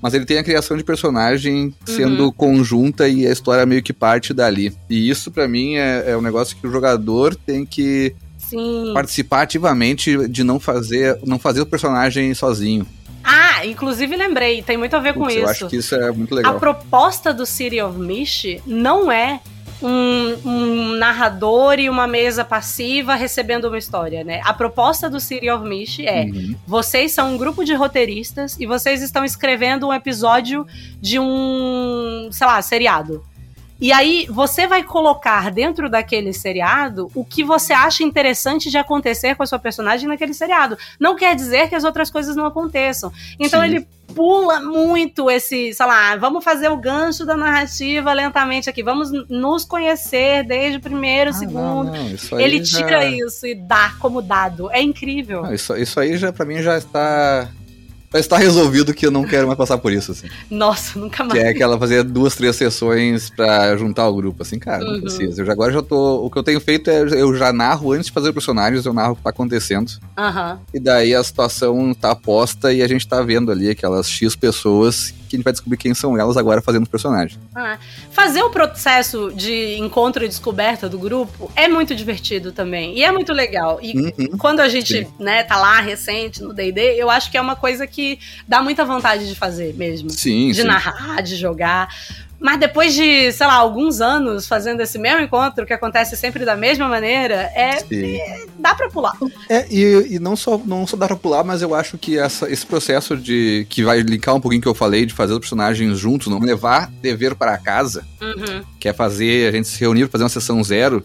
Mas 0.00 0.12
ele 0.12 0.26
tem 0.26 0.36
a 0.36 0.44
criação 0.44 0.76
de 0.76 0.84
personagem 0.84 1.74
sendo 1.86 2.24
uhum. 2.24 2.32
conjunta 2.32 3.08
e 3.08 3.26
a 3.26 3.32
história 3.32 3.64
meio 3.64 3.82
que 3.82 3.94
parte 3.94 4.34
dali. 4.34 4.76
E 4.90 5.08
isso, 5.08 5.30
para 5.30 5.48
mim, 5.48 5.76
é, 5.76 6.10
é 6.10 6.16
um 6.18 6.20
negócio 6.20 6.54
que 6.54 6.66
o 6.66 6.70
jogador 6.70 7.34
tem 7.34 7.64
que 7.64 8.14
Sim. 8.36 8.90
participar 8.92 9.42
ativamente 9.42 10.28
de 10.28 10.44
não 10.44 10.60
fazer, 10.60 11.18
não 11.24 11.38
fazer 11.38 11.62
o 11.62 11.66
personagem 11.66 12.34
sozinho. 12.34 12.86
Ah, 13.24 13.64
inclusive 13.64 14.14
lembrei, 14.14 14.60
tem 14.60 14.76
muito 14.76 14.94
a 14.94 14.98
ver 15.00 15.14
Putz, 15.14 15.24
com 15.24 15.30
eu 15.30 15.36
isso. 15.36 15.46
Eu 15.46 15.48
acho 15.48 15.68
que 15.68 15.76
isso 15.76 15.94
é 15.94 16.12
muito 16.12 16.34
legal. 16.34 16.56
A 16.56 16.58
proposta 16.60 17.32
do 17.32 17.46
City 17.46 17.80
of 17.80 17.98
Mist 17.98 18.60
não 18.66 19.10
é 19.10 19.40
um, 19.82 20.48
um, 20.48 20.92
narrador 20.96 21.78
e 21.78 21.88
uma 21.88 22.06
mesa 22.06 22.44
passiva 22.44 23.14
recebendo 23.14 23.66
uma 23.66 23.78
história, 23.78 24.24
né? 24.24 24.40
A 24.44 24.52
proposta 24.52 25.08
do 25.08 25.20
City 25.20 25.48
of 25.50 25.66
Mist 25.66 26.04
é: 26.04 26.24
uhum. 26.24 26.54
vocês 26.66 27.12
são 27.12 27.34
um 27.34 27.38
grupo 27.38 27.64
de 27.64 27.74
roteiristas 27.74 28.56
e 28.58 28.66
vocês 28.66 29.02
estão 29.02 29.24
escrevendo 29.24 29.88
um 29.88 29.92
episódio 29.92 30.66
de 31.00 31.18
um, 31.18 32.28
sei 32.32 32.46
lá, 32.46 32.60
seriado. 32.60 33.24
E 33.80 33.92
aí 33.92 34.26
você 34.28 34.66
vai 34.66 34.82
colocar 34.82 35.50
dentro 35.50 35.88
daquele 35.88 36.32
seriado 36.32 37.10
o 37.14 37.24
que 37.24 37.44
você 37.44 37.72
acha 37.72 38.02
interessante 38.02 38.70
de 38.70 38.78
acontecer 38.78 39.36
com 39.36 39.42
a 39.42 39.46
sua 39.46 39.58
personagem 39.58 40.08
naquele 40.08 40.34
seriado. 40.34 40.76
Não 40.98 41.14
quer 41.14 41.36
dizer 41.36 41.68
que 41.68 41.74
as 41.74 41.84
outras 41.84 42.10
coisas 42.10 42.34
não 42.34 42.44
aconteçam. 42.46 43.12
Então 43.38 43.60
Sim. 43.60 43.66
ele 43.66 43.86
pula 44.14 44.60
muito 44.60 45.30
esse, 45.30 45.72
sei 45.72 45.86
lá, 45.86 46.16
vamos 46.16 46.42
fazer 46.42 46.68
o 46.68 46.76
gancho 46.76 47.24
da 47.24 47.36
narrativa 47.36 48.12
lentamente 48.12 48.68
aqui, 48.68 48.82
vamos 48.82 49.10
nos 49.28 49.64
conhecer 49.64 50.44
desde 50.44 50.78
o 50.78 50.80
primeiro, 50.80 51.30
ah, 51.30 51.34
segundo. 51.34 51.92
Não, 51.92 52.16
não. 52.32 52.40
Ele 52.40 52.60
tira 52.60 53.02
já... 53.02 53.04
isso 53.04 53.46
e 53.46 53.54
dá 53.54 53.94
como 54.00 54.20
dado. 54.20 54.70
É 54.72 54.82
incrível. 54.82 55.42
Não, 55.42 55.54
isso, 55.54 55.76
isso 55.76 56.00
aí 56.00 56.16
já 56.16 56.32
para 56.32 56.44
mim 56.44 56.60
já 56.62 56.78
está 56.78 57.48
mas 58.12 58.26
tá 58.26 58.38
resolvido 58.38 58.94
que 58.94 59.06
eu 59.06 59.10
não 59.10 59.24
quero 59.24 59.46
mais 59.46 59.58
passar 59.58 59.78
por 59.78 59.92
isso, 59.92 60.12
assim. 60.12 60.28
Nossa, 60.50 60.98
nunca 60.98 61.22
mais. 61.24 61.38
Que 61.38 61.46
é 61.46 61.50
aquela 61.50 61.78
fazer 61.78 62.02
duas, 62.02 62.34
três 62.34 62.56
sessões 62.56 63.30
pra 63.30 63.76
juntar 63.76 64.08
o 64.08 64.14
grupo, 64.14 64.42
assim, 64.42 64.58
cara, 64.58 64.84
uhum. 64.84 64.92
não 64.92 65.00
precisa. 65.00 65.42
Eu 65.42 65.46
já, 65.46 65.52
agora 65.52 65.72
já 65.72 65.82
tô. 65.82 66.24
O 66.24 66.30
que 66.30 66.38
eu 66.38 66.42
tenho 66.42 66.60
feito 66.60 66.90
é 66.90 67.02
eu 67.02 67.34
já 67.36 67.52
narro 67.52 67.92
antes 67.92 68.06
de 68.06 68.12
fazer 68.12 68.32
personagens, 68.32 68.86
eu 68.86 68.94
narro 68.94 69.12
o 69.12 69.16
que 69.16 69.22
tá 69.22 69.30
acontecendo. 69.30 69.90
Uhum. 70.18 70.58
E 70.72 70.80
daí 70.80 71.14
a 71.14 71.22
situação 71.22 71.92
tá 71.94 72.14
posta 72.14 72.72
e 72.72 72.82
a 72.82 72.88
gente 72.88 73.06
tá 73.06 73.20
vendo 73.22 73.52
ali 73.52 73.68
aquelas 73.68 74.08
X 74.08 74.34
pessoas 74.34 75.12
que 75.28 75.36
a 75.36 75.38
gente 75.38 75.44
vai 75.44 75.52
descobrir 75.52 75.76
quem 75.76 75.94
são 75.94 76.18
elas 76.18 76.36
agora 76.36 76.60
fazendo 76.60 76.82
os 76.84 76.88
personagens. 76.88 77.38
Ah, 77.54 77.78
fazer 78.10 78.42
o 78.42 78.50
processo 78.50 79.32
de 79.34 79.76
encontro 79.78 80.24
e 80.24 80.28
descoberta 80.28 80.88
do 80.88 80.98
grupo 80.98 81.50
é 81.54 81.68
muito 81.68 81.94
divertido 81.94 82.52
também. 82.52 82.96
E 82.96 83.04
é 83.04 83.12
muito 83.12 83.32
legal. 83.32 83.78
E 83.82 83.96
uhum, 83.96 84.38
quando 84.38 84.60
a 84.60 84.68
gente, 84.68 85.04
sim. 85.04 85.06
né, 85.18 85.42
tá 85.42 85.56
lá 85.56 85.80
recente 85.80 86.42
no 86.42 86.52
D&D, 86.52 86.94
eu 86.96 87.10
acho 87.10 87.30
que 87.30 87.36
é 87.36 87.40
uma 87.40 87.56
coisa 87.56 87.86
que 87.86 88.18
dá 88.46 88.62
muita 88.62 88.84
vontade 88.84 89.28
de 89.28 89.34
fazer 89.34 89.74
mesmo. 89.74 90.10
Sim, 90.10 90.48
De 90.48 90.62
sim. 90.62 90.66
narrar, 90.66 91.22
de 91.22 91.36
jogar. 91.36 91.88
Mas 92.40 92.60
depois 92.60 92.94
de, 92.94 93.32
sei 93.32 93.46
lá, 93.46 93.54
alguns 93.54 94.00
anos 94.00 94.46
fazendo 94.46 94.80
esse 94.80 94.98
mesmo 94.98 95.20
encontro, 95.20 95.66
que 95.66 95.72
acontece 95.72 96.16
sempre 96.16 96.44
da 96.44 96.56
mesma 96.56 96.88
maneira, 96.88 97.50
é, 97.54 97.78
é 97.90 98.46
dá 98.58 98.74
pra 98.74 98.88
pular. 98.88 99.16
É, 99.48 99.66
e, 99.68 100.14
e, 100.14 100.18
não, 100.18 100.36
só, 100.36 100.60
não 100.64 100.86
só 100.86 100.96
dá 100.96 101.08
pra 101.08 101.16
pular, 101.16 101.42
mas 101.42 101.62
eu 101.62 101.74
acho 101.74 101.98
que 101.98 102.16
essa, 102.16 102.48
esse 102.50 102.64
processo 102.64 103.16
de. 103.16 103.66
que 103.68 103.82
vai 103.82 104.00
linkar 104.00 104.34
um 104.34 104.40
pouquinho 104.40 104.62
que 104.62 104.68
eu 104.68 104.74
falei, 104.74 105.04
de 105.04 105.14
fazer 105.14 105.32
os 105.32 105.40
personagens 105.40 105.98
juntos, 105.98 106.28
não 106.28 106.38
levar 106.38 106.90
dever 107.02 107.34
para 107.34 107.58
casa, 107.58 108.06
uhum. 108.20 108.62
que 108.78 108.88
é 108.88 108.92
fazer 108.92 109.48
a 109.48 109.52
gente 109.52 109.66
se 109.66 109.80
reunir 109.80 110.08
fazer 110.08 110.24
uma 110.24 110.30
sessão 110.30 110.62
zero. 110.62 111.04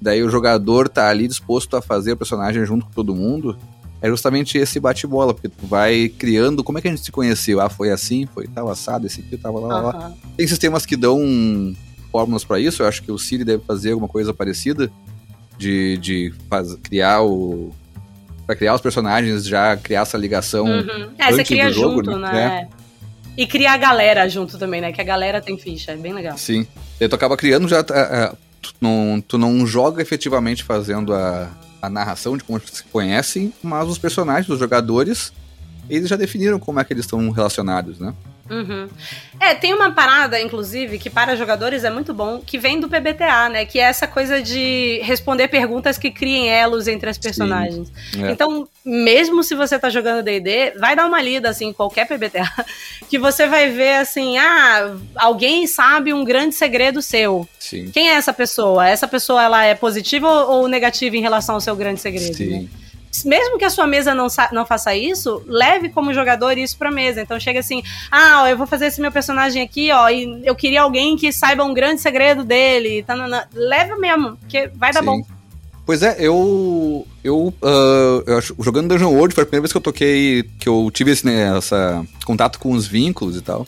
Daí 0.00 0.22
o 0.22 0.28
jogador 0.28 0.88
tá 0.88 1.08
ali 1.08 1.28
disposto 1.28 1.76
a 1.76 1.82
fazer 1.82 2.12
o 2.12 2.16
personagem 2.16 2.66
junto 2.66 2.84
com 2.84 2.92
todo 2.92 3.14
mundo 3.14 3.56
é 4.04 4.08
justamente 4.08 4.58
esse 4.58 4.78
bate-bola, 4.78 5.32
porque 5.32 5.48
tu 5.48 5.66
vai 5.66 6.10
criando 6.10 6.62
como 6.62 6.76
é 6.76 6.82
que 6.82 6.88
a 6.88 6.90
gente 6.90 7.02
se 7.02 7.10
conheceu. 7.10 7.58
Ah, 7.58 7.70
foi 7.70 7.90
assim, 7.90 8.28
foi 8.34 8.46
tal, 8.46 8.68
assado, 8.68 9.06
esse 9.06 9.22
aqui, 9.22 9.38
tava 9.38 9.58
lá, 9.58 9.78
uhum. 9.78 9.86
lá. 9.86 10.12
Tem 10.36 10.46
sistemas 10.46 10.84
que 10.84 10.94
dão 10.94 11.74
fórmulas 12.12 12.44
para 12.44 12.60
isso, 12.60 12.82
eu 12.82 12.86
acho 12.86 13.02
que 13.02 13.10
o 13.10 13.16
Siri 13.16 13.44
deve 13.44 13.64
fazer 13.64 13.92
alguma 13.92 14.06
coisa 14.06 14.34
parecida, 14.34 14.92
de, 15.56 15.96
de 15.96 16.34
faz, 16.50 16.74
criar 16.82 17.22
o... 17.22 17.72
Pra 18.44 18.54
criar 18.54 18.74
os 18.74 18.82
personagens, 18.82 19.46
já 19.46 19.74
criar 19.74 20.02
essa 20.02 20.18
ligação 20.18 20.66
uhum. 20.66 21.08
É, 21.18 21.32
você 21.32 21.42
cria 21.42 21.72
jogo, 21.72 22.04
junto, 22.04 22.18
né? 22.18 22.30
né? 22.30 22.68
E 23.38 23.46
criar 23.46 23.72
a 23.72 23.78
galera 23.78 24.28
junto 24.28 24.58
também, 24.58 24.82
né? 24.82 24.92
Que 24.92 25.00
a 25.00 25.04
galera 25.04 25.40
tem 25.40 25.56
ficha, 25.56 25.92
é 25.92 25.96
bem 25.96 26.12
legal. 26.12 26.36
Sim. 26.36 26.66
E 27.00 27.08
tu 27.08 27.14
acaba 27.14 27.38
criando 27.38 27.66
já... 27.66 27.78
É, 27.78 28.32
tu, 28.60 28.74
não, 28.82 29.24
tu 29.26 29.38
não 29.38 29.66
joga 29.66 30.02
efetivamente 30.02 30.62
fazendo 30.62 31.14
a, 31.14 31.50
a 31.84 31.90
narração 31.90 32.36
de 32.36 32.44
como 32.44 32.60
se 32.60 32.84
conhecem, 32.84 33.52
mas 33.62 33.88
os 33.88 33.98
personagens, 33.98 34.48
os 34.48 34.58
jogadores, 34.58 35.32
eles 35.88 36.08
já 36.08 36.16
definiram 36.16 36.58
como 36.58 36.80
é 36.80 36.84
que 36.84 36.92
eles 36.92 37.04
estão 37.04 37.30
relacionados, 37.30 37.98
né? 37.98 38.14
Uhum. 38.50 38.88
É, 39.40 39.54
tem 39.54 39.72
uma 39.72 39.92
parada, 39.92 40.40
inclusive, 40.40 40.98
que 40.98 41.08
para 41.08 41.36
jogadores 41.36 41.82
é 41.84 41.90
muito 41.90 42.12
bom, 42.12 42.40
que 42.40 42.58
vem 42.58 42.78
do 42.78 42.88
PBTA, 42.88 43.48
né? 43.48 43.64
Que 43.64 43.80
é 43.80 43.84
essa 43.84 44.06
coisa 44.06 44.42
de 44.42 45.00
responder 45.02 45.48
perguntas 45.48 45.96
que 45.96 46.10
criem 46.10 46.50
elos 46.50 46.86
entre 46.86 47.08
as 47.08 47.16
personagens. 47.16 47.90
É. 48.16 48.30
Então, 48.30 48.68
mesmo 48.84 49.42
se 49.42 49.54
você 49.54 49.78
tá 49.78 49.88
jogando 49.88 50.22
D&D, 50.22 50.72
vai 50.78 50.94
dar 50.94 51.06
uma 51.06 51.20
lida, 51.22 51.48
assim, 51.48 51.66
em 51.66 51.72
qualquer 51.72 52.06
PBTA, 52.06 52.66
que 53.08 53.18
você 53.18 53.46
vai 53.46 53.70
ver, 53.70 53.96
assim, 53.96 54.36
ah, 54.38 54.94
alguém 55.16 55.66
sabe 55.66 56.12
um 56.12 56.24
grande 56.24 56.54
segredo 56.54 57.00
seu. 57.00 57.48
Sim. 57.58 57.90
Quem 57.90 58.10
é 58.10 58.14
essa 58.14 58.32
pessoa? 58.32 58.86
Essa 58.86 59.08
pessoa, 59.08 59.42
ela 59.42 59.64
é 59.64 59.74
positiva 59.74 60.28
ou 60.28 60.68
negativa 60.68 61.16
em 61.16 61.22
relação 61.22 61.54
ao 61.54 61.60
seu 61.60 61.74
grande 61.74 62.00
segredo? 62.00 62.36
Sim. 62.36 62.60
Né? 62.62 62.83
Mesmo 63.24 63.58
que 63.58 63.64
a 63.64 63.70
sua 63.70 63.86
mesa 63.86 64.14
não, 64.14 64.26
não 64.52 64.66
faça 64.66 64.94
isso, 64.94 65.42
leve 65.46 65.90
como 65.90 66.14
jogador 66.14 66.56
isso 66.58 66.76
pra 66.76 66.90
mesa. 66.90 67.20
Então 67.20 67.38
chega 67.38 67.60
assim, 67.60 67.82
ah, 68.10 68.42
ó, 68.42 68.48
eu 68.48 68.56
vou 68.56 68.66
fazer 68.66 68.86
esse 68.86 69.00
meu 69.00 69.12
personagem 69.12 69.62
aqui, 69.62 69.92
ó, 69.92 70.08
e 70.08 70.42
eu 70.44 70.54
queria 70.54 70.82
alguém 70.82 71.16
que 71.16 71.32
saiba 71.32 71.64
um 71.64 71.74
grande 71.74 72.00
segredo 72.00 72.42
dele. 72.42 73.02
Tá, 73.02 73.14
leve 73.52 73.94
mesmo, 73.96 74.36
porque 74.38 74.70
vai 74.74 74.92
dar 74.92 75.00
Sim. 75.00 75.06
bom. 75.06 75.22
Pois 75.86 76.02
é, 76.02 76.16
eu. 76.18 77.06
Eu, 77.22 77.54
uh, 77.62 78.22
eu 78.26 78.40
jogando 78.60 78.88
Dungeon 78.88 79.12
World 79.12 79.34
foi 79.34 79.42
a 79.42 79.46
primeira 79.46 79.62
vez 79.62 79.72
que 79.72 79.76
eu 79.76 79.82
toquei. 79.82 80.42
que 80.58 80.68
eu 80.68 80.90
tive 80.92 81.10
esse 81.10 81.26
né, 81.26 81.56
essa, 81.56 82.04
contato 82.24 82.58
com 82.58 82.72
os 82.72 82.86
vínculos 82.86 83.36
e 83.36 83.42
tal. 83.42 83.66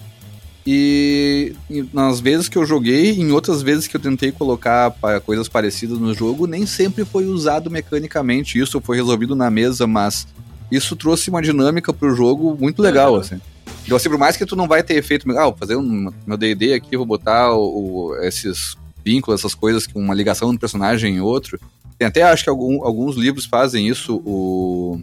E, 0.67 1.55
nas 1.93 2.19
vezes 2.19 2.49
que 2.49 2.59
eu 2.59 2.67
joguei, 2.67 3.13
em 3.13 3.31
outras 3.31 3.63
vezes 3.63 3.87
que 3.87 3.97
eu 3.97 4.01
tentei 4.01 4.33
colocar 4.33 4.93
coisas 5.25 5.49
parecidas 5.49 5.99
no 5.99 6.13
jogo, 6.13 6.47
nem 6.47 6.67
sempre 6.67 7.05
foi 7.05 7.25
usado 7.27 7.71
mecanicamente. 7.71 8.59
Isso 8.59 8.81
foi 8.81 8.97
resolvido 8.97 9.37
na 9.37 9.49
mesa, 9.49 9.87
mas 9.87 10.27
isso 10.71 10.97
trouxe 10.97 11.31
uma 11.31 11.41
dinâmica 11.41 11.93
pro 11.93 12.15
jogo 12.17 12.57
muito 12.61 12.83
legal, 12.83 13.13
uhum. 13.13 13.21
assim. 13.21 13.41
Então, 13.85 13.97
assim, 13.97 14.09
por 14.09 14.19
mais 14.19 14.37
que 14.37 14.45
tu 14.45 14.57
não 14.57 14.67
vai 14.67 14.83
ter 14.83 14.95
efeito, 14.95 15.31
ah, 15.39 15.45
vou 15.45 15.57
fazer 15.57 15.77
um 15.77 16.13
meu 16.27 16.37
D&D 16.37 16.75
aqui, 16.75 16.97
vou 16.97 17.07
botar 17.07 17.53
o, 17.53 18.09
o, 18.09 18.17
esses 18.23 18.77
vínculos, 19.05 19.41
essas 19.41 19.55
coisas, 19.55 19.87
uma 19.95 20.15
ligação 20.15 20.51
de 20.51 20.57
um 20.57 20.59
personagem 20.59 21.15
em 21.15 21.21
outro. 21.21 21.61
Tem 21.97 22.09
até, 22.09 22.23
acho 22.25 22.43
que 22.43 22.51
algum, 22.51 22.85
alguns 22.85 23.15
livros 23.15 23.47
fazem 23.47 23.87
isso. 23.87 24.21
O 24.27 25.01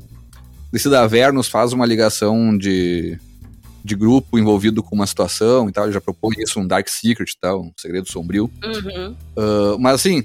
Decida 0.74 1.02
Avernos 1.02 1.48
faz 1.48 1.72
uma 1.72 1.86
ligação 1.86 2.58
de 2.58 3.18
de 3.84 3.96
grupo 3.96 4.40
envolvido 4.40 4.82
com 4.82 4.96
uma 4.96 5.08
situação 5.08 5.68
e 5.68 5.72
tal. 5.72 5.86
Ele 5.86 5.94
já 5.94 6.02
propõe 6.02 6.36
isso, 6.40 6.60
um 6.60 6.68
Dark 6.68 6.88
Secret 6.88 7.32
e 7.32 7.40
tal, 7.40 7.62
um 7.62 7.72
segredo 7.78 8.10
sombrio. 8.10 8.50
Uhum. 8.64 9.16
Uh, 9.38 9.80
mas 9.80 9.96
assim, 9.96 10.24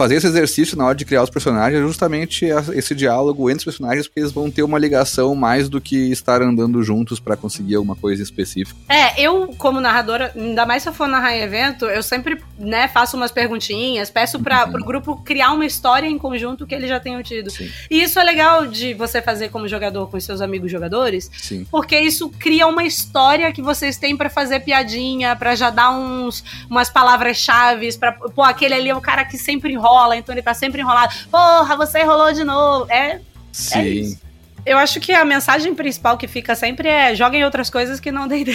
fazer 0.00 0.14
esse 0.14 0.28
exercício 0.28 0.78
na 0.78 0.86
hora 0.86 0.94
de 0.94 1.04
criar 1.04 1.22
os 1.22 1.28
personagens 1.28 1.78
é 1.78 1.82
justamente 1.82 2.46
esse 2.72 2.94
diálogo 2.94 3.50
entre 3.50 3.58
os 3.58 3.64
personagens, 3.64 4.06
porque 4.06 4.20
eles 4.20 4.32
vão 4.32 4.50
ter 4.50 4.62
uma 4.62 4.78
ligação 4.78 5.34
mais 5.34 5.68
do 5.68 5.78
que 5.78 6.10
estar 6.10 6.40
andando 6.40 6.82
juntos 6.82 7.20
para 7.20 7.36
conseguir 7.36 7.74
alguma 7.74 7.94
coisa 7.94 8.22
específica. 8.22 8.80
É, 8.88 9.20
eu, 9.20 9.48
como 9.58 9.78
narradora, 9.78 10.32
ainda 10.34 10.64
mais 10.64 10.82
se 10.82 10.88
eu 10.88 10.94
for 10.94 11.06
narrar 11.06 11.36
em 11.36 11.42
evento, 11.42 11.84
eu 11.84 12.02
sempre, 12.02 12.40
né, 12.58 12.88
faço 12.88 13.14
umas 13.14 13.30
perguntinhas, 13.30 14.08
peço 14.08 14.40
para 14.40 14.66
uhum. 14.66 14.76
o 14.76 14.84
grupo 14.86 15.16
criar 15.22 15.52
uma 15.52 15.66
história 15.66 16.06
em 16.06 16.16
conjunto 16.16 16.66
que 16.66 16.74
eles 16.74 16.88
já 16.88 16.98
tenham 16.98 17.22
tido. 17.22 17.50
Sim. 17.50 17.70
E 17.90 18.02
isso 18.02 18.18
é 18.18 18.24
legal 18.24 18.66
de 18.66 18.94
você 18.94 19.20
fazer 19.20 19.50
como 19.50 19.68
jogador 19.68 20.08
com 20.08 20.18
seus 20.18 20.40
amigos 20.40 20.70
jogadores, 20.72 21.30
Sim. 21.42 21.66
porque 21.70 22.00
isso 22.00 22.30
cria 22.30 22.66
uma 22.66 22.84
história 22.84 23.52
que 23.52 23.60
vocês 23.60 23.98
têm 23.98 24.16
para 24.16 24.30
fazer 24.30 24.60
piadinha, 24.60 25.36
para 25.36 25.54
já 25.54 25.68
dar 25.68 25.90
uns 25.90 26.42
umas 26.70 26.88
palavras-chave, 26.88 27.94
para 27.98 28.12
pô, 28.12 28.42
aquele 28.42 28.72
ali 28.72 28.88
é 28.88 28.96
o 28.96 29.00
cara 29.02 29.26
que 29.26 29.36
sempre 29.36 29.74
enrola 29.74 29.89
enrola, 29.90 30.16
então 30.16 30.34
ele 30.34 30.42
tá 30.42 30.54
sempre 30.54 30.80
enrolado. 30.80 31.14
Porra, 31.30 31.76
você 31.76 32.00
enrolou 32.00 32.32
de 32.32 32.44
novo. 32.44 32.90
É. 32.90 33.12
é 33.12 33.20
Sim. 33.52 33.78
É 33.78 33.88
isso. 33.88 34.30
Eu 34.64 34.76
acho 34.76 35.00
que 35.00 35.12
a 35.12 35.24
mensagem 35.24 35.74
principal 35.74 36.18
que 36.18 36.28
fica 36.28 36.54
sempre 36.54 36.88
é 36.88 37.14
joguem 37.14 37.44
outras 37.44 37.70
coisas 37.70 37.98
que 37.98 38.12
não 38.12 38.28
D&D. 38.28 38.54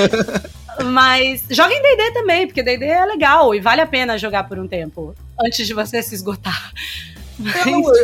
Mas 0.92 1.42
joguem 1.50 1.82
D&D 1.82 2.12
também, 2.12 2.46
porque 2.46 2.62
D&D 2.62 2.84
é 2.86 3.04
legal 3.04 3.52
e 3.52 3.60
vale 3.60 3.80
a 3.80 3.86
pena 3.86 4.16
jogar 4.16 4.44
por 4.44 4.60
um 4.60 4.68
tempo, 4.68 5.12
antes 5.44 5.66
de 5.66 5.74
você 5.74 6.00
se 6.02 6.14
esgotar. 6.14 6.72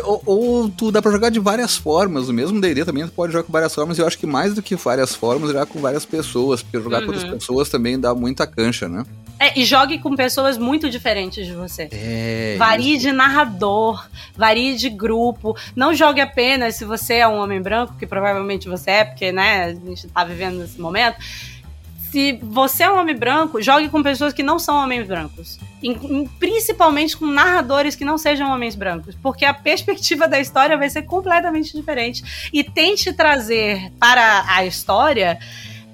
ou, 0.04 0.22
ou, 0.26 0.68
tu 0.68 0.90
dá 0.90 1.00
pra 1.00 1.12
jogar 1.12 1.30
de 1.30 1.38
várias 1.38 1.76
formas. 1.76 2.28
O 2.28 2.32
mesmo 2.32 2.60
D&D 2.60 2.84
também 2.84 3.06
tu 3.06 3.12
pode 3.12 3.32
jogar 3.32 3.44
com 3.44 3.52
várias 3.52 3.72
formas. 3.72 3.96
E 3.96 4.00
eu 4.00 4.06
acho 4.08 4.18
que 4.18 4.26
mais 4.26 4.54
do 4.54 4.62
que 4.62 4.74
várias 4.74 5.14
formas, 5.14 5.50
jogar 5.50 5.66
com 5.66 5.78
várias 5.78 6.04
pessoas. 6.04 6.62
Porque 6.62 6.80
jogar 6.80 6.98
uhum. 6.98 7.06
com 7.06 7.12
outras 7.12 7.30
uhum. 7.30 7.38
pessoas 7.38 7.68
também 7.68 7.98
dá 7.98 8.12
muita 8.12 8.44
cancha, 8.44 8.88
né? 8.88 9.04
É, 9.38 9.58
e 9.58 9.64
jogue 9.64 9.98
com 9.98 10.14
pessoas 10.14 10.56
muito 10.56 10.88
diferentes 10.88 11.44
de 11.44 11.52
você. 11.52 11.88
É, 11.90 12.56
varie 12.56 12.94
isso. 12.94 13.06
de 13.06 13.12
narrador, 13.12 14.08
varie 14.36 14.76
de 14.76 14.88
grupo. 14.88 15.56
Não 15.74 15.92
jogue 15.92 16.20
apenas 16.20 16.76
se 16.76 16.84
você 16.84 17.14
é 17.14 17.28
um 17.28 17.38
homem 17.38 17.60
branco, 17.60 17.96
que 17.98 18.06
provavelmente 18.06 18.68
você 18.68 18.90
é, 18.90 19.04
porque 19.04 19.32
né, 19.32 19.64
a 19.64 19.72
gente 19.72 20.06
tá 20.08 20.24
vivendo 20.24 20.58
nesse 20.58 20.80
momento 20.80 21.16
se 22.14 22.38
você 22.40 22.84
é 22.84 22.90
um 22.92 23.00
homem 23.00 23.16
branco, 23.16 23.60
jogue 23.60 23.88
com 23.88 24.00
pessoas 24.00 24.32
que 24.32 24.40
não 24.40 24.56
são 24.56 24.76
homens 24.76 25.04
brancos. 25.04 25.58
principalmente 26.38 27.16
com 27.16 27.26
narradores 27.26 27.96
que 27.96 28.04
não 28.04 28.16
sejam 28.16 28.52
homens 28.52 28.76
brancos. 28.76 29.16
Porque 29.20 29.44
a 29.44 29.52
perspectiva 29.52 30.28
da 30.28 30.38
história 30.38 30.78
vai 30.78 30.88
ser 30.88 31.02
completamente 31.02 31.76
diferente. 31.76 32.48
E 32.52 32.62
tente 32.62 33.12
trazer 33.12 33.90
para 33.98 34.44
a 34.46 34.64
história 34.64 35.40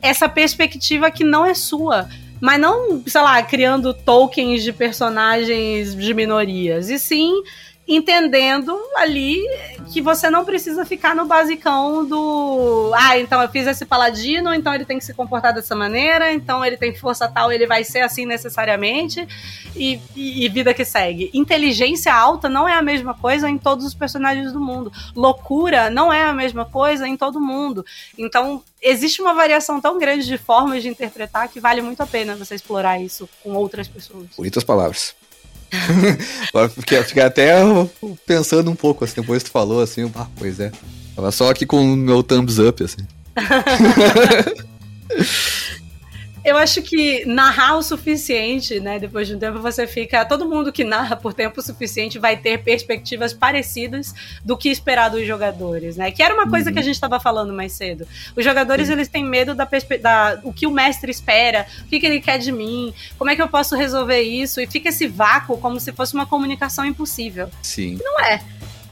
essa 0.03 0.29
perspectiva 0.29 1.11
que 1.11 1.25
não 1.25 1.43
é 1.43 1.55
sua. 1.55 2.07
Mas 2.41 2.61
não, 2.61 3.03
sei 3.07 3.21
lá, 3.21 3.43
criando 3.43 3.93
tokens 3.93 4.63
de 4.63 4.73
personagens 4.73 5.95
de 5.95 6.15
minorias. 6.15 6.89
E 6.89 6.99
sim 6.99 7.43
entendendo 7.91 8.79
ali 8.97 9.43
que 9.93 10.01
você 10.01 10.31
não 10.31 10.45
precisa 10.45 10.87
ficar 10.87 11.15
no 11.15 11.27
basicão 11.27 12.07
do. 12.07 12.93
Ah, 12.95 13.19
então 13.19 13.43
eu 13.43 13.49
fiz 13.49 13.67
esse 13.67 13.85
paladino, 13.85 14.55
então 14.55 14.73
ele 14.73 14.85
tem 14.85 14.99
que 14.99 15.05
se 15.05 15.13
comportar 15.13 15.53
dessa 15.53 15.75
maneira, 15.75 16.33
então 16.33 16.65
ele 16.65 16.77
tem 16.77 16.95
força 16.95 17.29
tal, 17.29 17.51
ele 17.51 17.67
vai 17.67 17.83
ser 17.83 18.01
assim 18.01 18.25
necessariamente, 18.25 19.27
e, 19.75 20.01
e, 20.15 20.45
e 20.45 20.49
vida 20.49 20.73
que 20.73 20.85
segue. 20.85 21.31
Inteligência 21.35 22.15
alta 22.15 22.49
não 22.49 22.69
é 22.69 22.75
a 22.75 22.83
mesma 22.83 23.13
coisa 23.15 23.51
em 23.51 23.59
todos 23.59 23.85
os 23.85 23.95
personagens 23.95 24.53
do 24.53 24.61
mundo. 24.61 24.93
Loucura 25.17 25.91
não 25.91 26.13
é 26.13 26.23
a 26.23 26.33
mesma 26.33 26.65
coisa 26.65 27.09
em 27.09 27.17
todo 27.17 27.41
mundo. 27.41 27.85
Então, 28.17 28.63
existe 28.81 29.21
uma 29.21 29.35
variação 29.35 29.81
tão 29.81 29.99
grande 29.99 30.25
de 30.25 30.39
formas 30.39 30.83
de 30.83 30.89
interpretar 30.89 31.49
que 31.49 31.59
vale 31.59 31.83
muito 31.83 32.01
a 32.01 32.07
pena 32.07 32.37
você 32.37 32.55
explorar 32.55 33.01
isso 33.01 33.29
com 33.43 33.55
outras 33.55 33.89
pessoas. 33.89 34.27
Bonitas 34.37 34.63
palavras. 34.63 35.20
fiquei, 36.75 37.03
fiquei 37.03 37.23
até 37.23 37.55
pensando 38.27 38.71
um 38.71 38.75
pouco, 38.75 39.05
assim, 39.05 39.21
depois 39.21 39.43
tu 39.43 39.51
falou 39.51 39.83
assim, 39.83 40.11
ah, 40.15 40.27
pois 40.37 40.61
é. 40.61 40.73
Tava 41.15 41.31
só 41.31 41.51
aqui 41.51 41.67
com 41.67 41.93
o 41.93 41.97
meu 41.97 42.23
thumbs 42.23 42.59
up, 42.59 42.83
assim. 42.83 43.07
Eu 46.45 46.57
acho 46.57 46.81
que 46.83 47.25
narrar 47.27 47.77
o 47.77 47.83
suficiente, 47.83 48.81
né? 48.81 48.99
Depois 48.99 49.29
de 49.29 49.35
um 49.35 49.39
tempo 49.39 49.61
você 49.61 49.87
fica. 49.87 50.25
Todo 50.25 50.49
mundo 50.49 50.73
que 50.73 50.85
narra 50.85 51.17
por 51.17 51.35
tempo 51.35 51.61
suficiente 51.61 52.19
vai 52.19 52.37
ter 52.37 52.59
perspectivas 52.63 53.33
parecidas 53.33 54.15
do 54.45 54.57
que 54.57 54.69
esperar 54.71 55.11
dos 55.11 55.27
jogadores, 55.27 55.97
né? 55.97 56.11
Que 56.11 56.23
era 56.23 56.35
uma 56.35 56.49
coisa 56.49 56.69
uhum. 56.69 56.75
que 56.75 56.79
a 56.79 56.83
gente 56.83 56.95
estava 56.95 57.21
falando 57.21 57.53
mais 57.53 57.73
cedo. 57.73 58.07
Os 58.37 58.45
jogadores 58.45 58.89
eles 58.89 59.09
têm 59.09 59.25
medo 59.25 59.55
da, 59.55 59.69
da 60.01 60.41
o 60.43 60.53
que 60.53 60.67
o 60.67 60.71
mestre 60.71 61.11
espera, 61.11 61.67
o 61.83 61.87
que, 61.87 62.01
que 62.01 62.07
ele 62.07 62.21
quer 62.21 62.39
de 62.39 62.51
mim, 62.51 62.95
como 63.19 63.31
é 63.31 63.37
que 63.37 63.43
eu 63.43 63.49
posso 63.49 63.77
resolver 63.77 64.23
isso 64.23 64.61
e 64.61 64.67
fica 64.67 64.89
esse 64.89 65.07
vácuo 65.07 65.59
como 65.59 65.79
se 65.79 65.93
fosse 65.93 66.15
uma 66.15 66.27
comunicação 66.27 66.85
impossível. 66.85 67.49
Sim. 67.63 67.99
E 68.01 68.03
não 68.03 68.21
é. 68.21 68.41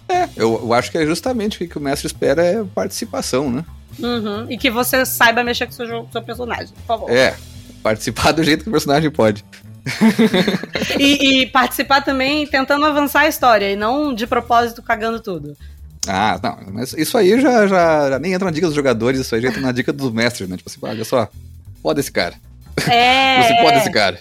É, 0.09 0.29
eu, 0.37 0.59
eu 0.63 0.73
acho 0.73 0.91
que 0.91 0.99
é 0.99 1.05
justamente 1.05 1.63
o 1.63 1.69
que 1.69 1.77
o 1.77 1.81
mestre 1.81 2.07
espera 2.07 2.45
é 2.45 2.65
participação, 2.65 3.51
né? 3.51 3.65
Uhum. 3.99 4.47
E 4.51 4.57
que 4.57 4.71
você 4.71 5.05
saiba 5.05 5.43
mexer 5.43 5.67
com 5.67 5.73
o 5.73 5.75
seu, 5.75 6.09
seu 6.11 6.23
personagem, 6.23 6.69
por 6.69 6.85
favor. 6.87 7.11
É, 7.11 7.37
participar 7.83 8.33
do 8.33 8.43
jeito 8.43 8.63
que 8.63 8.69
o 8.69 8.73
personagem 8.73 9.11
pode. 9.11 9.45
e, 10.99 11.43
e, 11.43 11.47
participar 11.47 12.03
também 12.03 12.47
tentando 12.47 12.85
avançar 12.85 13.21
a 13.21 13.29
história 13.29 13.71
e 13.71 13.77
não 13.77 14.15
de 14.15 14.27
propósito 14.27 14.83
cagando 14.83 15.21
tudo. 15.21 15.57
Ah, 16.07 16.39
não, 16.43 16.73
mas 16.73 16.93
isso 16.93 17.17
aí 17.19 17.41
já, 17.41 17.67
já, 17.67 18.11
já 18.11 18.19
nem 18.19 18.33
entra 18.33 18.47
na 18.47 18.51
dica 18.51 18.67
dos 18.67 18.77
jogadores, 18.77 19.21
isso 19.21 19.35
aí 19.35 19.41
já 19.41 19.49
entra 19.49 19.61
na 19.61 19.73
dica 19.73 19.93
dos 19.93 20.13
mestres, 20.13 20.49
né? 20.49 20.57
Tipo 20.57 20.69
assim, 20.69 20.79
olha 20.83 21.05
só, 21.05 21.29
pode 21.83 22.01
esse 22.01 22.13
cara. 22.13 22.35
É. 22.89 23.43
Você 23.49 23.55
pode 23.63 23.79
esse 23.79 23.91
cara. 23.91 24.21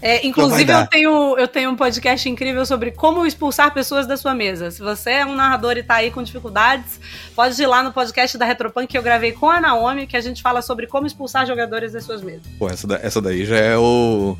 É, 0.00 0.26
inclusive, 0.26 0.70
eu 0.70 0.86
tenho, 0.86 1.38
eu 1.38 1.48
tenho 1.48 1.70
um 1.70 1.76
podcast 1.76 2.28
incrível 2.28 2.64
sobre 2.66 2.90
como 2.90 3.24
expulsar 3.24 3.72
pessoas 3.72 4.06
da 4.06 4.16
sua 4.16 4.34
mesa. 4.34 4.70
Se 4.70 4.82
você 4.82 5.10
é 5.10 5.26
um 5.26 5.34
narrador 5.34 5.76
e 5.76 5.82
tá 5.82 5.96
aí 5.96 6.10
com 6.10 6.22
dificuldades, 6.22 7.00
pode 7.34 7.60
ir 7.60 7.66
lá 7.66 7.82
no 7.82 7.92
podcast 7.92 8.36
da 8.36 8.44
Retropunk 8.44 8.86
que 8.86 8.98
eu 8.98 9.02
gravei 9.02 9.32
com 9.32 9.50
a 9.50 9.60
Naomi, 9.60 10.06
que 10.06 10.16
a 10.16 10.20
gente 10.20 10.42
fala 10.42 10.62
sobre 10.62 10.86
como 10.86 11.06
expulsar 11.06 11.46
jogadores 11.46 11.92
das 11.92 12.04
suas 12.04 12.22
mesas. 12.22 12.46
Pô, 12.58 12.68
essa, 12.68 12.86
da, 12.86 12.96
essa 12.96 13.20
daí 13.20 13.44
já 13.44 13.56
é 13.56 13.76
o. 13.76 14.36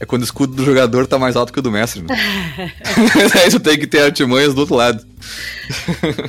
É 0.00 0.06
quando 0.06 0.22
o 0.22 0.24
escudo 0.24 0.54
do 0.54 0.64
jogador 0.64 1.06
tá 1.06 1.18
mais 1.18 1.34
alto 1.34 1.52
que 1.52 1.58
o 1.58 1.62
do 1.62 1.72
mestre, 1.72 2.02
né? 2.02 2.08
Aí 3.42 3.50
tu 3.50 3.58
tem 3.58 3.78
que 3.78 3.86
ter 3.86 4.02
artimanhas 4.02 4.54
do 4.54 4.60
outro 4.60 4.76
lado. 4.76 5.04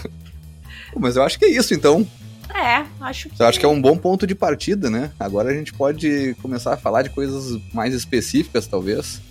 Mas 0.97 1.15
eu 1.15 1.23
acho 1.23 1.37
que 1.37 1.45
é 1.45 1.49
isso, 1.49 1.73
então. 1.73 2.05
É, 2.53 2.85
acho 3.01 3.29
que. 3.29 3.41
Eu 3.41 3.47
acho 3.47 3.59
que 3.59 3.65
é 3.65 3.69
um 3.69 3.81
bom 3.81 3.97
ponto 3.97 4.25
de 4.25 4.35
partida, 4.35 4.89
né? 4.89 5.11
Agora 5.19 5.49
a 5.49 5.53
gente 5.53 5.73
pode 5.73 6.35
começar 6.41 6.73
a 6.73 6.77
falar 6.77 7.03
de 7.03 7.09
coisas 7.09 7.59
mais 7.73 7.93
específicas, 7.93 8.67
talvez. 8.67 9.21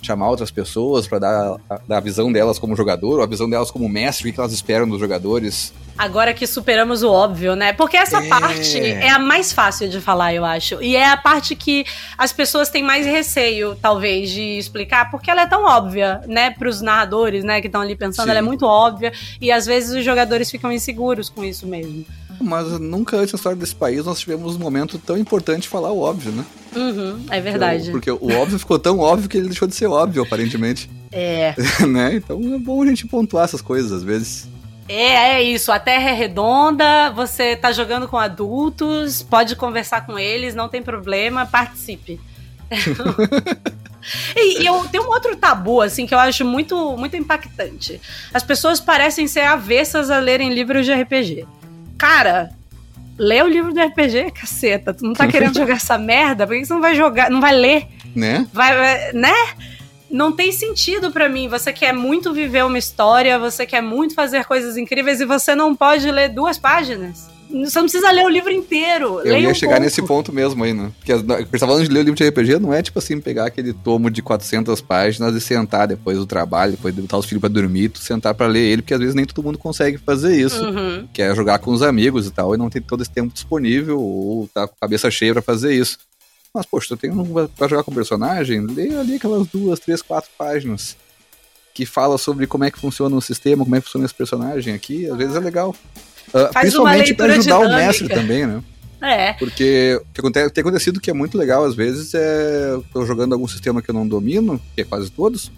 Chamar 0.00 0.30
outras 0.30 0.50
pessoas 0.50 1.08
para 1.08 1.18
dar, 1.18 1.56
dar 1.86 1.96
a 1.96 2.00
visão 2.00 2.30
delas 2.30 2.58
como 2.58 2.76
jogador, 2.76 3.18
ou 3.18 3.22
a 3.22 3.26
visão 3.26 3.50
delas 3.50 3.70
como 3.70 3.88
mestre, 3.88 4.30
o 4.30 4.32
que 4.32 4.38
elas 4.38 4.52
esperam 4.52 4.88
dos 4.88 5.00
jogadores 5.00 5.72
Agora 5.98 6.32
que 6.32 6.46
superamos 6.46 7.02
o 7.02 7.10
óbvio, 7.10 7.56
né? 7.56 7.72
Porque 7.72 7.96
essa 7.96 8.24
é. 8.24 8.28
parte 8.28 8.78
é 8.78 9.10
a 9.10 9.18
mais 9.18 9.52
fácil 9.52 9.88
de 9.88 10.00
falar, 10.00 10.32
eu 10.32 10.44
acho. 10.44 10.80
E 10.80 10.94
é 10.94 11.08
a 11.08 11.16
parte 11.16 11.56
que 11.56 11.84
as 12.16 12.32
pessoas 12.32 12.70
têm 12.70 12.84
mais 12.84 13.04
receio, 13.04 13.76
talvez, 13.82 14.30
de 14.30 14.58
explicar, 14.58 15.10
porque 15.10 15.28
ela 15.28 15.42
é 15.42 15.46
tão 15.46 15.64
óbvia, 15.64 16.20
né? 16.28 16.52
Para 16.52 16.68
os 16.68 16.80
narradores, 16.80 17.42
né? 17.42 17.60
Que 17.60 17.66
estão 17.66 17.80
ali 17.80 17.96
pensando, 17.96 18.26
Sim. 18.26 18.30
ela 18.30 18.38
é 18.38 18.42
muito 18.42 18.64
óbvia. 18.64 19.12
E 19.40 19.50
às 19.50 19.66
vezes 19.66 19.96
os 19.96 20.04
jogadores 20.04 20.48
ficam 20.48 20.70
inseguros 20.70 21.28
com 21.28 21.44
isso 21.44 21.66
mesmo. 21.66 22.06
Mas 22.40 22.78
nunca 22.78 23.16
antes 23.16 23.32
na 23.32 23.36
história 23.36 23.58
desse 23.58 23.74
país 23.74 24.04
nós 24.04 24.20
tivemos 24.20 24.56
um 24.56 24.58
momento 24.58 24.98
tão 24.98 25.16
importante 25.16 25.62
de 25.62 25.68
falar 25.68 25.90
o 25.90 26.00
óbvio, 26.00 26.32
né? 26.32 26.44
Uhum, 26.76 27.24
é 27.30 27.40
verdade. 27.40 27.90
Porque, 27.90 28.12
porque 28.12 28.24
o 28.24 28.38
óbvio 28.38 28.58
ficou 28.58 28.78
tão 28.78 28.98
óbvio 28.98 29.28
que 29.28 29.36
ele 29.36 29.48
deixou 29.48 29.66
de 29.66 29.74
ser 29.74 29.86
óbvio, 29.86 30.22
aparentemente. 30.22 30.88
É. 31.10 31.54
né? 31.86 32.14
Então 32.14 32.38
é 32.54 32.58
bom 32.58 32.82
a 32.82 32.86
gente 32.86 33.06
pontuar 33.06 33.44
essas 33.44 33.62
coisas 33.62 33.90
às 33.90 34.02
vezes. 34.02 34.48
É, 34.88 35.34
é 35.34 35.42
isso. 35.42 35.70
A 35.70 35.78
Terra 35.78 36.10
é 36.10 36.14
redonda, 36.14 37.10
você 37.10 37.54
tá 37.54 37.70
jogando 37.72 38.08
com 38.08 38.16
adultos, 38.16 39.22
pode 39.22 39.54
conversar 39.54 40.06
com 40.06 40.18
eles, 40.18 40.54
não 40.54 40.68
tem 40.68 40.82
problema, 40.82 41.44
participe. 41.44 42.18
e, 44.34 44.62
e 44.62 44.66
eu 44.66 44.82
tenho 44.88 45.04
um 45.04 45.08
outro 45.08 45.36
tabu, 45.36 45.82
assim, 45.82 46.06
que 46.06 46.14
eu 46.14 46.18
acho 46.18 46.44
muito, 46.44 46.96
muito 46.96 47.16
impactante. 47.16 48.00
As 48.32 48.42
pessoas 48.42 48.80
parecem 48.80 49.26
ser 49.26 49.40
avessas 49.40 50.10
a 50.10 50.18
lerem 50.18 50.54
livros 50.54 50.86
de 50.86 50.92
RPG. 50.92 51.46
Cara, 51.98 52.50
lê 53.18 53.42
o 53.42 53.48
livro 53.48 53.74
do 53.74 53.80
RPG, 53.80 54.30
caceta. 54.30 54.94
Tu 54.94 55.04
não 55.04 55.12
tá 55.12 55.26
querendo 55.26 55.56
jogar 55.56 55.74
essa 55.74 55.98
merda? 55.98 56.46
Por 56.46 56.56
que 56.56 56.64
você 56.64 56.72
não 56.72 56.80
vai 56.80 56.94
jogar, 56.94 57.30
não 57.30 57.40
vai 57.40 57.54
ler? 57.54 57.86
Né? 58.14 58.46
Vai, 58.52 58.76
vai 58.76 59.12
né? 59.12 59.34
Não 60.10 60.32
tem 60.32 60.52
sentido 60.52 61.10
para 61.10 61.28
mim. 61.28 61.48
Você 61.48 61.72
quer 61.72 61.92
muito 61.92 62.32
viver 62.32 62.64
uma 62.64 62.78
história, 62.78 63.38
você 63.38 63.66
quer 63.66 63.82
muito 63.82 64.14
fazer 64.14 64.44
coisas 64.46 64.76
incríveis 64.76 65.20
e 65.20 65.26
você 65.26 65.54
não 65.54 65.74
pode 65.74 66.10
ler 66.10 66.28
duas 66.28 66.56
páginas. 66.56 67.28
Você 67.50 67.78
não 67.78 67.84
precisa 67.84 68.10
ler 68.10 68.24
o 68.24 68.28
livro 68.28 68.50
inteiro. 68.50 69.20
Eu 69.20 69.38
ia 69.38 69.48
um 69.48 69.54
chegar 69.54 69.72
pouco. 69.72 69.84
nesse 69.84 70.02
ponto 70.02 70.32
mesmo 70.32 70.62
aí, 70.62 70.74
né? 70.74 70.92
Porque 70.98 71.12
eu 71.12 71.58
falando 71.58 71.82
de 71.82 71.90
ler 71.90 72.00
o 72.00 72.02
livro 72.02 72.16
de 72.16 72.28
RPG, 72.28 72.58
não 72.58 72.72
é 72.72 72.82
tipo 72.82 72.98
assim, 72.98 73.20
pegar 73.20 73.46
aquele 73.46 73.72
tomo 73.72 74.10
de 74.10 74.20
400 74.20 74.80
páginas 74.80 75.34
e 75.34 75.40
sentar 75.40 75.88
depois 75.88 76.18
do 76.18 76.26
trabalho, 76.26 76.72
depois 76.72 76.94
de 76.94 77.00
botar 77.00 77.16
os 77.16 77.26
filhos 77.26 77.40
pra 77.40 77.48
dormir, 77.48 77.88
tu 77.88 78.00
sentar 78.00 78.34
pra 78.34 78.46
ler 78.46 78.60
ele, 78.60 78.82
porque 78.82 78.94
às 78.94 79.00
vezes 79.00 79.14
nem 79.14 79.24
todo 79.24 79.42
mundo 79.42 79.58
consegue 79.58 79.96
fazer 79.98 80.36
isso. 80.36 80.62
Uhum. 80.62 81.08
Que 81.12 81.22
é 81.22 81.34
jogar 81.34 81.58
com 81.58 81.70
os 81.70 81.82
amigos 81.82 82.26
e 82.26 82.30
tal, 82.30 82.54
e 82.54 82.58
não 82.58 82.68
tem 82.68 82.82
todo 82.82 83.02
esse 83.02 83.10
tempo 83.10 83.32
disponível, 83.32 83.98
ou 84.00 84.48
tá 84.52 84.68
com 84.68 84.74
a 84.74 84.80
cabeça 84.80 85.10
cheia 85.10 85.32
pra 85.32 85.42
fazer 85.42 85.72
isso. 85.74 85.98
Mas, 86.52 86.66
poxa, 86.66 86.88
tu 86.88 86.96
tem 86.96 87.10
um 87.10 87.48
pra 87.56 87.68
jogar 87.68 87.82
com 87.82 87.92
personagem, 87.92 88.60
lê 88.66 88.94
ali 88.94 89.16
aquelas 89.16 89.46
duas, 89.46 89.80
três, 89.80 90.02
quatro 90.02 90.30
páginas 90.36 90.96
que 91.78 91.86
fala 91.86 92.18
sobre 92.18 92.44
como 92.44 92.64
é 92.64 92.72
que 92.72 92.78
funciona 92.80 93.14
o 93.14 93.22
sistema, 93.22 93.62
como 93.62 93.76
é 93.76 93.78
que 93.78 93.86
funciona 93.86 94.04
esse 94.04 94.14
personagem 94.14 94.74
aqui, 94.74 95.08
às 95.08 95.16
vezes 95.16 95.36
é 95.36 95.38
legal. 95.38 95.72
Uh, 96.28 96.52
principalmente 96.52 97.14
para 97.14 97.32
ajudar 97.32 97.58
dinâmica. 97.58 97.74
o 97.74 97.76
mestre 97.76 98.08
também, 98.08 98.46
né? 98.46 98.62
É. 99.00 99.32
Porque 99.34 100.00
o 100.02 100.12
que 100.12 100.20
acontece, 100.20 100.50
tem 100.50 100.62
acontecido 100.62 101.00
que 101.00 101.10
é 101.10 101.14
muito 101.14 101.38
legal, 101.38 101.64
às 101.64 101.74
vezes, 101.74 102.14
é. 102.14 102.70
Eu 102.72 102.84
tô 102.92 103.06
jogando 103.06 103.32
algum 103.32 103.46
sistema 103.46 103.80
que 103.80 103.90
eu 103.90 103.94
não 103.94 104.06
domino, 104.06 104.60
que 104.74 104.80
é 104.80 104.84
quase 104.84 105.10
todos. 105.10 105.50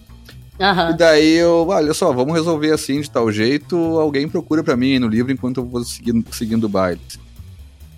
Uhum. 0.61 0.91
E 0.91 0.97
daí 0.97 1.37
eu, 1.37 1.67
olha 1.69 1.95
só, 1.95 2.13
vamos 2.13 2.35
resolver 2.35 2.71
assim, 2.71 3.01
de 3.01 3.11
tal 3.11 3.33
jeito, 3.33 3.77
alguém 3.99 4.29
procura 4.29 4.63
para 4.63 4.77
mim 4.77 4.99
no 4.99 5.09
livro 5.09 5.33
enquanto 5.33 5.61
eu 5.61 5.65
vou 5.65 5.83
seguindo, 5.83 6.35
seguindo 6.35 6.65
o 6.65 6.69
baile. 6.69 7.01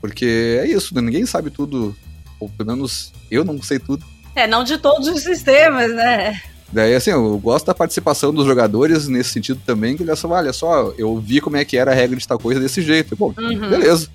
Porque 0.01 0.59
é 0.61 0.67
isso, 0.69 0.95
né? 0.95 1.01
ninguém 1.01 1.27
sabe 1.27 1.51
tudo, 1.51 1.97
ou 2.39 2.49
pelo 2.49 2.71
menos 2.71 3.13
eu 3.29 3.45
não 3.45 3.61
sei 3.61 3.81
tudo. 3.81 4.05
É, 4.37 4.47
não 4.47 4.63
de 4.63 4.79
todos 4.79 5.09
os 5.09 5.23
sistemas, 5.23 5.93
né? 5.93 6.41
Daí, 6.73 6.95
assim, 6.95 7.11
eu 7.11 7.39
gosto 7.39 7.67
da 7.67 7.75
participação 7.75 8.33
dos 8.33 8.47
jogadores 8.47 9.07
nesse 9.07 9.31
sentido 9.31 9.61
também, 9.65 9.97
que 9.97 10.03
olha 10.03 10.17
só, 10.17 10.29
olha 10.29 10.53
só, 10.53 10.93
eu 10.97 11.19
vi 11.19 11.41
como 11.41 11.57
é 11.57 11.65
que 11.65 11.77
era 11.77 11.91
a 11.91 11.95
regra 11.95 12.19
de 12.19 12.27
tal 12.27 12.39
coisa 12.39 12.59
desse 12.59 12.81
jeito. 12.81 13.15
Bom, 13.15 13.35
uhum. 13.37 13.71
beleza. 13.71 14.09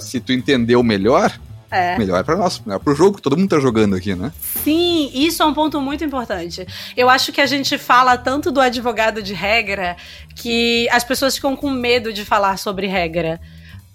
Se 0.00 0.20
tu 0.20 0.32
entendeu 0.32 0.82
melhor, 0.82 1.36
é. 1.72 1.98
melhor 1.98 2.22
para 2.22 2.36
nós, 2.36 2.60
melhor 2.60 2.78
pro 2.78 2.94
jogo 2.94 3.16
que 3.16 3.22
todo 3.22 3.36
mundo 3.36 3.48
tá 3.48 3.58
jogando 3.58 3.96
aqui, 3.96 4.14
né? 4.14 4.30
Sim, 4.62 5.10
isso 5.12 5.42
é 5.42 5.46
um 5.46 5.54
ponto 5.54 5.80
muito 5.80 6.04
importante. 6.04 6.64
Eu 6.96 7.10
acho 7.10 7.32
que 7.32 7.40
a 7.40 7.46
gente 7.46 7.76
fala 7.78 8.16
tanto 8.16 8.52
do 8.52 8.60
advogado 8.60 9.22
de 9.22 9.32
regra 9.32 9.96
que 10.36 10.88
as 10.90 11.02
pessoas 11.02 11.34
ficam 11.34 11.56
com 11.56 11.70
medo 11.70 12.12
de 12.12 12.24
falar 12.24 12.58
sobre 12.58 12.86
regra. 12.86 13.40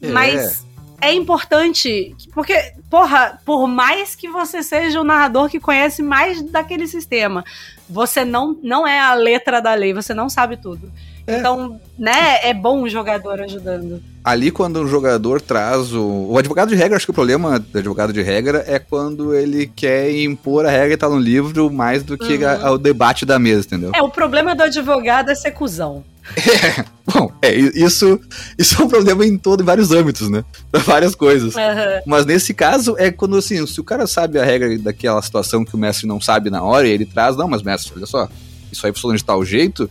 É. 0.02 0.10
Mas 0.10 0.66
é 1.00 1.14
importante, 1.14 2.16
porque, 2.34 2.74
porra, 2.90 3.40
por 3.46 3.68
mais 3.68 4.16
que 4.16 4.28
você 4.28 4.64
seja 4.64 5.00
o 5.00 5.04
narrador 5.04 5.50
que 5.50 5.60
conhece 5.60 6.02
mais 6.02 6.42
daquele 6.42 6.88
sistema, 6.88 7.44
você 7.90 8.26
não, 8.26 8.58
não 8.64 8.86
é 8.86 9.00
a 9.00 9.14
letra 9.14 9.62
da 9.62 9.74
lei, 9.74 9.94
você 9.94 10.14
não 10.14 10.30
sabe 10.30 10.58
tudo. 10.58 10.92
É. 11.28 11.40
Então, 11.40 11.80
né, 12.00 12.40
é 12.42 12.54
bom 12.54 12.84
o 12.84 12.90
jogador 12.90 13.42
ajudando. 13.42 14.02
Ali, 14.24 14.50
quando 14.50 14.78
o 14.78 14.88
jogador 14.88 15.42
traz 15.42 15.94
o. 15.94 16.28
O 16.30 16.38
advogado 16.38 16.70
de 16.70 16.76
regra, 16.76 16.96
acho 16.96 17.06
que 17.06 17.12
o 17.12 17.14
problema 17.14 17.60
do 17.60 17.78
advogado 17.78 18.14
de 18.14 18.22
regra 18.22 18.64
é 18.66 18.80
quando 18.80 19.36
ele 19.36 19.68
quer 19.68 20.10
impor 20.18 20.66
a 20.66 20.70
regra 20.70 20.94
e 20.94 20.98
tá 20.98 21.10
no 21.10 21.20
livro 21.20 21.70
mais 21.70 22.02
do 22.02 22.18
que 22.18 22.38
uhum. 22.38 22.66
a, 22.66 22.72
o 22.72 22.78
debate 22.78 23.26
da 23.26 23.38
mesa, 23.38 23.66
entendeu? 23.66 23.92
É, 23.94 24.02
o 24.02 24.10
problema 24.10 24.56
do 24.56 24.64
advogado 24.64 25.30
é 25.30 25.36
ser 25.36 25.52
cuzão. 25.52 26.04
É, 26.36 26.86
bom, 27.06 27.32
é, 27.42 27.56
isso, 27.56 28.20
isso 28.58 28.82
é 28.82 28.86
um 28.86 28.88
problema 28.88 29.26
em 29.26 29.38
todo, 29.38 29.62
em 29.62 29.66
vários 29.66 29.92
âmbitos, 29.92 30.30
né? 30.30 30.44
Pra 30.72 30.82
várias 30.82 31.16
coisas. 31.16 31.56
Uhum. 31.56 32.02
Mas 32.06 32.26
nesse 32.26 32.54
caso 32.54 32.96
é 32.98 33.12
quando 33.12 33.38
assim, 33.38 33.66
se 33.66 33.80
o 33.80 33.84
cara 33.84 34.06
sabe 34.06 34.40
a 34.40 34.46
regra 34.46 34.78
daquela 34.78 35.22
situação 35.22 35.64
que 35.64 35.76
o 35.76 35.78
mestre 35.78 36.08
não 36.08 36.20
sabe 36.20 36.50
na 36.50 36.62
hora, 36.62 36.88
e 36.88 36.92
ele 36.92 37.06
traz, 37.06 37.36
não, 37.36 37.48
mas 37.48 37.64
mestre, 37.64 37.94
olha 37.96 38.06
só, 38.06 38.28
isso 38.72 38.86
aí 38.86 38.94
funciona 38.94 39.18
de 39.18 39.24
tal 39.24 39.44
jeito, 39.46 39.90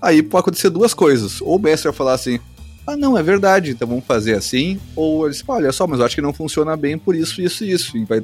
aí 0.00 0.22
pode 0.22 0.40
acontecer 0.40 0.70
duas 0.70 0.94
coisas. 0.94 1.40
Ou 1.40 1.56
o 1.56 1.60
mestre 1.60 1.88
vai 1.88 1.96
falar 1.96 2.14
assim, 2.14 2.40
ah, 2.86 2.96
não, 2.96 3.18
é 3.18 3.22
verdade, 3.22 3.72
então 3.72 3.86
vamos 3.86 4.06
fazer 4.06 4.34
assim. 4.34 4.80
Ou 4.96 5.26
ele 5.26 5.34
fala, 5.34 5.58
olha 5.58 5.72
só, 5.72 5.86
mas 5.86 6.00
eu 6.00 6.06
acho 6.06 6.14
que 6.14 6.22
não 6.22 6.32
funciona 6.32 6.74
bem 6.74 6.96
por 6.96 7.14
isso, 7.14 7.42
isso 7.42 7.62
e 7.62 7.70
isso. 7.70 7.96
E 7.98 8.04
vai 8.06 8.22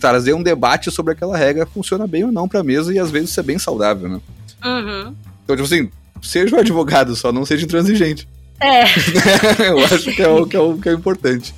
trazer 0.00 0.34
um 0.34 0.42
debate 0.42 0.90
sobre 0.90 1.12
aquela 1.12 1.36
regra, 1.36 1.64
funciona 1.64 2.08
bem 2.08 2.24
ou 2.24 2.32
não 2.32 2.48
pra 2.48 2.64
mesa, 2.64 2.92
e 2.92 2.98
às 2.98 3.08
vezes 3.10 3.30
isso 3.30 3.38
é 3.38 3.42
bem 3.44 3.58
saudável, 3.58 4.08
né? 4.08 4.20
Uhum. 4.64 5.14
Então, 5.44 5.56
tipo 5.56 5.62
assim, 5.62 5.88
seja 6.22 6.56
um 6.56 6.58
advogado, 6.58 7.14
só 7.16 7.32
não 7.32 7.44
seja 7.44 7.64
intransigente. 7.64 8.28
É. 8.60 8.84
eu 9.66 9.78
acho 9.84 10.12
que 10.12 10.22
é, 10.22 10.28
o, 10.28 10.46
que, 10.46 10.56
é 10.56 10.60
o 10.60 10.78
que 10.78 10.88
é 10.88 10.92
importante. 10.92 11.54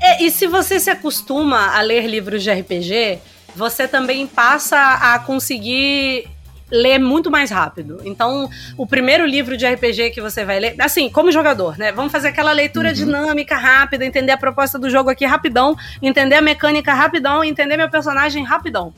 É, 0.00 0.22
e 0.22 0.30
se 0.30 0.46
você 0.46 0.78
se 0.78 0.90
acostuma 0.90 1.76
a 1.76 1.80
ler 1.80 2.06
livros 2.06 2.42
de 2.42 2.50
RPG, 2.50 3.20
você 3.54 3.86
também 3.86 4.26
passa 4.26 4.76
a 4.76 5.18
conseguir 5.18 6.26
ler 6.70 6.98
muito 6.98 7.30
mais 7.30 7.50
rápido. 7.50 8.00
Então, 8.04 8.50
o 8.76 8.86
primeiro 8.86 9.24
livro 9.24 9.56
de 9.56 9.66
RPG 9.66 10.10
que 10.10 10.20
você 10.20 10.44
vai 10.44 10.58
ler, 10.58 10.76
assim, 10.80 11.08
como 11.08 11.30
jogador, 11.30 11.78
né? 11.78 11.92
Vamos 11.92 12.10
fazer 12.10 12.28
aquela 12.28 12.52
leitura 12.52 12.88
uhum. 12.88 12.94
dinâmica 12.94 13.56
rápida, 13.56 14.04
entender 14.04 14.32
a 14.32 14.36
proposta 14.36 14.78
do 14.78 14.90
jogo 14.90 15.10
aqui 15.10 15.24
rapidão, 15.24 15.76
entender 16.02 16.36
a 16.36 16.42
mecânica 16.42 16.92
rapidão, 16.92 17.44
entender 17.44 17.76
meu 17.76 17.88
personagem 17.88 18.44
rapidão. 18.44 18.92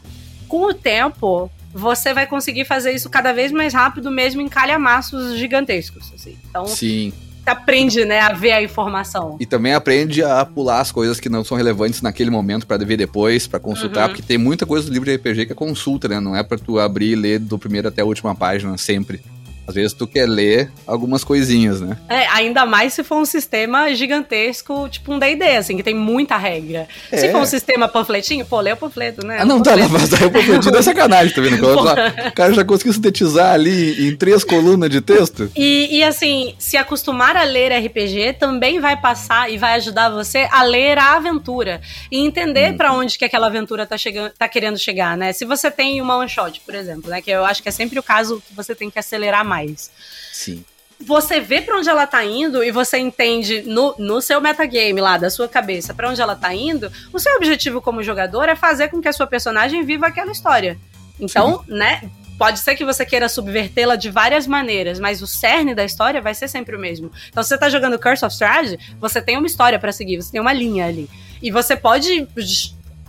Com 0.48 0.62
o 0.62 0.74
tempo, 0.74 1.50
você 1.76 2.14
vai 2.14 2.26
conseguir 2.26 2.64
fazer 2.64 2.92
isso 2.92 3.10
cada 3.10 3.32
vez 3.32 3.52
mais 3.52 3.74
rápido, 3.74 4.10
mesmo 4.10 4.40
em 4.40 4.48
calhamaços 4.48 5.36
gigantescos. 5.36 6.10
Assim. 6.14 6.36
Então, 6.48 6.66
Sim. 6.66 7.12
Você 7.44 7.50
aprende, 7.50 8.04
né, 8.04 8.18
a 8.18 8.32
ver 8.32 8.50
a 8.52 8.62
informação. 8.62 9.36
E 9.38 9.46
também 9.46 9.72
aprende 9.72 10.20
a 10.20 10.44
pular 10.44 10.80
as 10.80 10.90
coisas 10.90 11.20
que 11.20 11.28
não 11.28 11.44
são 11.44 11.56
relevantes 11.56 12.02
naquele 12.02 12.28
momento 12.28 12.66
para 12.66 12.82
ver 12.84 12.96
depois, 12.96 13.46
para 13.46 13.60
consultar, 13.60 14.02
uhum. 14.02 14.08
porque 14.08 14.22
tem 14.22 14.36
muita 14.36 14.66
coisa 14.66 14.86
do 14.86 14.92
livro 14.92 15.08
de 15.08 15.14
RPG 15.14 15.46
que 15.46 15.52
é 15.52 15.54
consulta, 15.54 16.08
né? 16.08 16.18
Não 16.18 16.34
é 16.34 16.42
para 16.42 16.58
tu 16.58 16.80
abrir 16.80 17.12
e 17.12 17.14
ler 17.14 17.38
do 17.38 17.56
primeiro 17.56 17.86
até 17.86 18.02
a 18.02 18.04
última 18.04 18.34
página 18.34 18.76
sempre. 18.76 19.20
Às 19.66 19.74
vezes 19.74 19.92
tu 19.92 20.06
quer 20.06 20.28
ler 20.28 20.70
algumas 20.86 21.24
coisinhas, 21.24 21.80
né? 21.80 21.96
É, 22.08 22.26
ainda 22.28 22.64
mais 22.64 22.92
se 22.94 23.02
for 23.02 23.16
um 23.16 23.24
sistema 23.24 23.92
gigantesco, 23.94 24.88
tipo 24.88 25.12
um 25.12 25.18
D&D, 25.18 25.56
assim, 25.56 25.76
que 25.76 25.82
tem 25.82 25.94
muita 25.94 26.36
regra. 26.36 26.86
É. 27.10 27.16
Se 27.16 27.32
for 27.32 27.40
um 27.40 27.46
sistema 27.46 27.88
panfletinho, 27.88 28.46
pô, 28.46 28.60
lê 28.60 28.72
o 28.72 28.76
panfleto, 28.76 29.26
né? 29.26 29.38
Ah, 29.40 29.44
não, 29.44 29.60
tá, 29.60 29.76
mas 29.90 30.14
aí 30.14 30.24
o 30.24 30.30
panfletinho 30.30 30.76
é 30.76 30.82
sacanagem, 30.82 31.34
tá 31.34 31.40
vendo? 31.40 31.56
O 31.66 32.32
cara 32.32 32.52
já 32.52 32.64
conseguiu 32.64 32.92
sintetizar 32.92 33.52
ali 33.52 34.08
em 34.08 34.16
três 34.16 34.44
colunas 34.44 34.88
de 34.88 35.00
texto. 35.00 35.50
E, 35.56 35.98
e 35.98 36.04
assim, 36.04 36.54
se 36.58 36.76
acostumar 36.76 37.36
a 37.36 37.42
ler 37.42 37.72
RPG 37.72 38.34
também 38.38 38.78
vai 38.78 38.96
passar 38.96 39.50
e 39.50 39.58
vai 39.58 39.74
ajudar 39.74 40.10
você 40.10 40.48
a 40.50 40.62
ler 40.62 40.98
a 40.98 41.16
aventura 41.16 41.80
e 42.10 42.18
entender 42.18 42.72
hum. 42.72 42.76
para 42.76 42.92
onde 42.92 43.18
que 43.18 43.24
aquela 43.24 43.46
aventura 43.46 43.86
tá, 43.86 43.96
chegando, 43.96 44.30
tá 44.30 44.48
querendo 44.48 44.78
chegar, 44.78 45.16
né? 45.16 45.32
Se 45.32 45.44
você 45.44 45.70
tem 45.70 46.00
uma 46.00 46.16
one 46.18 46.28
shot, 46.28 46.60
por 46.60 46.74
exemplo, 46.74 47.10
né? 47.10 47.20
Que 47.20 47.30
eu 47.30 47.44
acho 47.44 47.62
que 47.62 47.68
é 47.68 47.72
sempre 47.72 47.98
o 47.98 48.02
caso 48.02 48.42
que 48.46 48.54
você 48.54 48.74
tem 48.74 48.90
que 48.90 48.98
acelerar 48.98 49.44
mais 49.44 49.55
mais. 49.56 49.90
Sim. 50.32 50.64
Você 50.98 51.40
vê 51.40 51.60
para 51.60 51.76
onde 51.76 51.88
ela 51.88 52.06
tá 52.06 52.24
indo 52.24 52.64
e 52.64 52.70
você 52.70 52.98
entende 52.98 53.62
no, 53.62 53.94
no 53.98 54.22
seu 54.22 54.40
metagame 54.40 55.00
lá, 55.00 55.18
da 55.18 55.28
sua 55.28 55.46
cabeça, 55.46 55.92
para 55.92 56.08
onde 56.08 56.20
ela 56.20 56.34
tá 56.34 56.54
indo, 56.54 56.90
o 57.12 57.18
seu 57.18 57.36
objetivo 57.36 57.82
como 57.82 58.02
jogador 58.02 58.48
é 58.48 58.56
fazer 58.56 58.88
com 58.88 59.00
que 59.00 59.08
a 59.08 59.12
sua 59.12 59.26
personagem 59.26 59.84
viva 59.84 60.06
aquela 60.06 60.32
história. 60.32 60.78
Então, 61.20 61.58
Sim. 61.58 61.74
né, 61.74 62.10
pode 62.38 62.60
ser 62.60 62.74
que 62.76 62.84
você 62.84 63.04
queira 63.04 63.28
subvertê-la 63.28 63.94
de 63.94 64.10
várias 64.10 64.46
maneiras, 64.46 64.98
mas 64.98 65.20
o 65.20 65.26
cerne 65.26 65.74
da 65.74 65.84
história 65.84 66.20
vai 66.20 66.34
ser 66.34 66.48
sempre 66.48 66.74
o 66.74 66.78
mesmo. 66.78 67.10
Então, 67.28 67.42
se 67.42 67.50
você 67.50 67.58
tá 67.58 67.68
jogando 67.68 67.98
Curse 67.98 68.24
of 68.24 68.32
Strahd, 68.32 68.78
você 68.98 69.20
tem 69.20 69.36
uma 69.36 69.46
história 69.46 69.78
para 69.78 69.92
seguir, 69.92 70.16
você 70.16 70.32
tem 70.32 70.40
uma 70.40 70.52
linha 70.52 70.86
ali. 70.86 71.10
E 71.42 71.50
você 71.50 71.76
pode 71.76 72.26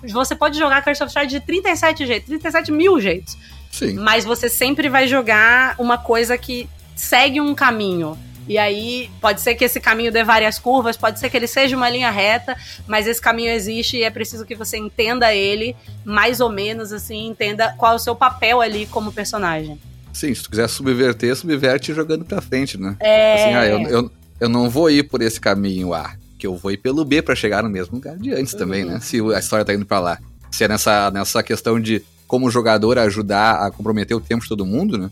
você 0.04 0.36
pode 0.36 0.60
jogar 0.60 0.84
Curse 0.84 1.04
of 1.04 1.10
Strahd 1.10 1.30
de 1.30 1.40
37 1.40 2.06
jeitos, 2.06 2.28
37 2.28 2.72
mil 2.72 3.00
jeitos. 3.00 3.38
Sim. 3.78 3.94
Mas 3.94 4.26
você 4.26 4.50
sempre 4.50 4.90
vai 4.90 5.08
jogar 5.08 5.76
uma 5.78 5.98
coisa 5.98 6.38
que 6.38 6.70
segue 6.96 7.40
um 7.40 7.54
caminho. 7.54 8.18
E 8.48 8.58
aí 8.58 9.10
pode 9.20 9.42
ser 9.42 9.56
que 9.56 9.66
esse 9.66 9.80
caminho 9.80 10.12
dê 10.12 10.24
várias 10.24 10.58
curvas, 10.58 10.96
pode 10.96 11.20
ser 11.20 11.30
que 11.30 11.36
ele 11.36 11.48
seja 11.48 11.76
uma 11.76 11.90
linha 11.90 12.10
reta, 12.10 12.56
mas 12.88 13.06
esse 13.06 13.22
caminho 13.22 13.52
existe 13.52 13.98
e 13.98 14.04
é 14.04 14.10
preciso 14.10 14.46
que 14.46 14.56
você 14.56 14.78
entenda 14.78 15.34
ele 15.34 15.76
mais 16.06 16.40
ou 16.40 16.50
menos 16.50 16.94
assim, 16.94 17.28
entenda 17.28 17.74
qual 17.78 17.94
é 17.94 17.96
o 17.96 18.00
seu 18.00 18.16
papel 18.16 18.62
ali 18.62 18.86
como 18.86 19.12
personagem. 19.12 19.78
Sim, 20.14 20.34
se 20.34 20.44
tu 20.44 20.50
quiser 20.50 20.68
subverter, 20.70 21.36
subverte 21.36 21.94
jogando 21.94 22.24
pra 22.24 22.42
frente, 22.42 22.78
né? 22.78 22.96
É. 23.02 23.34
Assim, 23.34 23.54
ah, 23.54 23.66
eu, 23.66 23.82
eu, 23.82 24.12
eu 24.40 24.50
não 24.50 24.70
vou 24.70 24.90
ir 24.90 25.04
por 25.04 25.22
esse 25.22 25.40
caminho 25.40 25.94
A, 25.94 26.16
que 26.40 26.48
eu 26.48 26.56
vou 26.56 26.72
ir 26.72 26.78
pelo 26.78 27.04
B 27.04 27.22
para 27.22 27.36
chegar 27.36 27.62
no 27.62 27.70
mesmo 27.70 27.96
lugar 27.96 28.18
de 28.18 28.32
antes 28.32 28.54
uhum. 28.54 28.60
também, 28.60 28.86
né? 28.86 29.00
Se 29.02 29.20
a 29.20 29.40
história 29.40 29.66
tá 29.66 29.74
indo 29.74 29.86
para 29.86 30.00
lá. 30.00 30.20
Se 30.50 30.64
é 30.64 30.68
nessa, 30.70 31.12
nessa 31.12 31.44
questão 31.44 31.80
de 31.80 32.02
como 32.28 32.52
jogador 32.52 33.00
ajudar 33.00 33.66
a 33.66 33.72
comprometer 33.72 34.16
o 34.16 34.22
tempo 34.22 34.44
de 34.44 34.50
todo 34.50 34.66
mundo, 34.66 34.98
né? 34.98 35.10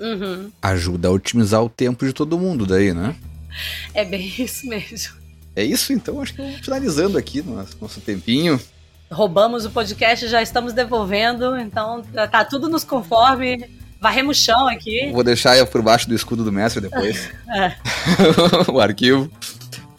Uhum. 0.00 0.50
Ajuda 0.60 1.08
a 1.08 1.10
otimizar 1.12 1.62
o 1.62 1.68
tempo 1.68 2.04
de 2.04 2.12
todo 2.12 2.38
mundo 2.38 2.66
daí, 2.66 2.92
né? 2.92 3.14
É 3.92 4.04
bem 4.04 4.26
isso 4.38 4.66
mesmo. 4.66 5.14
É 5.54 5.62
isso, 5.62 5.92
então 5.92 6.20
acho 6.20 6.34
que 6.34 6.42
vamos 6.42 6.60
finalizando 6.60 7.16
aqui 7.16 7.40
nosso, 7.42 7.76
nosso 7.80 8.00
tempinho. 8.00 8.60
Roubamos 9.10 9.64
o 9.64 9.70
podcast, 9.70 10.26
já 10.26 10.42
estamos 10.42 10.72
devolvendo, 10.72 11.56
então 11.56 12.02
tá 12.30 12.44
tudo 12.44 12.68
nos 12.68 12.82
conforme. 12.82 13.64
Varremos 14.00 14.38
o 14.38 14.40
chão 14.40 14.68
aqui. 14.68 15.10
Vou 15.12 15.22
deixar 15.22 15.64
por 15.66 15.80
baixo 15.80 16.08
do 16.08 16.14
escudo 16.14 16.44
do 16.44 16.52
mestre 16.52 16.80
depois. 16.80 17.30
é. 17.48 17.76
o 18.70 18.80
arquivo. 18.80 19.30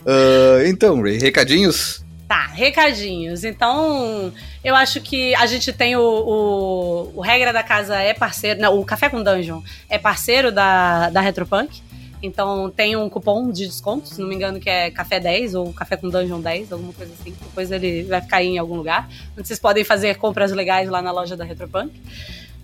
Uh, 0.02 0.68
então, 0.68 1.02
Ray, 1.02 1.18
recadinhos? 1.18 2.05
Tá, 2.28 2.48
recadinhos. 2.48 3.44
Então, 3.44 4.34
eu 4.64 4.76
acho 4.76 5.00
que 5.00 5.36
a 5.36 5.46
gente 5.46 5.72
tem 5.72 5.96
o, 5.96 6.02
o, 6.02 7.12
o 7.18 7.22
Regra 7.22 7.54
da 7.54 7.62
Casa 7.62 7.98
é 7.98 8.14
parceiro, 8.14 8.60
não, 8.60 8.80
o 8.80 8.84
Café 8.84 9.10
com 9.10 9.22
Dungeon 9.22 9.62
é 9.88 10.00
parceiro 10.00 10.52
da, 10.52 11.10
da 11.10 11.22
Retropunk. 11.22 11.84
Então 12.24 12.72
tem 12.72 12.96
um 12.96 13.08
cupom 13.08 13.52
de 13.52 13.68
desconto, 13.68 14.08
se 14.08 14.20
não 14.20 14.28
me 14.28 14.34
engano, 14.34 14.60
que 14.60 14.70
é 14.70 14.90
Café 14.90 15.20
10 15.20 15.54
ou 15.54 15.72
Café 15.74 15.96
com 15.96 16.10
Dungeon 16.10 16.42
10, 16.42 16.72
alguma 16.72 16.94
coisa 16.94 17.14
assim. 17.14 17.36
Depois 17.40 17.72
ele 17.72 18.04
vai 18.04 18.22
ficar 18.22 18.38
aí 18.38 18.48
em 18.48 18.58
algum 18.58 18.76
lugar. 18.76 19.08
Vocês 19.36 19.60
podem 19.60 19.84
fazer 19.84 20.16
compras 20.16 20.52
legais 20.52 20.90
lá 20.90 21.02
na 21.02 21.12
loja 21.12 21.38
da 21.38 21.44
Retropunk. 21.44 21.92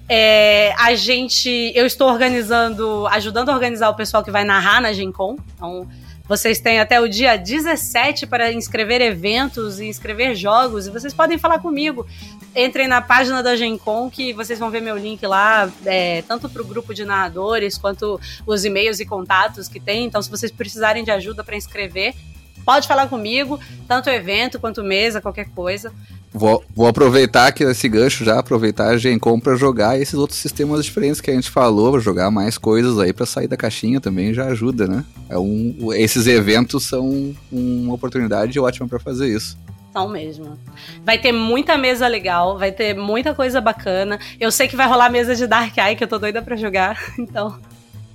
É, 0.10 0.74
a 0.78 0.96
gente. 0.96 1.72
Eu 1.76 1.86
estou 1.86 2.10
organizando, 2.10 3.08
ajudando 3.08 3.50
a 3.50 3.54
organizar 3.54 3.90
o 3.90 3.96
pessoal 3.96 4.24
que 4.24 4.32
vai 4.32 4.44
narrar 4.44 4.82
na 4.82 4.92
Gen 4.92 5.12
Con. 5.12 5.38
Então, 5.56 5.88
vocês 6.32 6.62
têm 6.62 6.80
até 6.80 6.98
o 6.98 7.10
dia 7.10 7.36
17 7.36 8.26
para 8.26 8.54
inscrever 8.54 9.02
eventos 9.02 9.82
e 9.82 9.88
inscrever 9.88 10.34
jogos. 10.34 10.88
E 10.88 10.90
vocês 10.90 11.14
podem 11.14 11.38
falar 11.38 11.60
comigo. 11.60 12.08
Entrem 12.56 12.88
na 12.88 13.02
página 13.02 13.44
da 13.44 13.54
Gencom 13.54 14.10
que 14.10 14.32
vocês 14.32 14.58
vão 14.58 14.72
ver 14.72 14.80
meu 14.80 14.98
link 14.98 15.28
lá, 15.28 15.70
é, 15.86 16.22
tanto 16.22 16.48
para 16.48 16.62
o 16.62 16.66
grupo 16.66 16.94
de 16.94 17.04
narradores 17.04 17.78
quanto 17.78 18.18
os 18.48 18.64
e-mails 18.64 19.02
e 19.02 19.06
contatos 19.06 19.68
que 19.68 19.78
tem. 19.78 20.06
Então, 20.06 20.22
se 20.22 20.30
vocês 20.30 20.54
precisarem 20.54 21.04
de 21.04 21.12
ajuda 21.12 21.44
para 21.44 21.58
inscrever, 21.58 22.16
pode 22.64 22.88
falar 22.88 23.10
comigo, 23.10 23.60
tanto 23.86 24.10
evento 24.10 24.58
quanto 24.58 24.82
mesa, 24.82 25.20
qualquer 25.20 25.50
coisa. 25.50 25.94
Vou, 26.34 26.64
vou 26.74 26.88
aproveitar 26.88 27.48
aqui 27.48 27.62
esse 27.64 27.90
gancho 27.90 28.24
já, 28.24 28.40
aproveitar 28.40 28.88
a 28.88 28.98
Gencom 28.98 29.38
para 29.38 29.56
jogar 29.56 30.00
esses 30.00 30.14
outros 30.14 30.40
sistemas 30.40 30.86
diferentes 30.86 31.20
que 31.20 31.30
a 31.30 31.34
gente 31.34 31.50
falou, 31.50 32.00
jogar 32.00 32.32
mais 32.32 32.58
coisas 32.58 32.98
aí 33.00 33.12
para 33.12 33.26
sair 33.26 33.48
da 33.48 33.58
caixinha 33.58 34.00
também 34.00 34.34
já 34.34 34.46
ajuda, 34.46 34.88
né? 34.88 35.04
É 35.30 35.38
um, 35.38 35.92
esses 35.94 36.28
eventos 36.28 36.86
são 36.86 37.36
uma 37.52 37.94
oportunidade 37.94 38.58
ótima 38.60 38.88
para 38.88 38.98
fazer 38.98 39.28
isso. 39.28 39.58
São 39.92 40.08
mesmo. 40.08 40.58
Vai 41.04 41.18
ter 41.18 41.34
muita 41.34 41.78
mesa 41.78 42.08
legal, 42.08 42.58
vai 42.58 42.72
ter 42.72 42.96
muita 42.96 43.36
coisa 43.36 43.60
bacana. 43.60 44.18
Eu 44.40 44.50
sei 44.50 44.70
que 44.70 44.76
vai 44.76 44.88
rolar 44.88 45.10
mesa 45.10 45.36
de 45.36 45.46
Dark 45.46 45.78
Eye, 45.78 45.98
que 45.98 46.04
eu 46.06 46.08
tô 46.08 46.18
doida 46.18 46.42
para 46.42 46.56
jogar, 46.56 46.98
então 47.20 47.60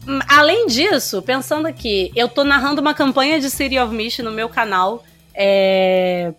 hum, 0.09 0.21
Além 0.27 0.69
disso, 0.69 1.21
pensando 1.21 1.67
aqui, 1.67 2.11
eu 2.17 2.31
tô 2.31 2.45
narrando 2.45 2.81
uma 2.81 2.95
campanha 2.95 3.39
de 3.39 3.51
City 3.51 3.79
of 3.79 3.95
Mist 3.95 4.23
no 4.23 4.33
meu 4.33 4.49
canal. 4.49 5.05
É, 5.35 6.33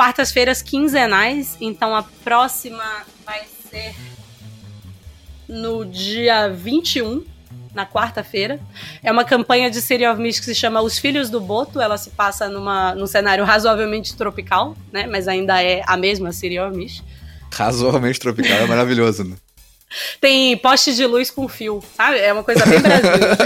quartas-feiras 0.00 0.62
quinzenais, 0.62 1.58
então 1.60 1.94
a 1.94 2.02
próxima 2.02 2.82
vai 3.22 3.42
ser 3.70 3.94
no 5.46 5.84
dia 5.84 6.48
21, 6.48 7.22
na 7.74 7.84
quarta-feira. 7.84 8.58
É 9.02 9.12
uma 9.12 9.26
campanha 9.26 9.70
de 9.70 9.82
City 9.82 10.06
of 10.06 10.18
Mist 10.18 10.40
que 10.40 10.46
se 10.46 10.54
chama 10.54 10.80
Os 10.80 10.98
Filhos 10.98 11.28
do 11.28 11.38
Boto. 11.38 11.78
Ela 11.82 11.98
se 11.98 12.08
passa 12.08 12.48
numa, 12.48 12.94
num 12.94 13.06
cenário 13.06 13.44
razoavelmente 13.44 14.16
tropical, 14.16 14.74
né? 14.90 15.06
Mas 15.06 15.28
ainda 15.28 15.62
é 15.62 15.82
a 15.86 15.98
mesma 15.98 16.32
City 16.32 16.58
of 16.58 16.74
Mist. 16.74 17.04
Razoavelmente 17.52 18.18
tropical, 18.18 18.56
é 18.56 18.64
maravilhoso, 18.66 19.24
né? 19.24 19.36
Tem 20.18 20.56
poste 20.56 20.94
de 20.94 21.04
luz 21.04 21.30
com 21.30 21.46
fio, 21.46 21.84
sabe? 21.94 22.20
É 22.20 22.32
uma 22.32 22.42
coisa 22.42 22.64
bem 22.64 22.80
brasileira. 22.80 23.36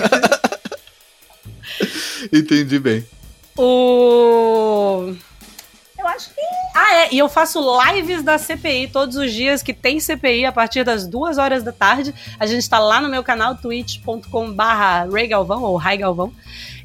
Entendi 2.32 2.78
bem. 2.78 3.04
O 3.56 4.83
acho 6.14 6.30
que. 6.30 6.40
Ah, 6.74 6.94
é. 6.94 7.14
E 7.14 7.18
eu 7.18 7.28
faço 7.28 7.60
lives 7.84 8.22
da 8.22 8.38
CPI 8.38 8.88
todos 8.88 9.16
os 9.16 9.32
dias 9.32 9.62
que 9.62 9.72
tem 9.72 10.00
CPI 10.00 10.44
a 10.46 10.52
partir 10.52 10.84
das 10.84 11.06
duas 11.06 11.38
horas 11.38 11.62
da 11.62 11.72
tarde. 11.72 12.14
A 12.38 12.46
gente 12.46 12.62
está 12.62 12.78
lá 12.78 13.00
no 13.00 13.08
meu 13.08 13.22
canal, 13.22 13.56
twitch.com/barra 13.56 15.06
Galvão 15.28 15.62
ou 15.62 15.76
Rai 15.76 15.96
Galvão. 15.96 16.32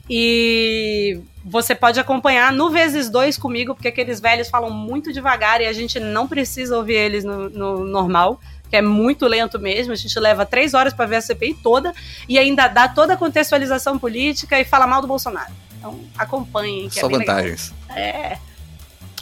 E 0.09 1.19
você 1.45 1.75
pode 1.75 1.99
acompanhar 1.99 2.51
no 2.51 2.69
vezes 2.69 3.09
dois 3.09 3.37
comigo, 3.37 3.75
porque 3.75 3.87
aqueles 3.87 4.19
velhos 4.19 4.49
falam 4.49 4.71
muito 4.71 5.13
devagar 5.13 5.61
e 5.61 5.67
a 5.67 5.73
gente 5.73 5.99
não 5.99 6.27
precisa 6.27 6.75
ouvir 6.75 6.95
eles 6.95 7.23
no, 7.23 7.49
no 7.49 7.85
normal 7.85 8.39
que 8.69 8.75
é 8.75 8.81
muito 8.81 9.25
lento 9.25 9.59
mesmo. 9.59 9.91
A 9.91 9.95
gente 9.95 10.17
leva 10.19 10.45
três 10.45 10.73
horas 10.73 10.93
para 10.93 11.05
ver 11.05 11.15
a 11.17 11.21
CPI 11.21 11.55
toda 11.55 11.93
e 12.27 12.37
ainda 12.37 12.67
dá 12.67 12.87
toda 12.87 13.13
a 13.13 13.17
contextualização 13.17 13.97
política 13.97 14.59
e 14.59 14.63
fala 14.63 14.85
mal 14.85 15.01
do 15.01 15.07
Bolsonaro. 15.07 15.51
Então 15.77 15.99
acompanhem. 16.17 16.87
Que 16.87 16.99
é 16.99 17.01
Só 17.01 17.07
é 17.07 17.11
vantagens. 17.11 17.73
Legal. 17.89 17.97
É. 17.97 18.37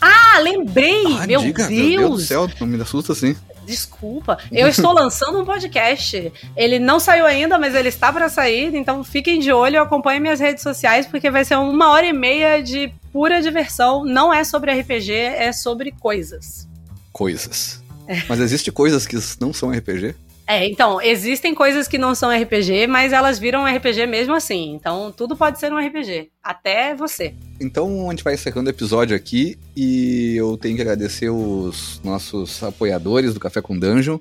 Ah, 0.01 0.39
lembrei! 0.39 1.05
Ah, 1.19 1.27
meu, 1.27 1.41
diga, 1.41 1.67
Deus. 1.67 1.81
meu 1.81 1.99
Deus 1.99 2.21
do 2.21 2.25
céu, 2.25 2.49
não 2.59 2.67
me 2.67 2.81
assusta 2.81 3.13
assim. 3.13 3.35
Desculpa, 3.65 4.37
eu 4.49 4.67
estou 4.69 4.93
lançando 4.93 5.41
um 5.41 5.45
podcast. 5.45 6.31
Ele 6.55 6.79
não 6.79 7.01
saiu 7.01 7.25
ainda, 7.25 7.59
mas 7.59 7.75
ele 7.75 7.89
está 7.89 8.13
para 8.13 8.29
sair. 8.29 8.73
Então 8.73 9.03
fiquem 9.03 9.39
de 9.39 9.51
olho, 9.51 9.81
acompanhem 9.81 10.21
minhas 10.21 10.39
redes 10.39 10.63
sociais, 10.63 11.05
porque 11.05 11.29
vai 11.29 11.43
ser 11.43 11.55
uma 11.55 11.89
hora 11.89 12.05
e 12.05 12.13
meia 12.13 12.63
de 12.63 12.89
pura 13.11 13.41
diversão. 13.41 14.05
Não 14.05 14.33
é 14.33 14.45
sobre 14.45 14.71
RPG, 14.71 15.11
é 15.11 15.51
sobre 15.51 15.91
coisas. 15.91 16.65
Coisas. 17.11 17.83
É. 18.07 18.23
Mas 18.29 18.39
existe 18.39 18.71
coisas 18.71 19.05
que 19.05 19.17
não 19.41 19.51
são 19.51 19.69
RPG? 19.69 20.15
É, 20.47 20.65
então, 20.65 21.01
existem 21.01 21.53
coisas 21.53 21.89
que 21.89 21.97
não 21.97 22.15
são 22.15 22.31
RPG, 22.31 22.87
mas 22.87 23.11
elas 23.11 23.37
viram 23.37 23.65
RPG 23.65 24.07
mesmo 24.07 24.33
assim. 24.33 24.73
Então, 24.73 25.11
tudo 25.11 25.35
pode 25.35 25.59
ser 25.59 25.73
um 25.73 25.77
RPG. 25.77 26.29
Até 26.41 26.95
você. 26.95 27.33
Então, 27.59 28.07
a 28.07 28.11
gente 28.11 28.23
vai 28.23 28.35
encerrando 28.35 28.69
o 28.69 28.71
episódio 28.71 29.13
aqui 29.13 29.57
e 29.75 30.35
eu 30.37 30.55
tenho 30.55 30.77
que 30.77 30.81
agradecer 30.81 31.29
os 31.29 31.99
nossos 32.01 32.63
apoiadores 32.63 33.33
do 33.33 33.41
Café 33.41 33.61
com 33.61 33.77
Dungeon, 33.77 34.19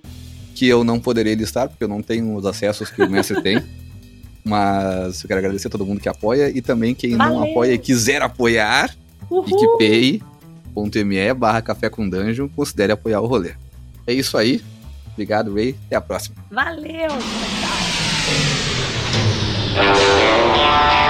que 0.53 0.67
eu 0.67 0.83
não 0.83 0.99
poderei 0.99 1.37
listar, 1.37 1.69
porque 1.69 1.85
eu 1.85 1.89
não 1.89 2.03
tenho 2.03 2.35
os 2.35 2.45
acessos 2.45 2.91
que 2.91 3.01
o 3.01 3.09
mestre 3.09 3.41
tem. 3.41 3.63
Mas 4.45 5.23
eu 5.23 5.29
quero 5.29 5.39
agradecer 5.39 5.69
a 5.69 5.71
todo 5.71 5.87
mundo 5.87 6.01
que 6.01 6.09
apoia 6.09 6.51
e 6.51 6.61
também 6.61 6.93
quem 6.93 7.17
Valeu. 7.17 7.35
não 7.35 7.51
apoia 7.51 7.75
e 7.75 7.79
quiser 7.79 8.21
apoiar, 8.21 8.97
picpay.me 9.29 11.35
barra 11.35 11.63
Café 11.63 11.89
com 11.89 12.09
Dungeon, 12.09 12.49
considere 12.49 12.93
apoiar 12.93 13.21
o 13.21 13.27
rolê. 13.27 13.55
É 14.07 14.13
isso 14.13 14.37
aí. 14.37 14.61
Obrigado, 15.17 15.55
Ray. 15.55 15.75
Até 15.87 15.97
a 15.97 16.01
próxima. 16.01 16.37
Valeu! 16.51 17.09
Tchau. 19.75 21.06